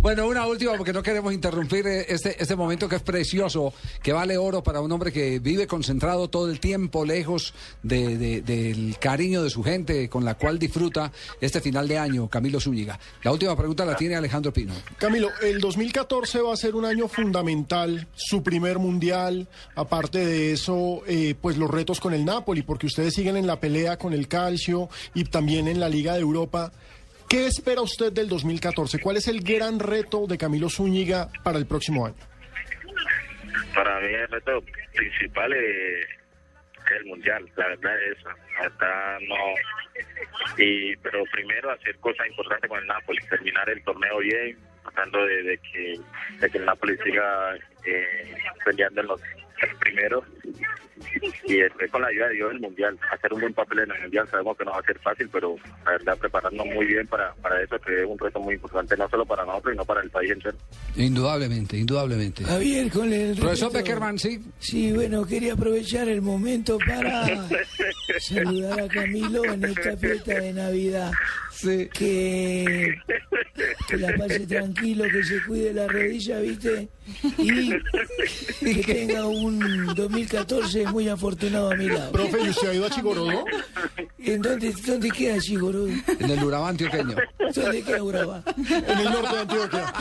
[0.00, 3.72] Bueno, una última, porque no queremos interrumpir eh, este, este momento que es precioso,
[4.02, 7.52] que vale oro para un hombre que vive concentrado todo el tiempo, lejos
[7.82, 12.28] de, de- del cariño de su gente, con la cual disfruta este final de año,
[12.28, 12.98] Camilo Zúñiga.
[13.22, 14.72] La última pregunta la tiene Alejandro Pino.
[14.98, 21.02] Camilo, el 2014 va a ser un año fundamental, su primer mundial, aparte de eso,
[21.06, 24.26] eh, pues los retos con el Napoli, porque ustedes siguen en la pelea con el
[24.28, 26.72] Calcio y también en la Liga de Europa.
[27.28, 28.98] ¿Qué espera usted del 2014?
[28.98, 32.16] ¿Cuál es el gran reto de Camilo Zúñiga para el próximo año?
[33.74, 34.52] Para mí el reto
[34.96, 36.06] principal es
[36.96, 38.18] el mundial, la verdad es.
[38.58, 39.54] Hasta no.
[40.58, 45.42] Y, pero primero hacer cosas importantes con el Napoli, terminar el torneo bien, tratando de,
[45.42, 46.00] de que,
[46.40, 48.34] de que el Napoli siga eh,
[48.64, 49.20] peleando en los
[49.90, 50.24] primeros
[51.44, 54.02] y después con la ayuda de Dios el mundial, hacer un buen papel en el
[54.02, 57.34] mundial, sabemos que no va a ser fácil, pero la verdad prepararnos muy bien para,
[57.34, 60.10] para eso, que es un reto muy importante, no solo para nosotros, sino para el
[60.10, 60.56] país entero.
[60.96, 62.44] Indudablemente, indudablemente.
[62.44, 64.40] Javier, con el Profesor Beckerman, sí.
[64.58, 67.26] Sí, bueno, quería aprovechar el momento para
[68.20, 71.12] saludar a Camilo en esta fiesta de Navidad.
[71.92, 72.96] Que,
[73.86, 76.88] que la pase tranquilo, que se cuide la rodilla, ¿viste?
[77.36, 77.70] Y
[78.60, 82.12] que tenga un 2014 muy afortunado a mi lado.
[82.12, 83.44] Profe, ¿y usted ha ido a Chigorodó?
[84.18, 85.88] ¿En dónde, dónde queda Chigorodó?
[85.88, 87.16] En el Urabá antioqueño.
[87.54, 88.42] ¿Dónde queda Urabá?
[88.56, 89.92] En el norte de Antioquia.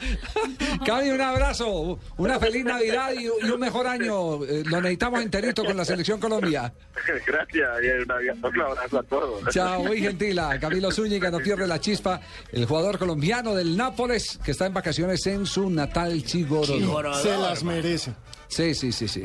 [0.86, 4.44] Cami, un abrazo, una feliz Navidad y, y un mejor año.
[4.44, 6.72] Eh, lo necesitamos enterito con la Selección Colombia.
[7.26, 9.42] Gracias, y un abrazo- a todos.
[9.54, 10.58] Chao, muy gentila.
[10.60, 12.20] Camilo Zúñiga no pierde la chispa.
[12.52, 17.14] El jugador colombiano del Nápoles que está en vacaciones en su natal Chigorodó.
[17.22, 18.12] Se las merece.
[18.48, 19.24] Sí, sí, sí, sí.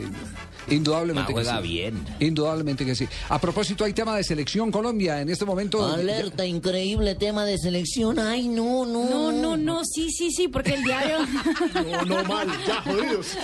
[0.70, 1.68] Indudablemente Ah, que juega sí.
[1.68, 2.06] bien.
[2.20, 3.08] Indudablemente que sí.
[3.30, 5.86] A propósito, hay tema de Selección Colombia en este momento.
[5.86, 8.18] Alerta, increíble tema de selección.
[8.20, 9.10] Ay, no, no.
[9.10, 11.18] No, no, no, sí, sí, sí, porque el diario...
[11.74, 13.38] No, no, mal, ya, jodidos.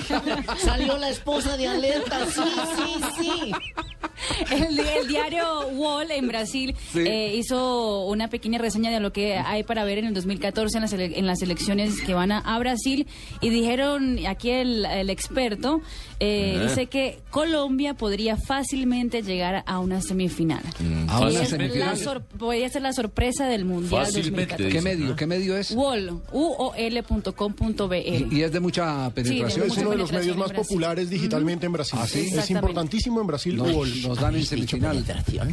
[0.59, 2.41] Salió la esposa de alerta, sí,
[2.75, 3.51] sí, sí.
[4.51, 6.99] El, el diario Wall en Brasil Sí.
[6.99, 10.81] eh, hizo una pequeña reseña de lo que hay para ver en el 2014 en
[10.81, 13.07] las, ele- en las elecciones que van a, a Brasil
[13.41, 15.66] y dijeron aquí el, el experto
[16.19, 16.63] eh, Ah.
[16.63, 20.61] dice que Colombia podría fácilmente llegar a una semifinal.
[21.97, 24.69] Sor- podría ser la sorpresa del mundial Fácilmente, 2014.
[24.69, 25.15] ¿Qué medio?
[25.15, 25.71] ¿Qué medio es?
[25.71, 27.95] Wall, uol.com.br.
[27.95, 29.61] Y, y es de mucha penetración.
[29.61, 31.99] de Es uno de los medios más populares digitalmente en Brasil.
[32.01, 32.29] ¿Ah, sí?
[32.35, 33.55] Es importantísimo en Brasil.
[33.57, 34.01] Nos- UOL.
[34.03, 35.03] nos dan en semifinal.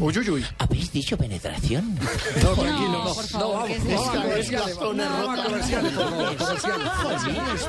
[0.01, 0.45] Uy, uy, uy.
[0.59, 1.99] ¿Habéis dicho penetración?
[2.43, 3.05] No, tranquilo, no.
[3.15, 3.71] por No, favor.
[3.71, 5.93] No, Vamos a comerciales, por favor, comerciales.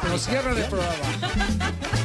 [0.09, 2.04] Nos cierran el programa.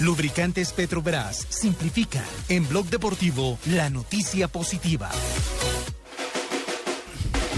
[0.00, 5.10] Lubricantes Petrobras simplifica en Blog Deportivo la noticia positiva.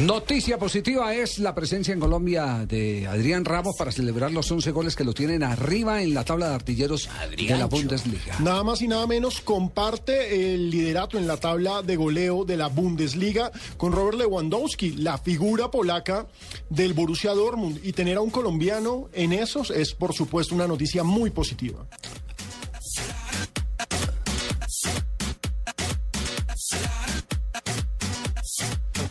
[0.03, 4.95] Noticia positiva es la presencia en Colombia de Adrián Ramos para celebrar los 11 goles
[4.95, 8.39] que lo tienen arriba en la tabla de artilleros de la Bundesliga.
[8.39, 12.69] Nada más y nada menos comparte el liderato en la tabla de goleo de la
[12.69, 16.29] Bundesliga con Robert Lewandowski, la figura polaca
[16.71, 17.81] del Borussia Dortmund.
[17.83, 21.89] Y tener a un colombiano en esos es, por supuesto, una noticia muy positiva.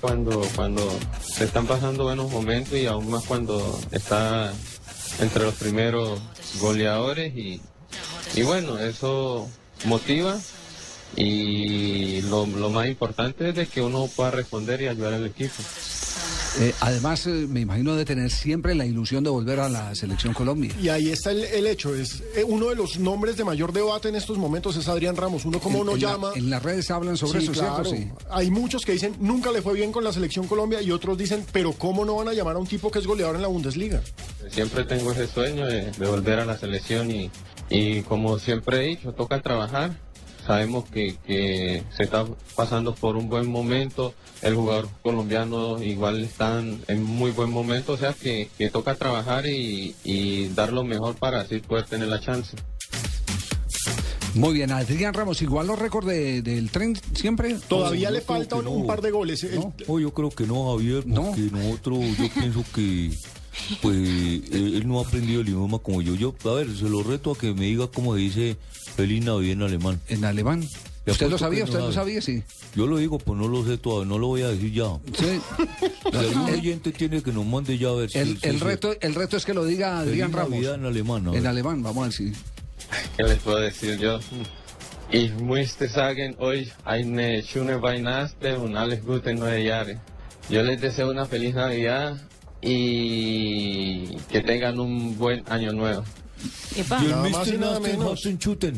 [0.08, 4.54] Cuando, cuando se están pasando buenos momentos y aún más cuando está
[5.20, 6.22] entre los primeros
[6.62, 7.60] goleadores y,
[8.34, 9.50] y bueno, eso
[9.84, 10.40] motiva
[11.18, 15.62] y lo, lo más importante es de que uno pueda responder y ayudar al equipo.
[16.60, 20.34] Eh, además, eh, me imagino de tener siempre la ilusión de volver a la selección
[20.34, 20.72] Colombia.
[20.82, 21.94] Y ahí está el, el hecho.
[21.94, 25.46] Es eh, uno de los nombres de mayor debate en estos momentos es Adrián Ramos.
[25.46, 26.32] Uno como uno en la- llama.
[26.36, 27.86] en las redes hablan sobre Sí, eso, claro.
[27.86, 27.92] ¿cierto?
[28.20, 28.26] Sí.
[28.32, 31.46] Hay muchos que dicen nunca le fue bien con la selección Colombia y otros dicen,
[31.52, 34.02] pero cómo no van a llamar a un tipo que es goleador en la Bundesliga.
[34.50, 37.30] Siempre tengo ese sueño de, de volver a la selección y,
[37.70, 39.96] y como siempre he dicho, toca trabajar.
[40.48, 42.26] Sabemos que, que se está
[42.56, 47.98] pasando por un buen momento, el jugador colombiano igual están en muy buen momento, o
[47.98, 52.22] sea que, que toca trabajar y, y dar lo mejor para así poder tener la
[52.22, 52.56] chance.
[54.36, 57.58] Muy bien, Adrián Ramos, igual los récords de- del tren siempre.
[57.68, 59.44] Todavía ¿O- le falta un, un par de goles.
[59.44, 63.12] El- No, yo creo que no, Javier, porque nosotros, yo pienso que
[63.82, 66.14] pues él, él no ha aprendido el idioma como yo.
[66.16, 68.58] Yo, a ver, se lo reto a que me diga cómo se dice
[68.98, 70.00] Feliz Navidad en alemán.
[70.10, 70.68] ¿En alemán?
[71.06, 71.64] Le ¿Usted lo sabía?
[71.64, 72.22] ¿Usted lo sabía?
[72.22, 72.44] Sí.
[72.76, 74.88] Yo lo digo, pues no lo sé todavía, no lo voy a decir ya.
[75.18, 75.40] Sí.
[76.12, 78.64] Si algún oyente tiene que nos mande ya a ver si- El, si- el si-
[78.66, 80.50] reto, el reto es que lo diga Adrián Feliz Ramos.
[80.52, 81.28] Navidad en alemán.
[81.28, 81.40] a ver.
[81.40, 82.34] En alemán, vamos a ver si.
[83.16, 84.20] ¿Qué les puedo decir yo?
[85.12, 90.00] Ich möchte sagen euch eine schöne Weihnachten und alles Gute neue Jahre.
[90.50, 92.18] Yo les deseo una feliz Navidad
[92.62, 96.04] y que tengan un buen año nuevo.
[96.76, 97.00] Epa.
[97.02, 97.60] Y el Nada más y Mr.
[97.60, 98.22] nada Nasten menos.
[98.40, 98.76] Chuten.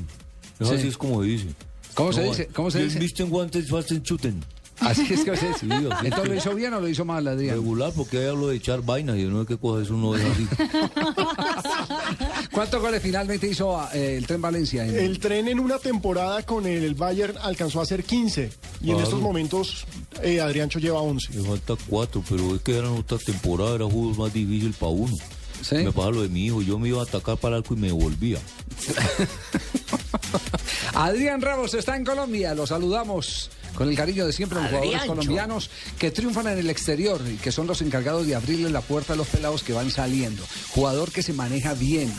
[0.60, 0.74] Sí.
[0.74, 1.48] Así es como se dice.
[1.94, 2.48] ¿Cómo se No, dice?
[2.48, 3.00] ¿Cómo se dice?
[3.24, 3.30] Mr.
[3.30, 4.44] Guantes Hasten Chuten.
[4.82, 5.36] Así es que.
[5.36, 7.56] Sí, es Entonces, ¿lo que- hizo bien o lo hizo mal, Adrián?
[7.56, 10.16] Regular, porque ahí hablo de echar vainas y yo no sé qué cosa eso no
[10.16, 10.48] es así.
[12.52, 14.86] ¿Cuántos goles finalmente hizo eh, el Tren Valencia?
[14.86, 18.52] en- El tren en una temporada con el Bayern alcanzó a hacer 15
[18.82, 19.04] y en Claro.
[19.04, 19.86] estos momentos
[20.24, 21.34] eh, Adriancho lleva 11.
[21.38, 25.16] Me falta cuatro, pero es que eran otras temporadas, era juegos más difícil para uno.
[25.72, 27.78] Me pasa lo de mi hijo, yo me iba a atacar para el arco y
[27.78, 28.40] me devolvía.
[30.94, 35.06] Adrián Ramos está en Colombia, lo saludamos con el cariño de siempre a los jugadores
[35.06, 39.14] colombianos que triunfan en el exterior y que son los encargados de abrirle la puerta
[39.14, 40.44] a los pelados que van saliendo.
[40.70, 42.12] Jugador que se maneja bien,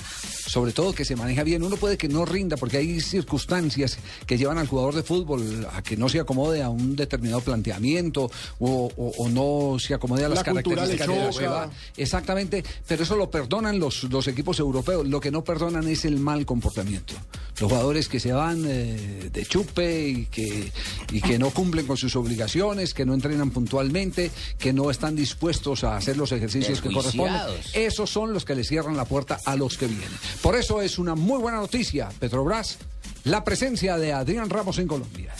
[0.50, 1.62] sobre todo que se maneja bien.
[1.62, 5.80] Uno puede que no rinda porque hay circunstancias que llevan al jugador de fútbol a
[5.80, 8.28] que no se acomode a un determinado planteamiento
[8.58, 11.70] o, o- o no se acomode a las La características de la ciudad.
[11.96, 15.06] Exactamente, pero eso lo perdonan los, los equipos europeos.
[15.06, 17.14] Lo que no perdonan es el mal comportamiento.
[17.60, 20.72] Los jugadores que se van eh, de chupe y que,
[21.12, 25.84] y que no cumplen con sus obligaciones, que no entrenan puntualmente, que no están dispuestos
[25.84, 27.36] a hacer los ejercicios que corresponden.
[27.74, 30.08] Esos son los que le cierran la puerta a los que vienen.
[30.42, 32.78] Por eso es una muy buena noticia, Petrobras,
[33.24, 35.34] la presencia de Adrián Ramos en Colombia.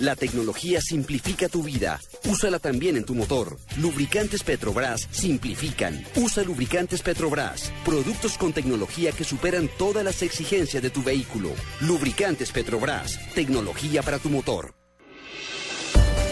[0.00, 2.00] La tecnología simplifica tu vida.
[2.24, 3.56] Úsala también en tu motor.
[3.76, 6.04] Lubricantes Petrobras simplifican.
[6.16, 7.72] Usa lubricantes Petrobras.
[7.84, 11.50] Productos con tecnología que superan todas las exigencias de tu vehículo.
[11.80, 13.20] Lubricantes Petrobras.
[13.34, 14.74] Tecnología para tu motor.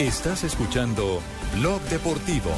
[0.01, 1.23] Estás escuchando
[1.55, 2.51] Blog Deportivo.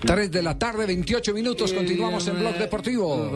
[0.00, 1.72] 3 de la tarde, 28 minutos.
[1.72, 3.30] Continuamos en Blog Deportivo.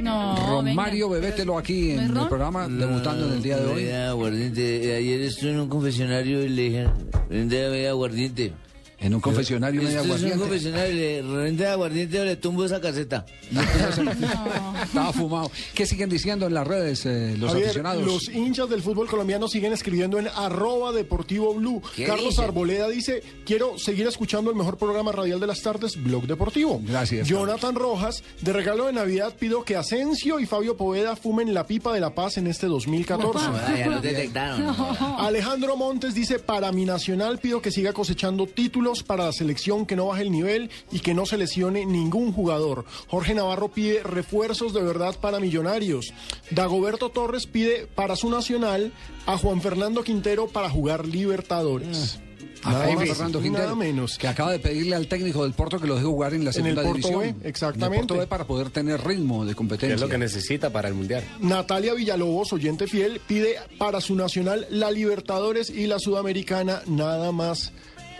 [0.00, 3.88] No, Romario, bebételo aquí en el programa, debutando en el día de hoy.
[3.90, 4.94] aguardiente.
[4.96, 6.86] Ayer estuve en un confesionario y le dije,
[7.28, 8.52] vende aguardiente.
[8.98, 10.34] En un confesionario no es aguardiente.
[10.34, 13.26] un confesionario, le rende aguardiente o le tumbo esa caseta.
[14.82, 15.50] Estaba fumado.
[15.74, 18.04] ¿Qué siguen diciendo en las redes eh, los Javier, aficionados?
[18.04, 21.82] los hinchas del fútbol colombiano siguen escribiendo en arroba deportivo blue.
[21.94, 22.38] ¿Qué Carlos?
[22.38, 26.80] Arboleda dice, quiero seguir escuchando el mejor programa radial de las tardes, Blog Deportivo.
[26.82, 27.28] Gracias.
[27.28, 31.92] Jonathan Rojas, de regalo de Navidad pido que Asensio y Fabio Poveda fumen la pipa
[31.92, 33.46] de la paz en este 2014.
[33.46, 34.74] Ah, ya detectaron.
[35.18, 39.96] Alejandro Montes dice, para mi nacional pido que siga cosechando títulos para la selección, que
[39.96, 42.84] no baje el nivel y que no se lesione ningún jugador.
[43.08, 46.12] Jorge Navarro pide refuerzos de verdad para millonarios.
[46.50, 48.92] Dagoberto Torres pide para su nacional
[49.26, 52.20] a Juan Fernando Quintero para jugar Libertadores.
[52.62, 54.18] A Nada más, Fernando Quintero, nada menos.
[54.18, 56.66] que acaba de pedirle al técnico del Porto que lo deje jugar en la En
[56.66, 57.36] el segunda Porto división.
[57.40, 57.96] B, exactamente.
[57.96, 59.94] En el Porto B para poder tener ritmo de competencia.
[59.94, 61.22] Es lo que necesita para el Mundial.
[61.40, 67.72] Natalia Villalobos, oyente fiel, pide para su nacional la Libertadores y la Sudamericana, nada más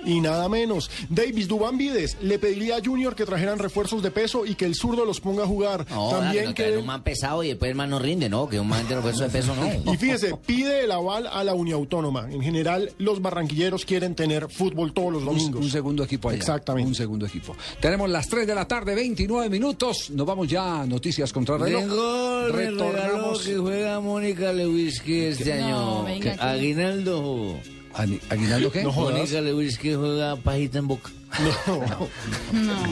[0.07, 0.91] y nada menos.
[1.11, 4.75] Davis Dubán Vides le pediría a Junior que trajeran refuerzos de peso y que el
[4.75, 5.85] zurdo los ponga a jugar.
[5.91, 8.49] No, También que un man pesado y después el man no rinde, ¿no?
[8.49, 9.93] Que un man de refuerzo de peso no.
[9.93, 12.31] y fíjese, pide el aval a la Uniautónoma.
[12.31, 15.61] En general, los barranquilleros quieren tener fútbol todos los domingos.
[15.63, 16.39] un segundo equipo allá.
[16.39, 16.89] Exactamente.
[16.89, 17.57] Un segundo equipo.
[17.81, 20.11] Tenemos las 3 de la tarde, 29 minutos.
[20.11, 21.81] Nos vamos ya a noticias contra reloj.
[21.83, 23.43] Tengo el regalo Retornamos.
[23.43, 26.05] que juega Mónica Lewinsky este No, año.
[26.05, 26.33] venga.
[26.39, 27.57] Aguinaldo.
[27.97, 28.83] Ani- ¿Aguinaldo qué?
[28.83, 29.15] No jodas.
[29.19, 31.11] Mónica Lewinsky juega pajita en boca.
[32.53, 32.87] No.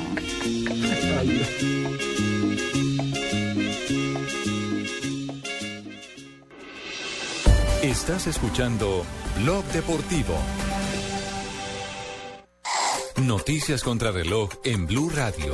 [7.83, 9.05] Estás escuchando
[9.43, 10.35] Blog Deportivo.
[13.23, 15.53] Noticias contra reloj en Blue Radio.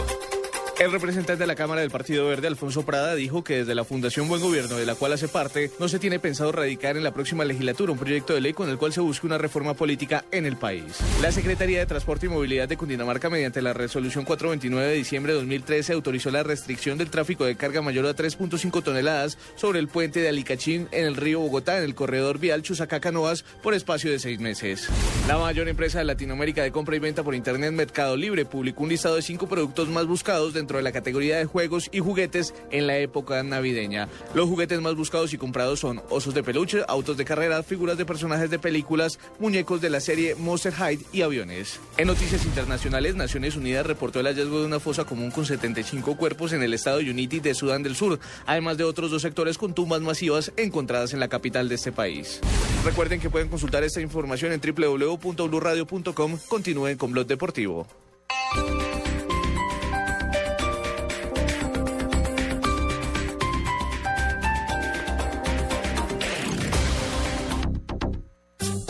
[0.81, 4.29] El representante de la Cámara del Partido Verde, Alfonso Prada, dijo que desde la Fundación
[4.29, 7.45] Buen Gobierno, de la cual hace parte, no se tiene pensado radicar en la próxima
[7.45, 10.57] legislatura un proyecto de ley con el cual se busque una reforma política en el
[10.57, 10.85] país.
[11.21, 15.41] La Secretaría de Transporte y Movilidad de Cundinamarca, mediante la resolución 429 de diciembre de
[15.41, 20.21] 2013, autorizó la restricción del tráfico de carga mayor a 3.5 toneladas sobre el puente
[20.21, 24.41] de Alicachín en el río Bogotá, en el corredor vial Chusacá-Canoas, por espacio de seis
[24.41, 24.89] meses.
[25.29, 28.89] La mayor empresa de Latinoamérica de compra y venta por Internet, Mercado Libre, publicó un
[28.89, 32.87] listado de cinco productos más buscados dentro de la categoría de juegos y juguetes en
[32.87, 34.09] la época navideña.
[34.35, 38.07] Los juguetes más buscados y comprados son osos de peluche, autos de carrera, figuras de
[38.07, 41.81] personajes de películas, muñecos de la serie Monster High y aviones.
[41.97, 46.53] En noticias internacionales, Naciones Unidas reportó el hallazgo de una fosa común con 75 cuerpos
[46.53, 50.01] en el estado Unity de Sudán del Sur, además de otros dos sectores con tumbas
[50.01, 52.41] masivas encontradas en la capital de este país.
[52.85, 56.39] Recuerden que pueden consultar esta información en www.bluradio.com.
[56.49, 57.87] Continúen con Blog Deportivo.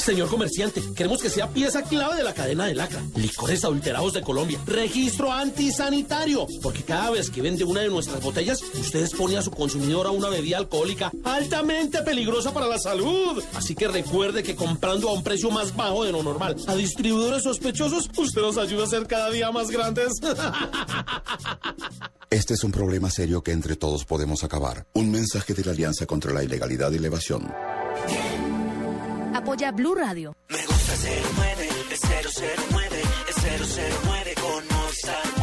[0.00, 3.02] Señor comerciante, queremos que sea pieza clave de la cadena de lacra.
[3.16, 4.58] Licores adulterados de Colombia.
[4.66, 6.46] Registro antisanitario.
[6.62, 10.10] Porque cada vez que vende una de nuestras botellas, usted expone a su consumidor a
[10.10, 13.42] una bebida alcohólica altamente peligrosa para la salud.
[13.54, 17.42] Así que recuerde que comprando a un precio más bajo de lo normal a distribuidores
[17.42, 20.12] sospechosos, usted nos ayuda a ser cada día más grandes.
[22.30, 24.86] Este es un problema serio que entre todos podemos acabar.
[24.94, 27.52] Un mensaje de la Alianza contra la Ilegalidad y la Evasión.
[29.34, 30.34] Apoya Blue Radio.
[30.48, 33.36] Me gusta 09, es 009, es
[34.04, 35.39] 009 con Movistar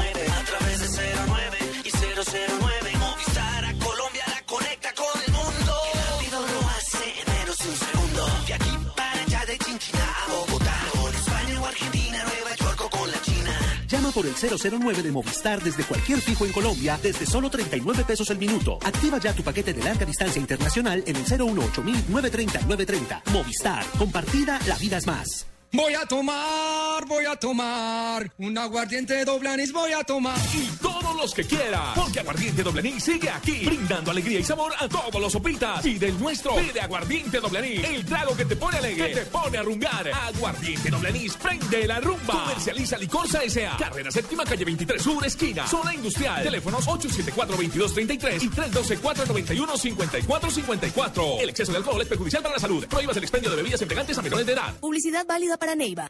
[14.18, 18.40] por el 009 de Movistar desde cualquier fijo en Colombia desde solo 39 pesos el
[18.40, 18.80] minuto.
[18.84, 23.22] Activa ya tu paquete de larga distancia internacional en el 018 930 930.
[23.32, 23.86] Movistar.
[24.00, 25.46] Compartida, la vida es más.
[25.72, 30.40] Voy a tomar, voy a tomar, un aguardiente doblanis voy a tomar.
[30.56, 30.68] Y
[31.08, 31.94] todos los que quieras.
[31.96, 35.86] Porque Aguardiente Doble Anís sigue aquí, brindando alegría y sabor a todos los sopitas.
[35.86, 39.26] Y del nuestro, pide Aguardiente Doble Anís, el trago que te pone alegre, que te
[39.28, 40.10] pone a rumbar.
[40.10, 42.44] Aguardiente Doble Anís, prende la rumba.
[42.44, 43.78] Comercializa Licorsa S.A.
[43.78, 46.44] Carrera Séptima, calle 23 Sur, esquina, zona industrial.
[46.44, 51.42] Teléfonos 874-2233 y 312-491-5454.
[51.42, 52.86] El exceso de alcohol es perjudicial para la salud.
[52.88, 54.74] Prohíbas el expendio de bebidas embriagantes a menores de edad.
[54.80, 56.10] Publicidad válida para Neiva.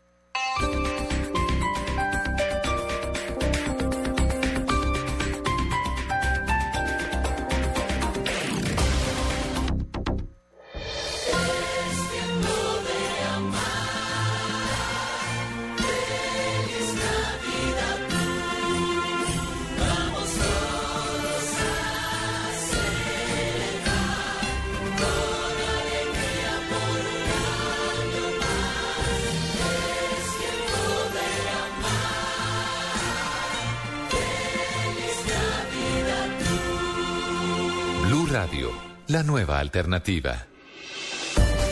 [39.46, 40.48] Alternativa.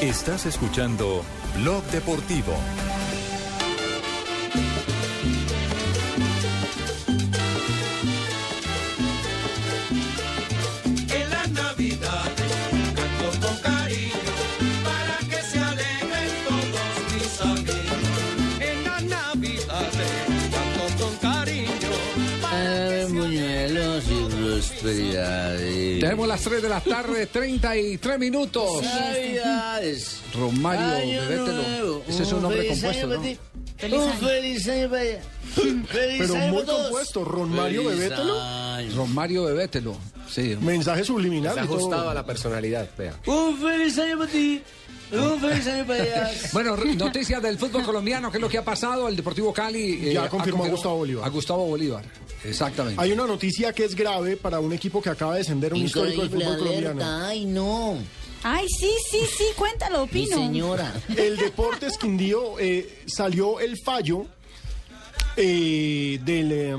[0.01, 1.23] Estás escuchando
[1.57, 2.53] Blog Deportivo.
[26.35, 28.83] Las 3 de la tarde, 33 minutos.
[28.83, 30.21] Navidades.
[30.33, 31.53] Romario, Año bebételo.
[31.69, 32.03] nuevo.
[32.07, 33.19] Ese es un nombre compuesto, ¿no?
[33.19, 35.21] Un feliz año para ella.
[35.53, 35.85] Feliz
[36.19, 36.81] Pero año muy todos.
[36.83, 38.41] compuesto, Ron Mario Feliz Bebételo.
[38.41, 38.95] año.
[38.95, 39.97] Romario, bebételo.
[40.29, 40.57] Sí.
[40.61, 41.51] Mensaje subliminal.
[41.53, 41.77] Está y todo.
[41.77, 43.13] ajustado a la personalidad, vea.
[43.27, 44.61] Un feliz año para ti.
[45.11, 46.31] Un feliz año para ella.
[46.51, 49.07] Bueno, noticias del fútbol colombiano, ¿qué es lo que ha pasado?
[49.07, 51.25] El Deportivo Cali eh, Ya confirmó a Gustavo Bolívar.
[51.25, 52.03] A Gustavo Bolívar,
[52.43, 53.01] exactamente.
[53.01, 56.21] Hay una noticia que es grave para un equipo que acaba de descender un histórico
[56.21, 57.01] del fútbol colombiano.
[57.25, 57.97] Ay, no.
[58.43, 60.37] Ay, sí, sí, sí, cuéntalo, Mi Pino.
[60.37, 60.93] señora.
[61.15, 64.27] El Deportes Quindío eh, salió el fallo
[65.35, 66.77] eh, del eh,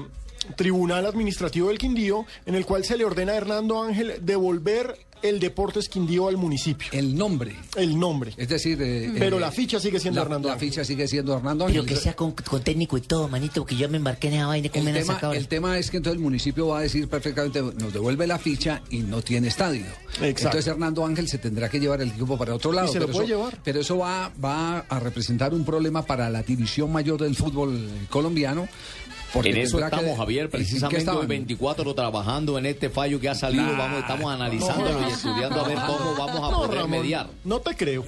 [0.55, 4.97] Tribunal Administrativo del Quindío en el cual se le ordena a Hernando Ángel devolver
[5.29, 6.89] el Deportes Quindío al municipio.
[6.93, 7.57] El nombre.
[7.77, 8.33] El nombre.
[8.37, 10.69] Es decir, eh, Pero eh, la ficha sigue siendo la, Hernando la Ángel.
[10.69, 13.89] ficha sigue siendo Hernando Pero que sea con, con técnico y todo, manito, porque yo
[13.89, 14.69] me embarqué en esa vaina.
[14.69, 17.93] ¿Cómo el tema, el tema es que entonces el municipio va a decir perfectamente, nos
[17.93, 19.85] devuelve la ficha y no tiene estadio.
[20.21, 22.89] Entonces Hernando Ángel se tendrá que llevar el equipo para otro lado.
[22.89, 23.59] Y se lo pero puede eso, llevar.
[23.65, 28.69] Pero eso va, va a representar un problema para la división mayor del fútbol colombiano.
[29.33, 32.89] Porque en eso tendrá que- estamos, Javier, ¿En qué precisamente hoy 24 trabajando en este
[32.91, 33.65] fallo que ha salido.
[33.65, 36.91] Nah, vamos, estamos analizándolo no, y estudiando a ver cómo vamos a No, poder Ramón,
[37.03, 37.29] mediar.
[37.45, 38.05] No te creo.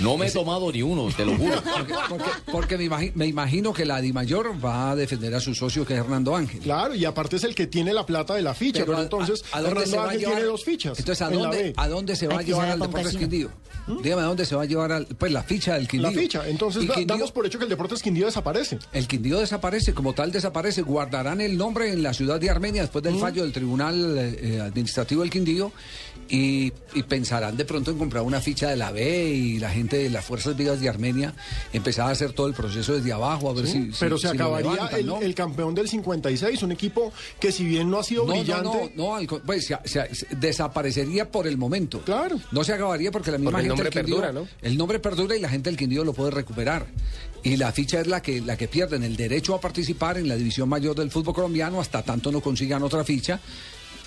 [0.00, 1.54] No me he tomado ni uno, te lo juro.
[2.08, 5.84] Porque, porque me, imagi- me imagino que la Dimayor va a defender a su socio
[5.84, 6.60] que es Hernando Ángel.
[6.60, 9.44] Claro, y aparte es el que tiene la plata de la ficha, pero, a- entonces
[9.52, 10.34] a- ¿a dónde se va a Ángel llevar?
[10.36, 10.98] tiene dos fichas.
[10.98, 11.72] Entonces, ¿a dónde, B.
[11.76, 13.16] ¿a dónde se va a llevar al Deportes.
[13.16, 13.50] Quindío?
[14.02, 16.10] Dígame, ¿a dónde se va a llevar al- pues, la ficha del Quindío?
[16.10, 18.78] La ficha, entonces da- Quindío- damos por hecho que el Deportes Quindío desaparece.
[18.92, 20.82] El Quindío desaparece, como tal desaparece.
[20.82, 24.60] Guardarán el nombre en la ciudad de Armenia después del fallo del Tribunal eh, eh,
[24.60, 25.72] Administrativo del Quindío
[26.28, 29.96] y, y pensarán de pronto en comprar una ficha de la B y la gente
[29.98, 31.32] de las Fuerzas Vivas de Armenia
[31.72, 33.98] empezar a hacer todo el proceso desde abajo a ver Sí, si...
[34.00, 35.20] pero si- se si acabaría levantan, el, ¿no?
[35.20, 38.92] el campeón del 56, un equipo que si bien no ha sido No, no, brillante...
[38.96, 42.00] no, no, al co- pues, se- se- se- desaparecería por el momento.
[42.02, 42.38] Claro.
[42.52, 44.48] No se acabaría porque la misma Porque el gente nombre del Quindío- perdura, ¿no?
[44.60, 46.86] El nombre perdura y la gente del Quindío lo puede recuperar.
[47.42, 50.36] Y la ficha es la que, la que pierden el derecho a participar en la
[50.36, 53.40] división mayor del fútbol colombiano hasta tanto no consigan otra ficha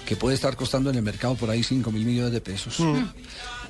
[0.05, 2.79] que puede estar costando en el mercado por ahí 5 mil millones de pesos.
[2.79, 3.03] Mm.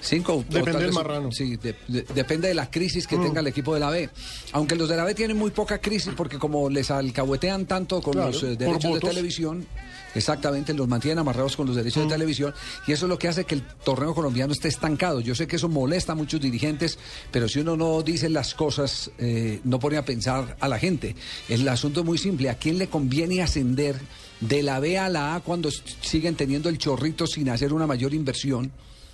[0.04, 1.32] Cinco, Depende del marrano.
[1.32, 3.22] Sí, de- de- depende de la crisis que Mm.
[3.24, 4.10] tenga el equipo de la B.
[4.54, 8.14] Aunque los de la B tienen muy poca crisis porque como les alcahuetean tanto con
[8.14, 9.68] Claro, los eh, derechos de televisión,
[10.16, 12.08] exactamente, los mantienen amarrados con los derechos Mm.
[12.08, 12.54] de televisión
[12.88, 15.20] y eso es lo que hace que el torneo colombiano esté estancado.
[15.20, 16.98] Yo sé que eso molesta a muchos dirigentes,
[17.32, 21.16] pero si uno no dice las cosas, eh, no pone a pensar a la gente.
[21.48, 22.50] El asunto es muy simple.
[22.50, 24.02] ¿A quién le conviene ascender
[24.42, 28.14] de la B a la A cuando siguen teniendo el chorrito sin hacer una mayor
[28.14, 28.72] inversión?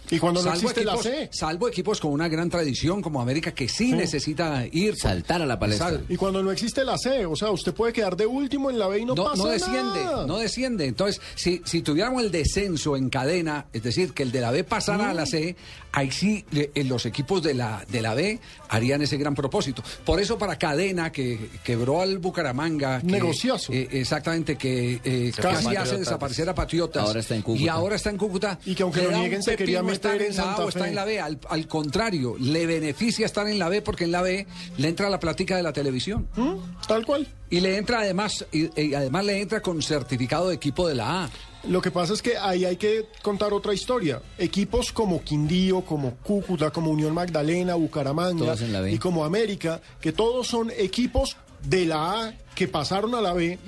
[0.10, 1.30] Y cuando no existe la C.
[1.32, 3.94] Salvo equipos con una gran tradición como América que sí, Sí.
[3.94, 4.96] necesita ir.
[4.98, 5.90] Saltar a la palestra.
[5.90, 8.80] Sal- Y cuando no existe la C, o sea, usted puede quedar de último en
[8.80, 10.26] la B y no, no, pasa no desciende, nada.
[10.28, 10.86] no desciende.
[10.86, 14.64] Entonces, si, si tuviéramos el descenso en cadena, es decir, que el de la B
[14.64, 15.56] pasara a la C,
[15.92, 18.40] ahí sí le- eh, los equipos de la, de la B
[18.70, 19.84] harían ese gran propósito.
[20.06, 23.02] Por eso para cadena, que quebró al Bucaramanga.
[23.02, 23.74] que- Negociazo.
[23.74, 27.04] eh, exactamente, que eh, casi hace desaparecer a Patriotas.
[27.04, 27.64] Ahora está en Cúcuta.
[27.64, 28.60] Y ahora está en Cúcuta.
[28.66, 31.20] Y que aunque lo nieguen, se quería estar en la A o en la B.
[31.20, 35.10] Al, al contrario, le beneficia estar en la B porque en la B le entra
[35.10, 36.28] la plática de la televisión.
[36.36, 36.56] ¿Mm?
[36.88, 37.28] Tal cual.
[37.50, 41.26] Y le entra además, y, y además le entra con certificado de equipo de la
[41.26, 41.30] A.
[41.68, 44.22] Lo que pasa es que ahí hay que contar otra historia.
[44.38, 48.56] Equipos como Quindío, como Cúcuta, como Unión Magdalena, Bucaramanga
[48.90, 53.60] y como América, que todos son equipos de la A que pasaron a la B.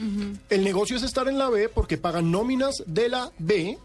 [0.50, 3.78] El negocio es estar en la B porque pagan nóminas de la B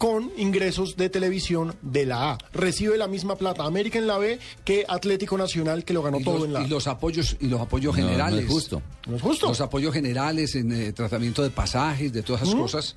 [0.00, 2.38] con ingresos de televisión de la A.
[2.54, 6.24] Recibe la misma plata América en la B que Atlético Nacional que lo ganó Y
[6.24, 6.68] todo los, en la y A.
[6.68, 8.46] los apoyos y los apoyos No, no es generales.
[8.48, 8.80] justo.
[9.06, 9.48] No es justo.
[9.48, 12.58] Los apoyos generales en eh, tratamiento de pasajes, de todas esas ¿Mm?
[12.60, 12.96] cosas.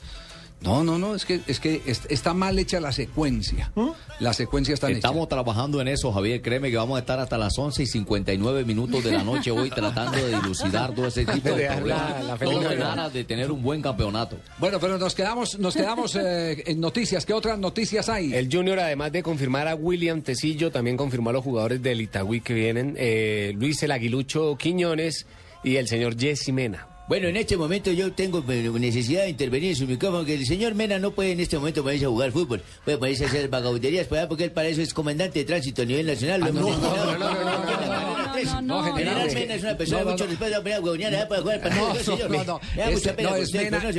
[0.64, 3.72] No, no, no, es que es que es- está mal hecha la secuencia.
[3.76, 3.89] ¿Mm?
[4.20, 6.41] La secuencia está Estamos trabajando en eso, Javier.
[6.41, 9.70] Créeme que vamos a estar hasta las 11 y 59 minutos de la noche hoy
[9.76, 12.11] tratando de dilucidar todo ese tipo De problemas.
[12.11, 12.91] la- la feliz Todo en Navidad.
[12.91, 14.38] aras de tener un buen campeonato.
[14.59, 17.26] Bueno, pero nos quedamos, nos quedamos eh, en noticias.
[17.26, 18.34] ¿Qué otras noticias hay?
[18.34, 22.41] El Junior, además de confirmar a William Tecillo, también confirmó a los jugadores del Itagüí
[22.41, 25.26] que vienen, eh, Luis el Aguilucho Quiñones
[25.64, 26.88] y el señor Jesse Mena.
[27.08, 30.45] Bueno, en este momento yo tengo eh, necesidad de intervenir en su micrófono, que el
[30.45, 33.49] señor Mena no puede en este momento ponerse a jugar fútbol, puede ponerse a hacer
[33.49, 36.43] vagabunderías, pues, porque él para eso es comandante de tránsito a nivel nacional.
[36.43, 38.12] Ah, no, no, no,
[38.45, 40.29] no, no, no, General Mena es una persona no, de no, mucho no.
[40.31, 42.29] respeto, va a poner a huevonear, para jugar No, señor.
[42.31, 42.61] no, no.
[42.75, 43.29] No, es Mena,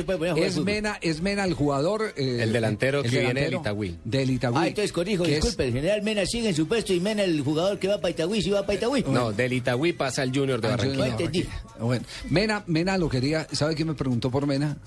[0.05, 0.57] puede es.
[0.57, 2.13] Mena, es Mena el jugador.
[2.15, 3.97] eh, El delantero que viene del Itagüí.
[4.03, 4.59] Del Itagüí.
[4.63, 7.79] Ah, entonces corrijo, disculpe, el general Mena sigue en su puesto y Mena el jugador
[7.79, 9.03] que va para Itagüí, sí va para Itagüí.
[9.07, 11.45] No, del Itagüí pasa al Junior de Barranquilla.
[11.79, 13.47] Bueno, Mena, Mena lo quería.
[13.51, 14.77] ¿Sabe quién me preguntó por Mena?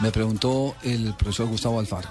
[0.00, 2.08] Me preguntó el profesor Gustavo Alfaro.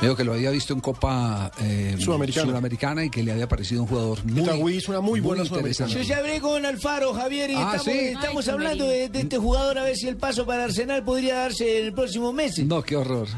[0.00, 2.46] Me dijo que lo había visto en Copa eh, Sudamericana.
[2.46, 5.92] Sudamericana y que le había parecido un jugador muy, Itagüí hizo una muy buena interesante.
[5.94, 7.90] Yo ya hablé con Alfaro, Javier, y Ah, estamos, ¿sí?
[8.06, 11.34] estamos Ay, hablando de, de este jugador a ver si el paso para Arsenal podría
[11.40, 12.58] darse en el próximo mes.
[12.64, 13.28] No, qué horror.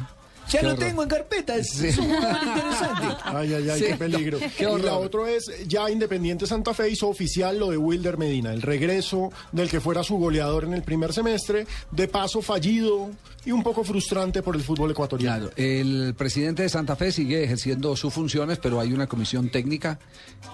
[0.53, 0.85] Ya Qué lo horror.
[0.85, 1.87] tengo en carpeta, es, Sí.
[1.89, 3.17] es un jugador interesante.
[3.25, 4.39] Ay, ay, ay, Sí, qué peligro.
[4.39, 8.53] qué y la otra es, ya Independiente Santa Fe hizo oficial lo de Wilder Medina,
[8.53, 13.11] el regreso del que fuera su goleador en el primer semestre, de paso fallido
[13.45, 15.49] y un poco frustrante por el fútbol ecuatoriano.
[15.49, 19.99] Claro, el presidente de Santa Fe sigue ejerciendo sus funciones, pero hay una comisión técnica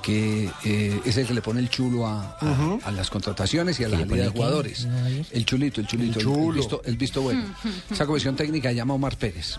[0.03, 3.85] que eh, es el que le pone el chulo a, a- a las contrataciones y
[3.85, 4.87] a la pone de jugadores.
[5.33, 6.53] El chulito, el chulito, El el, el chulo.
[6.55, 7.45] visto, el visto bueno.
[7.91, 9.59] Esa comisión técnica llama Omar Pérez.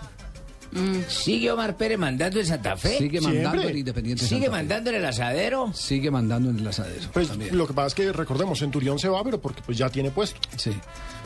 [1.08, 2.98] ¿Sigue Omar Pérez mandando en Santa Fe?
[2.98, 3.42] Sigue Siempre.
[3.42, 4.62] mandando en Independiente ¿Sigue Santa Fe.
[4.62, 5.72] mandando en el asadero?
[5.74, 7.08] Sigue mandando en el asadero.
[7.12, 7.56] Pues también.
[7.56, 10.38] lo que pasa es que recordemos, Centurión se va, pero porque pues ya tiene puesto.
[10.56, 10.72] Sí.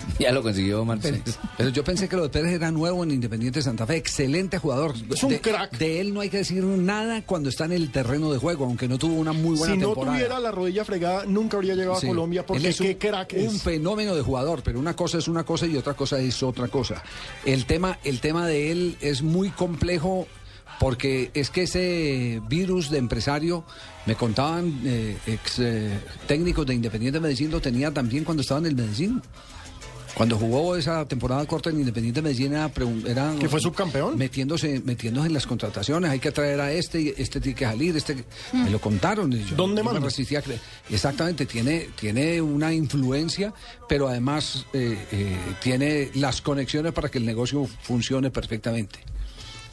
[0.19, 1.11] Ya lo consiguió Omar Sí.
[1.57, 3.97] Pero yo pensé que lo de Pérez era nuevo en Independiente Santa Fe.
[3.97, 4.95] Excelente jugador.
[5.11, 5.77] Es un de, crack.
[5.79, 8.87] De él no hay que decir nada cuando está en el terreno de juego, aunque
[8.89, 10.17] no tuvo una muy buena Si no temporada.
[10.17, 12.07] tuviera la rodilla fregada, nunca habría llegado Sí.
[12.07, 13.63] a Colombia Él porque es un, qué crack un es.
[13.63, 17.03] fenómeno de jugador, pero una cosa es una cosa y otra cosa es otra cosa.
[17.45, 20.27] El tema, el tema de él es muy complejo
[20.81, 23.65] porque es que ese virus de empresario,
[24.07, 28.67] me contaban eh, ex eh, técnicos de Independiente Medellín, lo tenía también cuando estaba en
[28.67, 29.23] el Medellín.
[30.15, 32.71] Cuando jugó esa temporada corta en Independiente Medellín era,
[33.39, 34.17] Que fue subcampeón.
[34.17, 37.97] Metiéndose, metiéndose en las contrataciones, hay que traer a este, y este tiene que salir,
[37.97, 39.33] este me lo contaron.
[39.33, 40.43] y yo- ¿Dónde yo me resistía.
[40.89, 43.53] Exactamente, tiene, tiene una influencia,
[43.89, 49.01] pero además eh, eh, tiene las conexiones para que el negocio funcione perfectamente.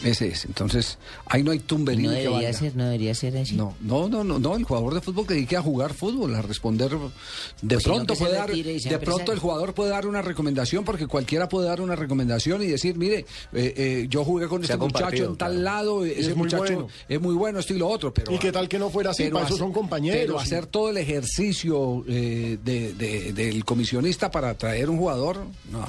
[0.04, 0.46] Ese es.
[0.46, 3.56] Entonces, ahí no hay tumberín No que debería ser, no debería ser así.
[3.56, 6.42] No, no, no, no, no, el jugador de fútbol que dedique a jugar fútbol, a
[6.42, 6.90] responder.
[6.90, 11.48] De Pues pronto puede dar, de pronto el jugador puede dar una recomendación, porque cualquiera
[11.48, 14.78] puede dar una recomendación y decir, mire, eh, eh, yo jugué con Se este ha
[14.78, 15.64] muchacho en tal claro.
[15.64, 16.88] lado, es ese muy muchacho bueno.
[17.08, 19.26] es muy bueno, esto y lo otro, pero ¿Y qué tal que no fuera así?
[19.30, 20.20] Para eso hacer- son compañeros.
[20.22, 25.46] Pero y- hacer todo el ejercicio eh, de- de- del comisionista para traer un jugador,
[25.72, 25.86] no,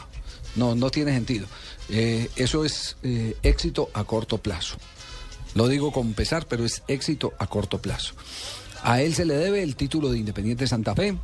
[0.57, 1.47] no, no tiene sentido.
[1.93, 4.76] Eh, eso es eh, éxito a corto plazo.
[5.55, 8.14] Lo digo con pesar, pero es éxito a corto plazo.
[8.82, 11.16] A él se le debe el título de Independiente Santa Fe,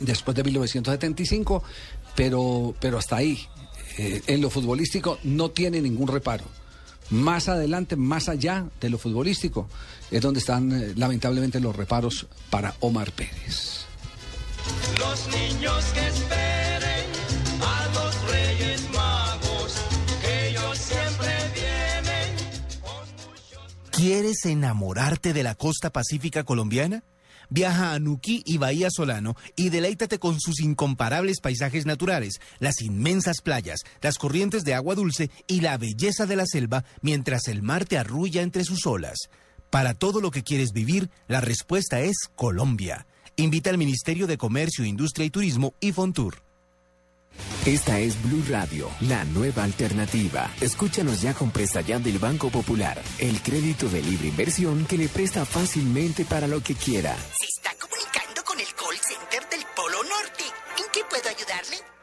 [0.00, 1.62] después de 1975,
[2.16, 3.46] pero, pero hasta ahí.
[3.98, 6.44] Eh, en lo futbolístico no tiene ningún reparo.
[7.10, 9.68] Más adelante, más allá de lo futbolístico,
[10.10, 13.84] es donde están eh, lamentablemente los reparos para Omar Pérez.
[14.98, 16.39] Los niños que esperen
[24.00, 27.04] ¿Quieres enamorarte de la costa pacífica colombiana?
[27.50, 33.42] Viaja a Nuquí y Bahía Solano y deleítate con sus incomparables paisajes naturales, las inmensas
[33.42, 37.84] playas, las corrientes de agua dulce y la belleza de la selva mientras el mar
[37.84, 39.28] te arrulla entre sus olas.
[39.68, 43.06] Para todo lo que quieres vivir, la respuesta es Colombia.
[43.36, 46.49] Invita al Ministerio de Comercio, Industria y Turismo y Fontur.
[47.66, 50.50] Esta es Blue Radio, la nueva alternativa.
[50.60, 55.08] Escúchanos ya con Presta Ya del Banco Popular, el crédito de libre inversión que le
[55.08, 57.16] presta fácilmente para lo que quiera.
[57.38, 60.44] Se está comunicando con el call center del Polo Norte.
[60.78, 61.99] ¿En qué puedo ayudarle?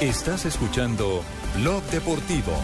[0.00, 1.22] Estás escuchando
[1.56, 2.58] Blog Deportivo.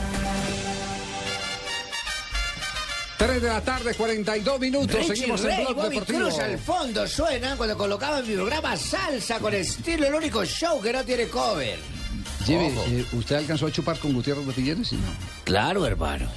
[3.18, 4.96] 3 de la tarde, 42 minutos.
[4.96, 6.18] Richie Seguimos en Blog Bobby Deportivo.
[6.20, 10.94] Cruz al fondo suenan cuando colocaban mi programa Salsa con estilo, el único show que
[10.94, 11.78] no tiene cover.
[12.46, 14.88] Jimmy, eh, ¿usted alcanzó a chupar con Gutiérrez de Figueres?
[14.88, 15.12] Sí, no.
[15.44, 16.30] Claro, hermano.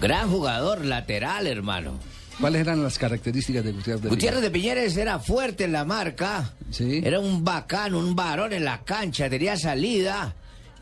[0.00, 2.00] Gran jugador lateral, hermano.
[2.40, 6.50] ¿Cuáles eran las características de Gutiérrez de Gutiérrez de Piñeres era fuerte en la marca.
[6.78, 10.34] Era un bacán, un varón en la cancha, tenía salida.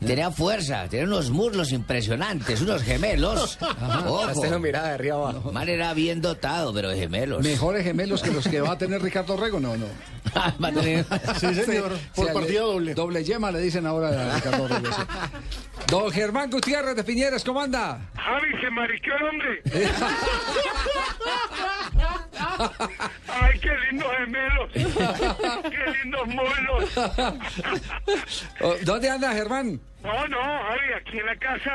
[0.05, 3.57] Tenía fuerza, tenía unos muslos impresionantes, unos gemelos.
[4.05, 4.31] Ojo.
[4.33, 5.53] Usted lo miraba de arriba abajo.
[5.53, 7.41] Man era bien dotado, pero de gemelos.
[7.41, 9.85] Mejores gemelos que los que va a tener Ricardo Rego, no, no.
[10.61, 11.05] Va a tener-
[11.39, 12.93] Sí, señor, por le- partida doble.
[12.95, 14.87] Doble yema le dicen ahora a Ricardo Rego.
[14.93, 15.01] sí.
[15.87, 18.09] Don Germán Gutiérrez de Piñeres, ¿cómo anda?
[18.15, 19.61] Javi, se mariqueó el hombre.
[23.27, 24.71] Ay, qué lindos gemelos.
[24.73, 26.97] Qué lindos molos.
[28.61, 29.79] Oh, ¿Dónde anda Germán?
[30.03, 31.71] No, no, Javi, aquí en la casa,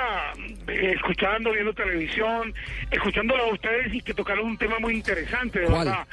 [0.66, 2.54] eh, escuchando, viendo televisión,
[2.90, 5.86] escuchándolo a ustedes y que tocaron un tema muy interesante, de ¿Cuál?
[5.86, 6.06] verdad.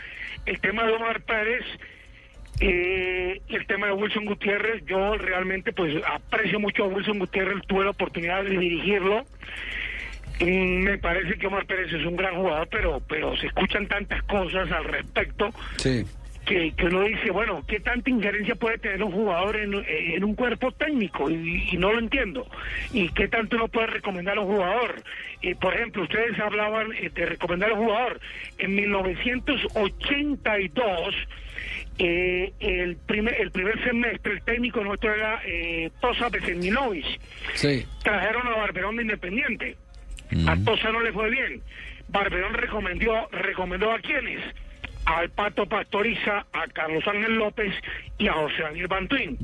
[0.45, 1.65] El tema de Omar Pérez,
[2.61, 7.83] eh, el tema de Wilson Gutiérrez, yo realmente pues aprecio mucho a Wilson Gutiérrez, tuve
[7.83, 9.25] la oportunidad de dirigirlo.
[10.39, 14.21] Mm, Me parece que Omar Pérez es un gran jugador, pero pero se escuchan tantas
[14.23, 16.05] cosas al respecto Sí.
[16.45, 20.35] que, que uno dice, bueno, ¿qué tanta injerencia puede tener un jugador en, en un
[20.35, 21.29] cuerpo técnico?
[21.29, 22.47] Y, y no lo entiendo.
[22.93, 25.01] ¿Y qué tanto uno puede recomendar a un jugador?
[25.41, 28.19] Y, por ejemplo, ustedes hablaban eh, de recomendar a un jugador.
[28.57, 31.15] En 1982,
[31.97, 37.05] eh, el, primer, el primer semestre, el técnico nuestro era eh, Tosa Beseminovic.
[37.53, 37.85] Sí.
[38.03, 39.77] Trajeron a Barberón de Independiente.
[40.47, 41.61] A Tosa no le fue bien.
[42.09, 44.41] Barberón recomendó, recomendó a quienes?
[45.05, 47.73] Al Pato Pastoriza, a Carlos Ángel López
[48.17, 49.37] y a José Daniel Bantuín.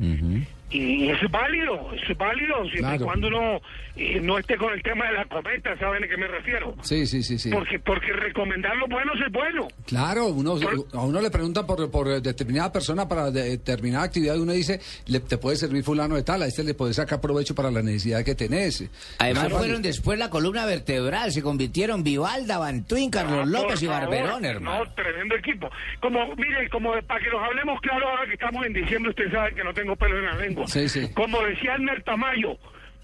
[0.72, 3.06] Y eso es válido, eso es válido, siempre y Claro.
[3.06, 3.62] cuando uno
[3.98, 6.76] eh, no esté con el tema de la cometa, ¿saben a qué me refiero?
[6.82, 7.50] Sí, sí, sí, sí.
[7.52, 9.68] Porque, porque recomendar lo bueno es bueno.
[9.86, 10.56] Claro, uno,
[10.94, 14.80] a uno le preguntan por, por determinada persona para de- determinada actividad y uno dice,
[15.08, 17.82] le, te puede servir fulano de tal, a este le puede sacar provecho para la
[17.82, 18.90] necesidad que tenés.
[19.20, 24.04] Además fueron después la columna vertebral, se convirtieron Vivalda, Bantuín, Carlos Ah, López y favor,
[24.10, 24.86] Barberón, hermano.
[24.86, 25.70] No, tremendo equipo.
[26.00, 29.54] Como, mire, como para que nos hablemos claro ahora que estamos en diciembre, usted sabe
[29.54, 30.61] que no tengo pelo en la lengua.
[30.68, 31.14] Sí, sí.
[31.14, 32.58] Como decía Elmer Tamayo,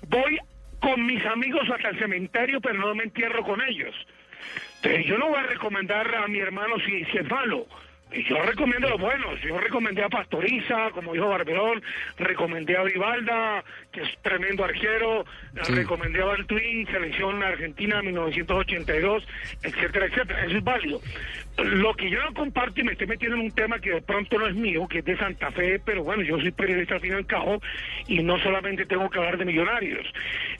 [0.07, 0.39] voy
[0.79, 3.95] con mis amigos hasta el cementerio, pero no me entierro con ellos.
[4.77, 7.65] Entonces, yo no voy a recomendar a mi hermano si, si es malo.
[8.11, 9.39] Yo recomiendo los buenos.
[9.41, 11.83] Yo recomendé a Pastoriza, como dijo Barberón,
[12.17, 15.25] recomendé a Vivalda, que es tremendo arquero,
[15.63, 15.73] Sí.
[15.73, 19.27] recomendé a Baltuín, selección argentina 1982,
[19.61, 20.45] etcétera, etcétera.
[20.45, 21.01] Eso es válido.
[21.57, 24.37] Lo que yo no comparto y me estoy metiendo en un tema que de pronto
[24.37, 27.11] no es mío, que es de Santa Fe, pero bueno, yo soy periodista al fin
[27.13, 27.59] y al cabo
[28.07, 30.07] y no solamente tengo que hablar de millonarios.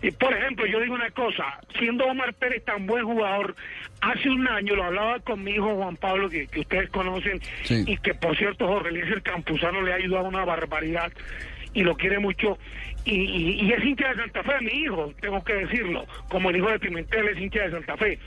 [0.02, 3.56] Y, por ejemplo, yo digo una cosa, siendo Omar Pérez tan buen jugador,
[4.02, 7.84] hace un año lo hablaba con mi hijo Juan Pablo, que, que ustedes conocen, Sí.
[7.88, 11.12] y que por cierto Jorge Eliezer Campuzano le ha ayudado una barbaridad
[11.74, 12.58] y lo quiere mucho.
[13.06, 16.58] Y, y- y es hincha de Santa Fe, mi hijo, tengo que decirlo, como el
[16.58, 18.20] hijo de Pimentel es hincha de Santa Fe.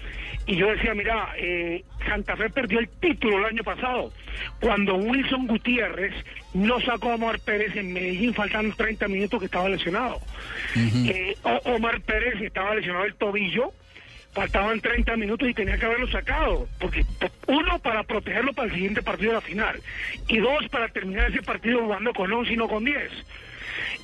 [0.47, 4.11] Y yo decía, mira, eh, Santa Fe perdió el título el año pasado,
[4.59, 6.15] cuando Wilson Gutiérrez
[6.55, 10.19] no sacó a Omar Pérez en Medellín, faltando 30 minutos que estaba lesionado.
[10.77, 13.73] Eh, Omar Pérez estaba lesionado el tobillo,
[14.32, 17.05] faltaban 30 minutos y tenía que haberlo sacado, porque
[17.48, 19.81] uno para protegerlo para el siguiente partido de la final
[20.28, 23.11] y dos para terminar ese partido jugando con 11 y no con 10.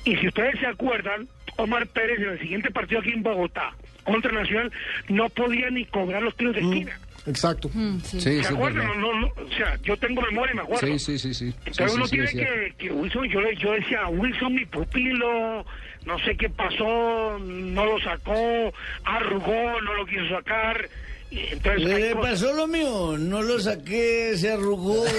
[0.05, 1.27] Y si ustedes se acuerdan,
[1.57, 3.73] Omar Pérez en el siguiente partido aquí en Bogotá
[4.03, 4.71] contra Nacional
[5.09, 6.99] no podía ni cobrar los tiros de esquina.
[7.25, 7.69] Exacto.
[8.03, 8.87] Sí, ¿Se eso es acuerdan?
[8.87, 10.87] No, no, no, o sea, yo tengo memoria y me acuerdo.
[10.87, 11.53] Sí, sí, sí, sí.
[11.65, 14.65] Entonces Sí, uno sí, sí, tiene que, que Wilson, yo, le- yo decía, Wilson mi
[14.65, 15.65] pupilo,
[16.07, 18.73] no sé qué pasó, no lo sacó,
[19.03, 20.89] arrugó, no lo quiso sacar.
[21.29, 25.03] Y entonces Le cosas- pasó lo mío, no lo saqué, se arrugó.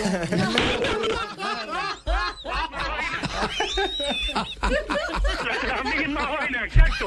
[5.66, 7.06] la, misma vaina, exacto.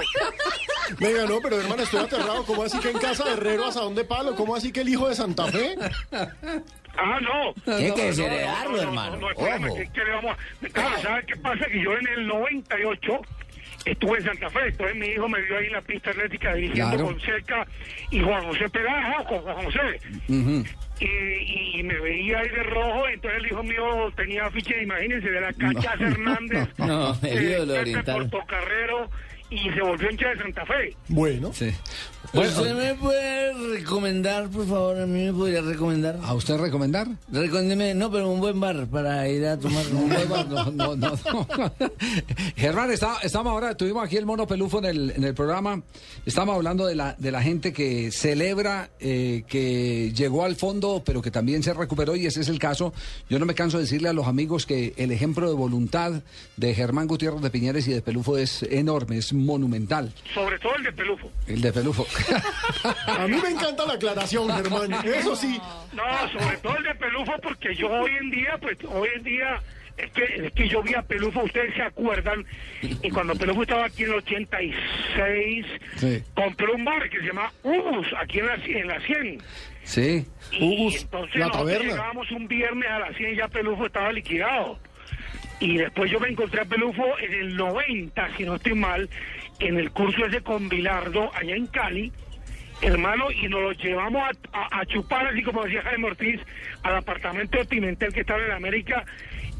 [1.00, 2.44] Venga, no, pero hermano, estoy aterrado.
[2.46, 4.36] ¿Cómo así que en casa de Herrero a dónde palo?
[4.36, 5.76] ¿Cómo así que el hijo de Santa Fe?
[6.98, 7.54] Ah, no.
[7.78, 9.16] Tiene que desheredarlo, no, no, hermano.
[9.16, 9.76] No, no, espérame, Ojo.
[9.78, 11.66] que- que le vamos a- Claro, ¿sabes qué pasa?
[11.66, 13.22] Que yo en el 98
[13.86, 16.92] estuve en Santa Fe, entonces mi hijo me vio ahí en la pista atlética dirigiendo
[16.96, 17.06] Claro.
[17.06, 17.66] con cerca
[18.12, 20.00] y Juan José Pegajo, con Juan José.
[21.00, 25.42] Y, y me veía ahí de rojo, entonces el hijo mío tenía afiche, imagínense, de
[25.42, 28.04] la Cachaza Hernández, No, de- ídolo de.
[28.04, 29.10] Portocarrero,
[29.52, 30.96] y se volvió hincha de Santa Fe.
[31.10, 31.52] Bueno.
[31.54, 31.70] Sí.
[32.34, 35.00] ¿Usted me puede recomendar, por favor?
[35.02, 36.18] ¿A mí me podría recomendar?
[36.24, 37.08] ¿A usted recomendar?
[37.32, 39.86] Recomiéndeme, no, pero un buen bar para ir a tomar.
[39.88, 41.76] Un buen bar, no, no, no, no.
[42.56, 45.82] Germán, está- estamos ahora, tuvimos aquí el mono pelufo en el, en el programa.
[46.26, 51.22] Estamos hablando de la, de la gente que celebra eh, que llegó al fondo, pero
[51.22, 52.94] que también se recuperó, y ese es el caso.
[53.30, 56.22] Yo no me canso de decirle a los amigos que el ejemplo de voluntad
[56.56, 60.12] de Germán Gutiérrez de Piñeres y de Pelufo es enorme, es monumental.
[60.34, 61.32] Sobre todo el de Pelufo.
[61.48, 62.06] El de Pelufo.
[63.08, 64.92] A mí me encanta la aclaración, Germán.
[65.06, 65.60] Eso sí.
[65.94, 66.04] No,
[66.40, 69.62] sobre todo el de Pelufo, porque yo hoy en día, pues hoy en día,
[69.98, 72.46] es que, es que yo vi a Pelufo, ustedes se acuerdan,
[72.82, 75.66] y cuando Pelufo estaba aquí en el 86,
[75.98, 76.24] Sí.
[76.34, 79.42] compró un bar que se llama Ubus, aquí en la, en la 100.
[79.84, 80.26] Sí.
[80.52, 81.92] Y entonces la nosotros taberna.
[81.92, 84.80] llegábamos un viernes a las 100 y ya Pelufo estaba liquidado.
[85.62, 89.08] Y después yo me encontré a Pelufo en el 90, si no estoy mal,
[89.60, 92.12] en el curso ese con Bilardo, allá en Cali,
[92.82, 96.42] hermano, y nos lo llevamos a, chupar, así como decía Jaime Ortiz,
[96.82, 99.06] al apartamento de Pimentel que estaba en América,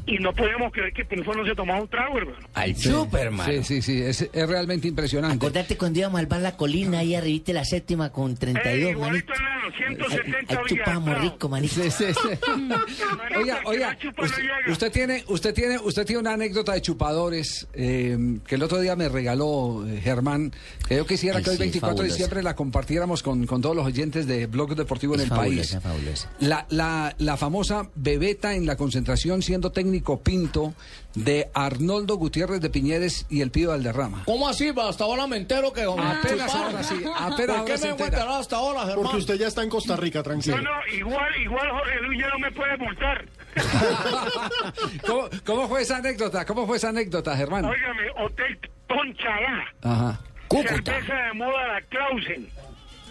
[0.06, 2.38] y no podíamos creer que Pelufo no se tomaba un trago, hermano.
[2.54, 3.46] Al Sí, Superman.
[3.46, 5.36] Sí, sí, sí, es, es realmente impresionante.
[5.46, 8.96] Acordate cuando íbamos al bar La Colina, ahí arribita de la séptima con 32, Eh,
[8.96, 8.98] manito.
[8.98, 9.76] igualito, hermano,
[10.08, 11.74] 170 Ahí chupamos rico, manito.
[11.74, 12.38] Sí, sí, sí.
[13.36, 18.56] Oiga, oiga, usted, usted tiene, usted tiene, usted tiene una anécdota de chupadores eh, que
[18.56, 20.52] el otro día me regaló eh, Germán,
[20.88, 22.14] que yo quisiera Ay, que hoy sí, 24 de fabulosa.
[22.14, 25.70] diciembre la compartiéramos con, con todos los oyentes de Blog Deportivo en Es el país.
[25.70, 26.30] fabulosa, fabulosa.
[26.40, 30.74] La, la, la famosa bebeta en la concentración siendo técnico pinto
[31.14, 34.22] de Arnoldo Gutiérrez de Piñeres y el Pío Valderrama.
[34.24, 34.72] ¿Cómo así?
[34.76, 35.82] Hasta ahora me entero que...
[35.82, 38.04] Apenas ahora sí, apenas ¿Por qué me entera.
[38.06, 39.02] enterado hasta ahora, Germán?
[39.02, 40.56] Porque usted ya está en Costa Rica, tranquilo.
[40.56, 43.24] No, no, igual, igual Jorge Luis ya no me puede multar.
[45.06, 46.44] ¿Cómo, cómo fue esa anécdota?
[46.46, 47.64] ¿Cómo fue esa anécdota, Germán?
[47.64, 48.58] Óigame, Hotel
[48.88, 49.64] Tonchalá.
[49.82, 50.20] Ajá.
[50.50, 52.48] Cerveza de moda la Clausen.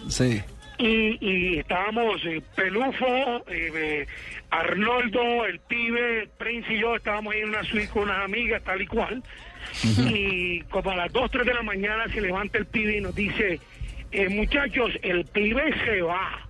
[0.08, 0.42] Sí.
[0.82, 3.06] Y, y estábamos eh, Pelufo,
[3.46, 4.06] eh, eh,
[4.50, 8.82] Arnoldo, el pibe, Prince y yo estábamos ahí en una suite con unas amigas, tal
[8.82, 9.22] y cual.
[9.96, 13.14] Y como a las 2, 3 de la mañana se levanta el pibe y nos
[13.14, 13.60] dice,
[14.10, 16.48] eh, muchachos, el pibe se va.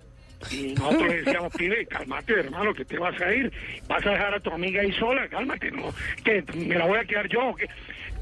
[0.51, 3.53] Y nosotros le decíamos, pibe, cálmate, hermano, que te vas a ir.
[3.87, 5.93] Vas a dejar a tu amiga ahí sola, cálmate, ¿no?
[6.25, 7.55] Que me la voy a quedar yo.
[7.55, 7.69] que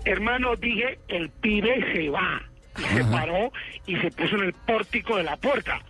[0.05, 2.43] Hermano, dije, el pibe se va.
[2.79, 3.53] Y se paró
[3.87, 5.81] y se puso en el pórtico de la puerta.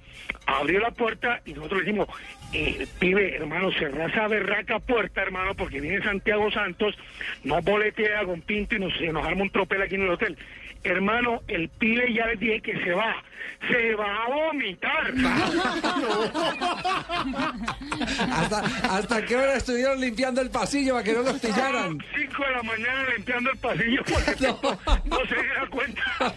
[0.59, 2.09] Abrió la puerta y nosotros le decimos,
[2.52, 6.97] eh, pibe, hermano, cerrá esa berraca puerta, hermano, porque viene Santiago Santos,
[7.44, 10.36] no boletea con Pinto y nos, nos arma un tropel aquí en el hotel.
[10.82, 13.22] Hermano, el pibe ya les dije que se va.
[13.68, 15.12] Se va a vomitar.
[18.32, 18.60] ¿Hasta,
[18.96, 21.98] ¿Hasta qué hora estuvieron limpiando el pasillo para que no los pillaran?
[22.16, 24.30] 5 de la mañana limpiando el pasillo porque
[25.08, 26.02] no, se diera cuenta.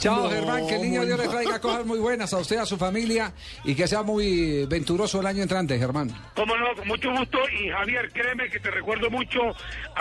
[0.00, 2.66] Chao, No, Germán, que el niño Dios le traiga cosas muy buenas a usted, a
[2.66, 3.32] su familia
[3.64, 6.10] y que sea muy venturoso el año entrante, Germán.
[6.34, 7.38] Cómo no, con mucho gusto.
[7.60, 9.40] Y Javier, créeme que te recuerdo mucho.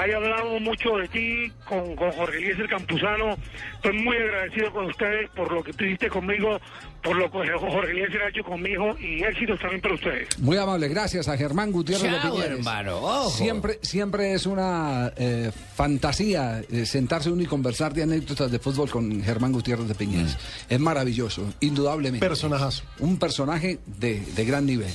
[0.06, 3.38] He hablado mucho de ti con, con Jorge Eliezer Campuzano.
[3.76, 6.60] Estoy muy agradecido con ustedes por lo que tú hiciste conmigo,
[7.04, 10.40] por lo que Jorge Eliezer ha hecho conmigo y éxitos también para ustedes.
[10.40, 13.30] Muy amable, gracias a Germán Gutiérrez de Chao, hermano, ojo.
[13.30, 18.90] Siempre, siempre es una eh, fantasía eh, sentarse uno y conversar de anécdotas de fútbol
[18.90, 20.38] con Germán Gutiérrez de Piñeres.
[20.70, 22.26] Es maravilloso, indudablemente.
[22.26, 22.84] Personajazo.
[23.00, 24.92] Un personaje de, de gran nivel.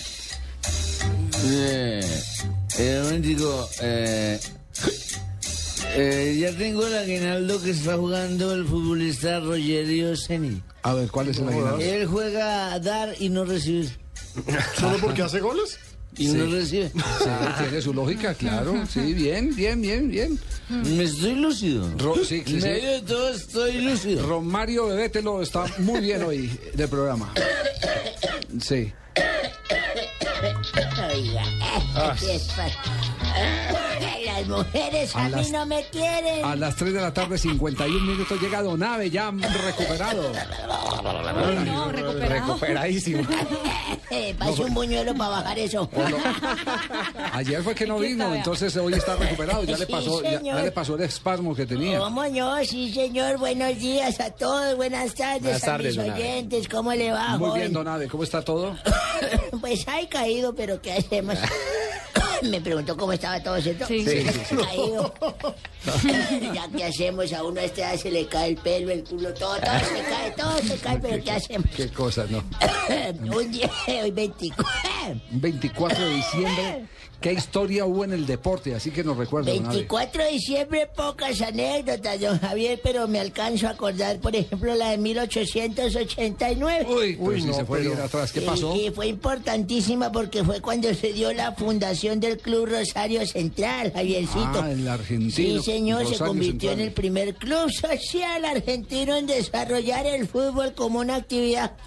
[1.46, 2.00] Eh,
[2.78, 3.68] eh, un momentico,
[5.96, 10.60] eh, ya tengo el aguinaldo que está jugando el futbolista Rogerio Ceni.
[10.82, 11.78] A ver, ¿cuál es el aguinaldo?
[11.80, 13.90] Él juega a dar y no recibir.
[14.78, 15.78] ¿Solo porque hace goles?
[16.16, 16.90] Y no recibe.
[16.94, 17.28] Sí,
[17.58, 18.84] tiene su lógica, claro.
[18.88, 20.38] Sí, bien, bien, bien, bien.
[20.68, 21.90] Me estoy lúcido.
[21.98, 22.68] Ro- sí, sí, En sí.
[22.68, 24.24] medio de todo estoy lúcido.
[24.24, 27.32] Romario Bebételo está muy bien hoy del programa.
[28.60, 28.92] Sí.
[31.14, 31.42] Oiga,
[31.96, 32.14] Ah.
[34.24, 36.44] Las mujeres a, A mí las- no me quieren.
[36.44, 40.32] A las 3 de la tarde, 51 minutos, llega Donave, ya recuperado.
[41.02, 42.28] No, recuperado.
[42.46, 43.22] Recuperadísimo.
[44.10, 45.88] Eh, pase un buñuelo para bajar eso.
[47.32, 49.64] Ayer fue que no vino, entonces hoy está recuperado.
[49.64, 51.98] Ya le Sí, pasó, ya, ya le pasó el espasmo que tenía.
[51.98, 52.64] ¿Cómo no?
[52.64, 53.38] Sí, señor.
[53.38, 54.76] Buenos días a todos.
[54.76, 56.22] Buenas tardes Buenas a tardes, mis don Abe.
[56.22, 56.68] oyentes.
[56.68, 57.60] ¿Cómo le va, Muy joven?
[57.62, 58.76] bien, Donave, ¿cómo está todo?
[59.60, 61.36] Pues hay caído, pero ¿qué hacemos?
[62.50, 63.86] Me preguntó cómo estaba todo, ¿cierto?
[63.86, 64.04] Sí.
[64.04, 64.56] Sí, sí, sí.
[66.54, 69.32] Ya qué hacemos, a uno a este edad se le cae el pelo, el culo,
[69.34, 71.66] todo, todo se cae, todo se cae, pero ¿qué hacemos?
[71.76, 72.42] Qué cosas, ¿no?
[73.36, 73.70] Un día,
[74.02, 74.72] hoy 24.
[75.32, 76.86] Un 24 de diciembre,
[77.20, 78.74] ¿qué historia hubo en el deporte?
[78.74, 79.74] Así que nos recuerda, Donave.
[79.76, 84.90] 24 de diciembre, pocas anécdotas, don Javier, pero me alcanzo a acordar, por ejemplo, la
[84.90, 86.86] de 1889.
[86.88, 88.32] Uy, pues sí se fue bien atrás.
[88.32, 88.74] ¿Qué pasó?
[88.74, 93.92] Y, y fue importantísima porque fue cuando se dio la fundación del Club Rosario Central,
[93.92, 94.62] Javiercito.
[94.62, 95.30] Ah, el argentino.
[95.30, 96.74] Sí, señor, se convirtió Central.
[96.74, 101.72] en el primer club social argentino en desarrollar el fútbol como una actividad.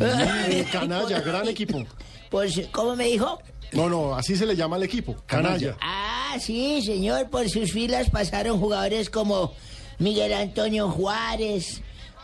[0.00, 1.82] Eh, canalla, gran equipo.
[2.28, 3.40] Pues, ¿cómo me dijo?
[3.72, 5.16] No, no, así se le llama al equipo.
[5.26, 5.76] Canalla.
[5.80, 7.30] Ah, sí, señor.
[7.30, 9.52] Por sus filas pasaron jugadores como
[9.98, 11.80] Miguel Antonio Juárez,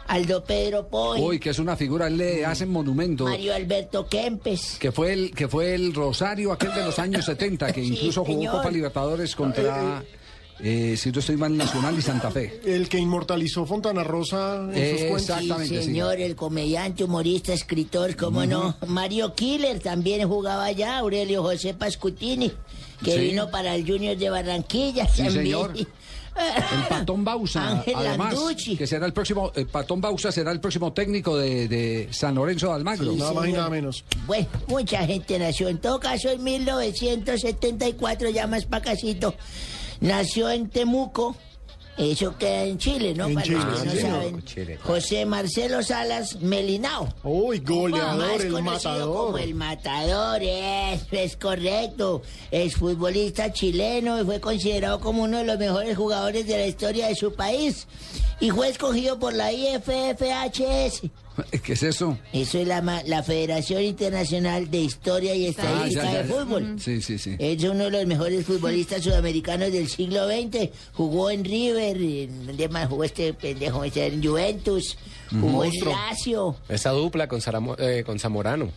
[0.07, 3.25] Aldo Pedro Poy, Uy, que es una figura, le hacen monumento.
[3.25, 4.77] Mario Alberto Kempes.
[4.79, 8.25] Que fue el que fue el Rosario aquel de los años 70, que Sí, incluso
[8.25, 8.57] jugó señor.
[8.57, 10.07] Copa Libertadores contra, eh,
[10.59, 12.61] si no estoy mal, Nacional y Santa Fe.
[12.65, 15.69] El que inmortalizó Fontana Rosa en sus cuentos.
[15.69, 18.77] Sí, señor, el comediante, humorista, escritor, cómo no.
[18.87, 22.53] Mario Killer también jugaba allá, Aurelio José Pascutini,
[23.05, 23.19] que Sí.
[23.19, 25.45] vino para el Junior de Barranquilla Sí, también.
[25.45, 25.75] señor.
[26.39, 28.77] El Patón Bausa, además, Landucci.
[28.77, 32.67] que será el próximo, el Patón Bausa será el próximo técnico de, de San Lorenzo
[32.69, 33.11] de Almagro.
[33.13, 33.95] Sí, señor.
[34.27, 35.69] Bueno, mucha gente nació.
[35.69, 39.35] En todo caso, en 1974, ya más pa' casito,
[40.01, 41.37] nació en Temuco.
[41.99, 43.27] Eso queda en Chile, ¿no?
[43.27, 44.43] En Para Chile, los que no saben.
[44.45, 44.79] Chile.
[44.83, 47.09] José Marcelo Salas Melinao.
[47.25, 49.27] Uy, goleador, Más el matador.
[49.27, 52.21] como el matador, es, es correcto.
[52.51, 57.07] Es futbolista chileno y fue considerado como uno de los mejores jugadores de la historia
[57.09, 57.87] de su país.
[58.41, 61.01] Y fue escogido por la IFFHS.
[61.63, 62.19] ¿Qué es eso?
[62.33, 66.29] Eso es la, ma- la Federación Internacional de Historia y Estadística Ah, ya, ya, de
[66.29, 66.35] ya.
[66.35, 66.77] Fútbol.
[66.81, 67.37] Sí, sí, sí.
[67.39, 70.71] Es uno de los mejores futbolistas sudamericanos del siglo XX.
[70.95, 73.85] Jugó en River, en- ¿dónde más jugó este pendejo?
[73.85, 74.97] Este, En Juventus,
[75.41, 75.73] jugó en.
[75.85, 76.57] Lazio.
[76.69, 78.71] Esa dupla con, Saramo- eh, con Zamorano.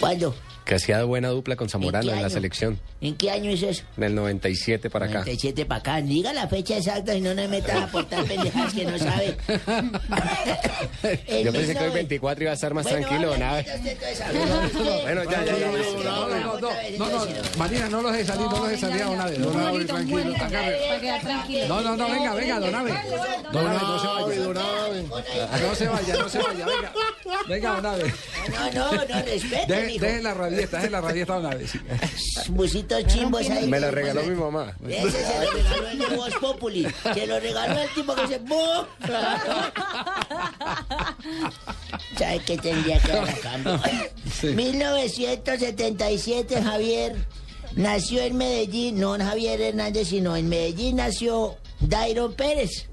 [0.00, 0.34] ¿Cuándo?
[0.66, 2.80] Que hacía buena dupla con Zamorano en la selección.
[3.00, 3.84] ¿En qué año hizo eso?
[3.96, 5.20] Del 97 para acá.
[5.20, 6.02] 97 para acá.
[6.02, 9.36] Diga la fecha exacta y no nos metas a aportar pendejas que no sabe.
[11.44, 13.64] Yo pensé que hoy 19 24 iba a estar más Bueno, tranquilo, nave.
[15.02, 15.70] Bueno, ya, ya, ya
[16.98, 17.26] no, no,
[17.58, 19.40] Marina, no los dejes salido no los he salido a una vez.
[19.40, 20.24] Don tranquilo.
[21.68, 22.92] No, no, no, venga, venga, Don Abe.
[23.52, 23.98] Don no
[25.74, 26.16] se vaya.
[26.16, 26.92] No se vaya, venga.
[27.48, 27.96] Venga, Don No,
[28.72, 30.04] no, no, respete, hijo.
[30.04, 31.66] Dejen la rabieta, dejen la rabieta, Don Abe.
[32.48, 33.68] Busitos chimbos ahí.
[33.68, 34.74] Me la regaló mi mamá.
[34.88, 36.86] Ese se lo regaló el de Voz Populi.
[37.14, 38.40] Se lo regaló el tipo que se...
[42.18, 43.34] ¿Sabes qué tendría que haber
[44.42, 47.16] 1977 Javier,
[47.74, 52.88] nació en Medellín, no en Javier Hernández, sino en Medellín nació Dairo Pérez.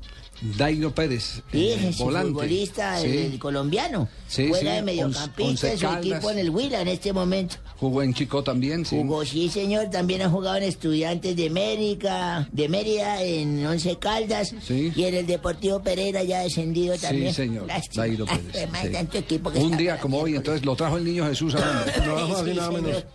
[0.57, 2.29] Dairo Pérez, Sí, eh, es un volante.
[2.31, 3.07] futbolista Sí.
[3.07, 4.09] el colombiano.
[4.27, 6.05] Sí, Juega sí, de mediocampista en su Caldas.
[6.05, 7.55] equipo en el Huila en este momento.
[7.77, 8.97] Jugó en Chico también, sí.
[8.97, 9.89] Jugó, sí, señor.
[9.89, 14.53] También ha jugado en Estudiantes de Mérida, de Mérida, en Once Caldas.
[14.67, 14.91] Sí.
[14.95, 17.29] Y en el Deportivo Pereira ya descendido también.
[17.29, 17.67] Sí, señor.
[17.67, 18.03] Lástima.
[18.05, 18.43] Dairo Pérez.
[18.53, 18.89] Además, sí.
[18.91, 21.83] tanto equipo que Un día como hoy, entonces lo trajo el niño Jesús hablando.
[22.43, 23.05] Sí, señor.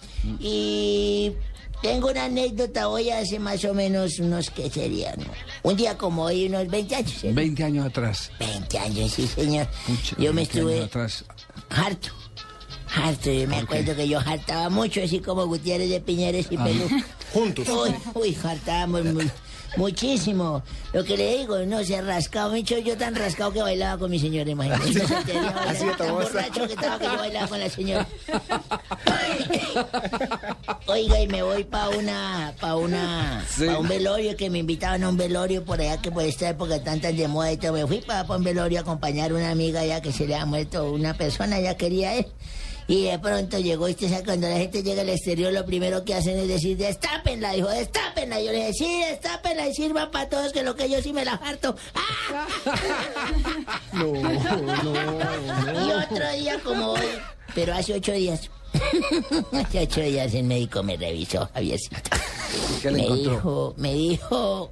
[0.40, 1.32] Y
[1.82, 5.16] tengo una anécdota hoy hace más o menos unos que serían.
[5.62, 7.14] Un día como hoy, unos 20 años.
[7.20, 7.28] ¿sí?
[7.32, 8.30] 20 años atrás.
[8.38, 9.66] 20 años, sí, señor.
[9.86, 11.24] Pucha, Yo me 20 años estuve atrás.
[11.70, 12.08] harto.
[12.94, 16.64] Harto, yo me acuerdo que yo hartaba mucho, así como Gutiérrez de Piñeres y Ah.
[16.64, 16.88] Pelú.
[17.34, 17.68] Juntos.
[17.68, 19.20] Uy, uy, hartábamos mu-
[19.76, 20.62] muchísimo.
[20.92, 24.18] Lo que le digo, no, se rascaba mucho, yo tan rascado que bailaba con mi
[24.18, 25.02] señora, imagínate.
[25.66, 28.06] Así tan borracho que estaba que yo bailaba con la señora.
[30.86, 33.66] Oiga, y me voy para una, para una, Sí.
[33.66, 36.76] pa' un velorio, que me invitaban a un velorio por allá, que por esta época
[36.76, 37.72] están tan de moda y todo.
[37.72, 40.46] Me fui para, un velorio a acompañar a una amiga ya que se le ha
[40.46, 42.26] muerto una persona, ya quería él.
[42.88, 46.06] Y de pronto llegó, y usted sabe, cuando la gente llega al exterior, lo primero
[46.06, 48.40] que hacen es decir, destápenla, dijo, destápenla.
[48.40, 51.22] Yo le dije, sí, destápenla y sirva para todos, que lo que yo sí me
[51.22, 51.76] la harto.
[51.94, 52.46] ¡Ah!
[53.92, 57.00] No, no, Y otro día como hoy,
[57.54, 58.48] pero hace ocho días.
[59.52, 62.00] hace ocho días el médico me revisó, Javiercito.
[62.80, 63.32] ¿Qué le me encontró?
[63.32, 64.70] dijo, me dijo,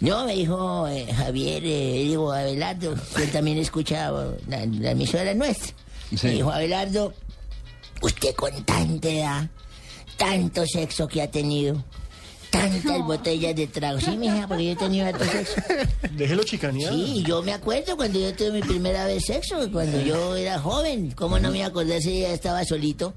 [0.00, 5.32] no, me dijo eh, Javier, eh, digo Abelardo, que él también escuchaba la, la emisora
[5.32, 5.74] nuestra.
[6.22, 7.14] Me dijo Abelardo,
[8.00, 9.48] usted con tanta edad,
[10.16, 11.82] tanto sexo que ha tenido,
[12.50, 14.00] tantas botellas de trago.
[14.00, 15.54] Sí, mija, porque yo he tenido harto sexo.
[16.12, 16.92] Déjelo chicanear.
[16.92, 21.10] Sí, yo me acuerdo cuando yo tuve mi primera vez sexo, cuando yo era joven.
[21.12, 23.14] ¿Cómo no me iba a acordar si ya estaba solito?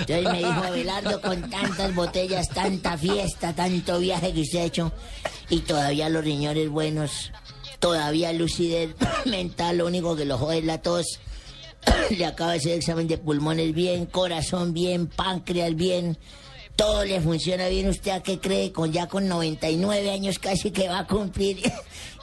[0.00, 4.92] Entonces me dijo Abelardo, con tantas botellas, tanta fiesta, tanto viaje que usted ha hecho,
[5.48, 7.30] y todavía los riñones buenos,
[7.82, 8.94] todavía lucidez
[9.26, 11.20] mental, lo único que lo jode es la tos.
[12.16, 16.16] Le acaba de hacer examen de pulmones bien, corazón bien, páncreas bien.
[16.76, 17.88] Todo le funciona bien.
[17.88, 18.72] ¿Usted a qué cree?
[18.72, 21.60] Con ya con 99 años casi que va a cumplir.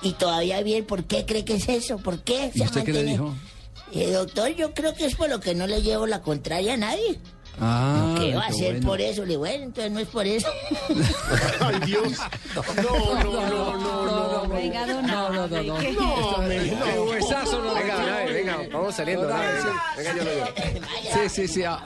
[0.02, 0.86] Y todavía bien.
[0.86, 1.98] ¿Por qué cree que es eso?
[1.98, 2.52] ¿Por qué?
[2.54, 3.36] ¿Y se usted qué le dijo?
[3.94, 6.78] Eh, doctor, yo creo que es por lo que no le llevo la contraria a
[6.78, 7.20] nadie.
[7.62, 8.88] Ah, ¿Qué va a ser bueno.
[8.88, 9.22] por eso?
[9.24, 10.48] Le digo, bueno, entonces no es por eso.
[11.60, 12.14] Ay, Dios.
[12.56, 14.50] No, no, no, no, no.
[14.50, 15.82] Venga, don No, no, no, no.
[15.82, 16.86] No, me- no.
[16.86, 17.74] Qué huesazo, no.
[17.76, 19.28] Venga, Nave, venga, vamos saliendo.
[19.28, 19.36] No.
[19.98, 20.46] Venga, yo lo digo.
[21.14, 21.64] Sí, sí, sí.
[21.66, 21.84] ah.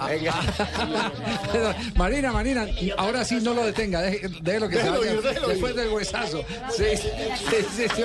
[1.95, 2.67] Marina, Marina,
[2.97, 5.13] ahora sí no lo detenga, deje, déjelo que se vaya
[5.47, 6.43] después del huesazo.
[6.75, 8.03] Sí, sí, sí.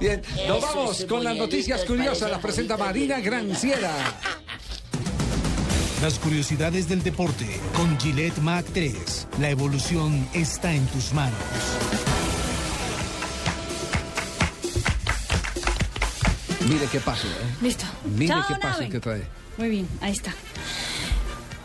[0.00, 2.76] Bien, nos vamos con las noticias curiosas, las presenta.
[2.76, 3.90] Marina Granciera.
[6.04, 9.26] Las curiosidades del deporte con Gillette Mac 3.
[9.40, 11.38] La evolución está en tus manos.
[16.68, 17.30] Mire qué paso, ¿eh?
[17.62, 17.86] Listo.
[18.04, 18.90] Mire Chao, qué paso nave.
[18.90, 19.22] que trae.
[19.56, 20.34] Muy bien, ahí está.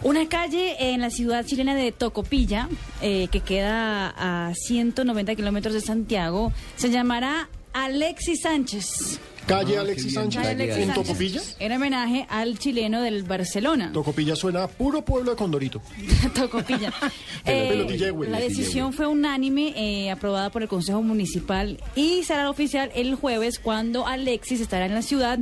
[0.04, 2.70] Una calle en la ciudad chilena de Tocopilla,
[3.02, 9.20] eh, que queda a 190 kilómetros de Santiago, se llamará Alexis Sánchez.
[9.50, 10.14] Calle Ah, Alexis.
[10.14, 11.08] Sánchez, Calle Alexis en Sánchez.
[11.08, 11.42] Tocopilla.
[11.60, 13.92] En homenaje al chileno del Barcelona.
[13.94, 15.82] Tocopilla suena a puro pueblo de Condorito.
[16.36, 16.94] Tocopilla.
[17.46, 18.30] Eh, Pelotilla, güey.
[18.30, 23.60] la decisión fue unánime, eh, aprobada por el Consejo Municipal y será oficial el jueves
[23.60, 25.40] cuando Alexis estará en la ciudad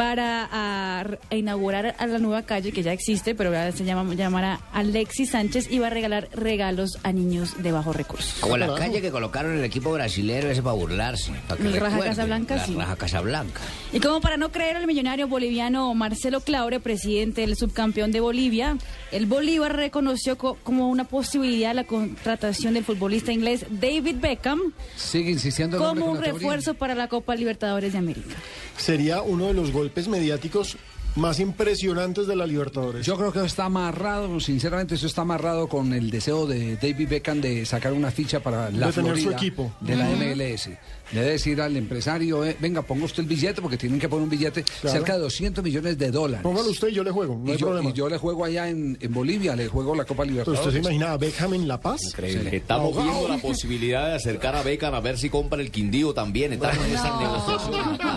[0.00, 4.58] para re- inaugurar a la nueva calle que ya existe, pero ahora se llama, llamará
[4.72, 8.40] Alexis Sánchez y va a regalar regalos a niños de bajos recursos.
[8.40, 11.32] Como la calle que colocaron el equipo brasilero ese para burlarse.
[11.46, 12.74] Para que El Raja Casablanca, la sí.
[12.74, 13.60] Raja Casablanca.
[13.92, 18.78] Y como para no creer al millonario boliviano Marcelo Claure, presidente del subcampeón de Bolivia,
[19.12, 24.60] el Bolívar reconoció co- como una posibilidad la contratación del futbolista inglés David Beckham
[24.96, 28.36] Sigue insistiendo como un refuerzo para la Copa Libertadores de América.
[28.76, 30.76] Sería uno de los golpes mediáticos
[31.16, 33.04] más impresionantes de la Libertadores.
[33.04, 37.40] Yo creo que está amarrado, sinceramente, eso está amarrado con el deseo de David Beckham
[37.40, 39.72] de sacar una ficha para la De tener su Florida equipo.
[39.80, 40.04] de la.
[40.08, 40.70] MLS.
[41.12, 44.30] Debe decir al empresario, eh, venga, ponga usted el billete, porque tienen que poner un
[44.30, 44.96] billete Claro.
[44.96, 46.42] cerca de 200 millones de dólares.
[46.42, 47.90] Póngalo usted y yo le juego, no y, hay yo, problema.
[47.90, 50.60] y yo le juego allá en, en Bolivia, le juego la Copa Libertadores.
[50.60, 52.00] usted se imagina a Beckham en La Paz.
[52.06, 52.56] Increíble.
[52.56, 56.52] Estamos viendo la posibilidad de acercar a Beckham a ver si compra el Quindío también.
[56.52, 58.00] Estamos en esas negociaciones.
[58.00, 58.16] Hasta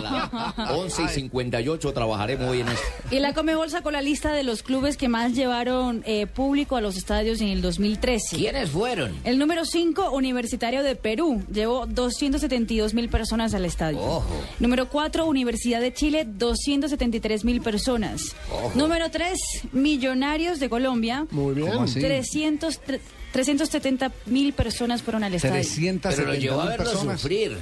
[0.56, 2.82] las 11 y 58 trabajaremos hoy en esto.
[3.10, 6.80] Y la Comebol sacó la lista de los clubes que más llevaron eh, público a
[6.80, 8.36] los estadios en el 2013.
[8.36, 9.12] ¿Quiénes fueron?
[9.24, 14.00] El número 5, Universitario de Perú, llevó 272 mil personas al estadio.
[14.00, 14.26] Ojo.
[14.60, 18.34] Número 4, Universidad de Chile, 273 mil personas.
[18.52, 18.72] Ojo.
[18.74, 19.38] Número 3,
[19.72, 21.68] Millonarios de Colombia, Muy bien.
[21.70, 22.00] ¿Cómo así?
[22.00, 23.00] 300, tre-
[23.32, 25.54] 370 mil personas fueron al estadio.
[25.54, 27.20] 370 Pero lo llevó a mil verlo personas.
[27.20, 27.56] sufrir.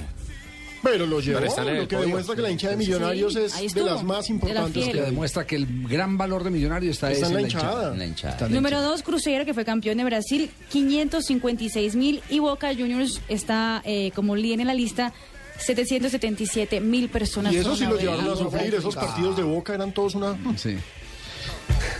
[0.83, 2.07] Pero lo llevó, Pero está en el lo que podio.
[2.07, 5.55] demuestra que la hincha de Millonarios Sí, es de las más importantes que demuestra que
[5.55, 7.63] el gran valor de Millonario está, Está es en la hinchada.
[7.71, 7.93] hinchada.
[7.93, 8.33] En la hinchada.
[8.33, 8.91] Está en la Número hinchada.
[8.91, 12.21] 2, Cruzeiro, que fue campeón de Brasil, 556 mil.
[12.29, 15.13] Y Boca Juniors está eh, como líder en la lista,
[15.59, 17.53] 777 mil personas.
[17.53, 18.75] Y eso sí lo llevaron a sufrir.
[18.75, 20.37] Esos partidos de Boca eran todos una...
[20.57, 20.75] Sí.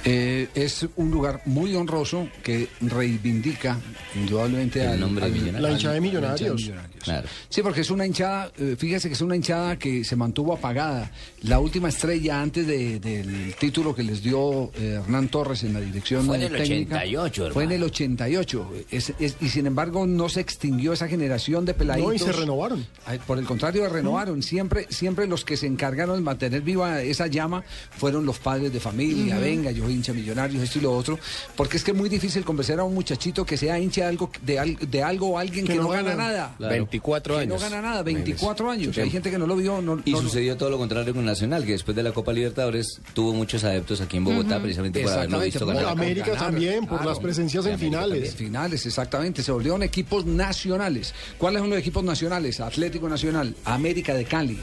[0.05, 3.79] Eh, es un lugar muy honroso que reivindica
[4.15, 5.29] indudablemente al, nombre.
[5.29, 6.71] La hinchada de Millonarios.
[6.99, 7.27] Claro.
[7.47, 11.09] Sí, porque es una hinchada, eh, fíjese que es una hinchada que se mantuvo apagada.
[11.43, 15.81] La última estrella antes de- del título que les dio eh, Hernán Torres en la
[15.81, 17.85] dirección Fue en el técnica, 88, Fue en hermano.
[17.85, 18.71] el 88.
[18.89, 22.07] Es- es- y sin embargo no se extinguió esa generación de peladitos.
[22.07, 22.87] No, y se renovaron.
[23.27, 24.41] Por el contrario, renovaron.
[24.41, 27.61] Siempre, siempre los que se encargaron de mantener viva esa llama
[27.97, 29.37] fueron los padres de familia.
[29.37, 31.19] Venga, yo hincha millonarios, esto y lo otro.
[31.57, 34.31] Porque es que es muy difícil convencer a un muchachito que sea hincha de algo,
[34.41, 36.23] de, al- de algo o alguien que, Que no, no gana gana.
[36.23, 36.55] nada.
[36.57, 36.73] Claro.
[36.73, 37.61] 24 Que años.
[37.61, 38.97] no gana nada, 24 años.
[38.97, 39.81] Hay gente que no lo vio.
[39.81, 43.01] No, Y no- sucedió todo lo contrario con Nacional, que después de la Copa Libertadores
[43.13, 45.83] tuvo muchos adeptos aquí en Bogotá, precisamente por haberlo visto por ganar.
[45.83, 46.03] ganar.
[46.03, 48.35] América también, por las presencias en finales.
[48.35, 49.41] Finales, exactamente.
[49.43, 51.13] Se volvieron equipos nacionales.
[51.37, 52.59] ¿Cuáles son los equipos nacionales?
[52.59, 54.59] Atlético Nacional, América de Cali,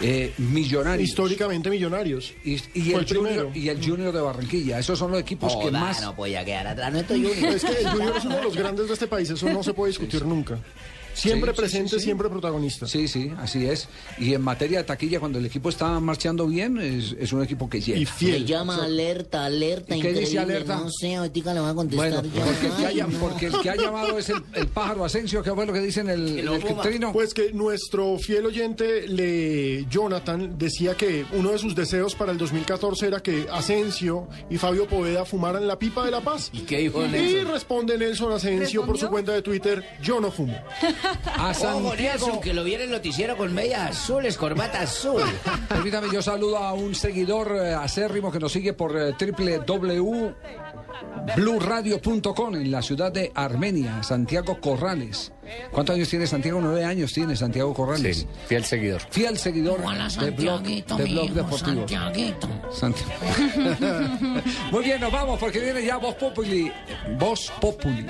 [0.00, 1.08] eh, Millonarios.
[1.08, 2.32] Históricamente Millonarios.
[2.44, 4.78] Y, y el el junior, y el Junior de Barranquilla.
[4.78, 6.00] Esos son los equipos que Joda, más.
[6.00, 6.92] no podía quedar atrás.
[6.92, 7.54] No estoy Junior.
[7.54, 9.74] Es que el Junior es uno de los grandes de este país, eso no se
[9.74, 10.58] puede discutir nunca.
[11.14, 12.04] Siempre Sí, presente, sí, sí.
[12.04, 12.86] siempre protagonista.
[12.86, 13.88] Sí, sí, así es.
[14.18, 17.68] Y en materia de taquilla, cuando el equipo está marchando bien, es, es un equipo
[17.70, 18.10] que llena.
[18.18, 20.54] Se llama alerta, alerta, ¿Y qué dice increíble.
[20.54, 20.76] alerta?
[20.78, 22.44] No sé, ahorita le voy a contestar Bueno, ya.
[22.44, 23.18] porque el, que Ay, haya- no.
[23.18, 26.00] porque el que ha llamado es el, el pájaro Asensio, que fue lo que dice
[26.00, 26.44] en el,
[26.82, 27.12] trino.
[27.12, 32.38] Pues que nuestro fiel oyente, le, Jonathan, decía que uno de sus deseos para el
[32.38, 36.50] 2014 era que Asensio y Fabio Poveda fumaran la pipa de la paz.
[36.52, 37.52] ¿Y qué dijo Y Nelson?
[37.52, 40.56] responde Nelson Asensio por su cuenta de Twitter, yo no fumo.
[41.36, 42.40] A Santiago.
[42.40, 45.22] Que lo viera el noticiero con medias azules, corbata azul.
[45.68, 49.14] Permítame, yo saludo a un seguidor eh, acérrimo que nos sigue por eh,
[51.36, 55.32] www.bluradio.com en la ciudad de Armenia, Santiago Corrales.
[55.70, 56.60] ¿Cuántos años tiene Santiago?
[56.60, 58.18] Nueve años tiene Santiago Corrales.
[58.18, 59.02] Sí, fiel seguidor.
[59.10, 61.76] Fiel seguidor de Blog, de Blog Deportivo.
[61.88, 62.48] Santiaguito.
[62.72, 63.04] Santi-
[64.70, 66.72] Muy bien, nos vamos porque viene ya Voz Populi.
[67.18, 68.06] Voz Populi.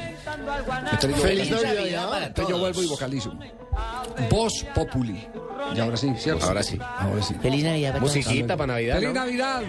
[1.03, 3.33] Yo- Feliz Navidad, Navidad para Entonces yo vuelvo y vocalizo.
[4.31, 5.27] Voz Populi.
[5.75, 6.47] Y ahora sí, ¿cierto?
[6.47, 6.79] Ahora sí.
[6.99, 7.35] Ahora sí.
[7.43, 8.17] Feliz Navidad para todos.
[8.17, 8.95] Musiquita para Navidad.
[9.01, 9.15] ¡Feliz.
[9.15, 9.63] Navidad!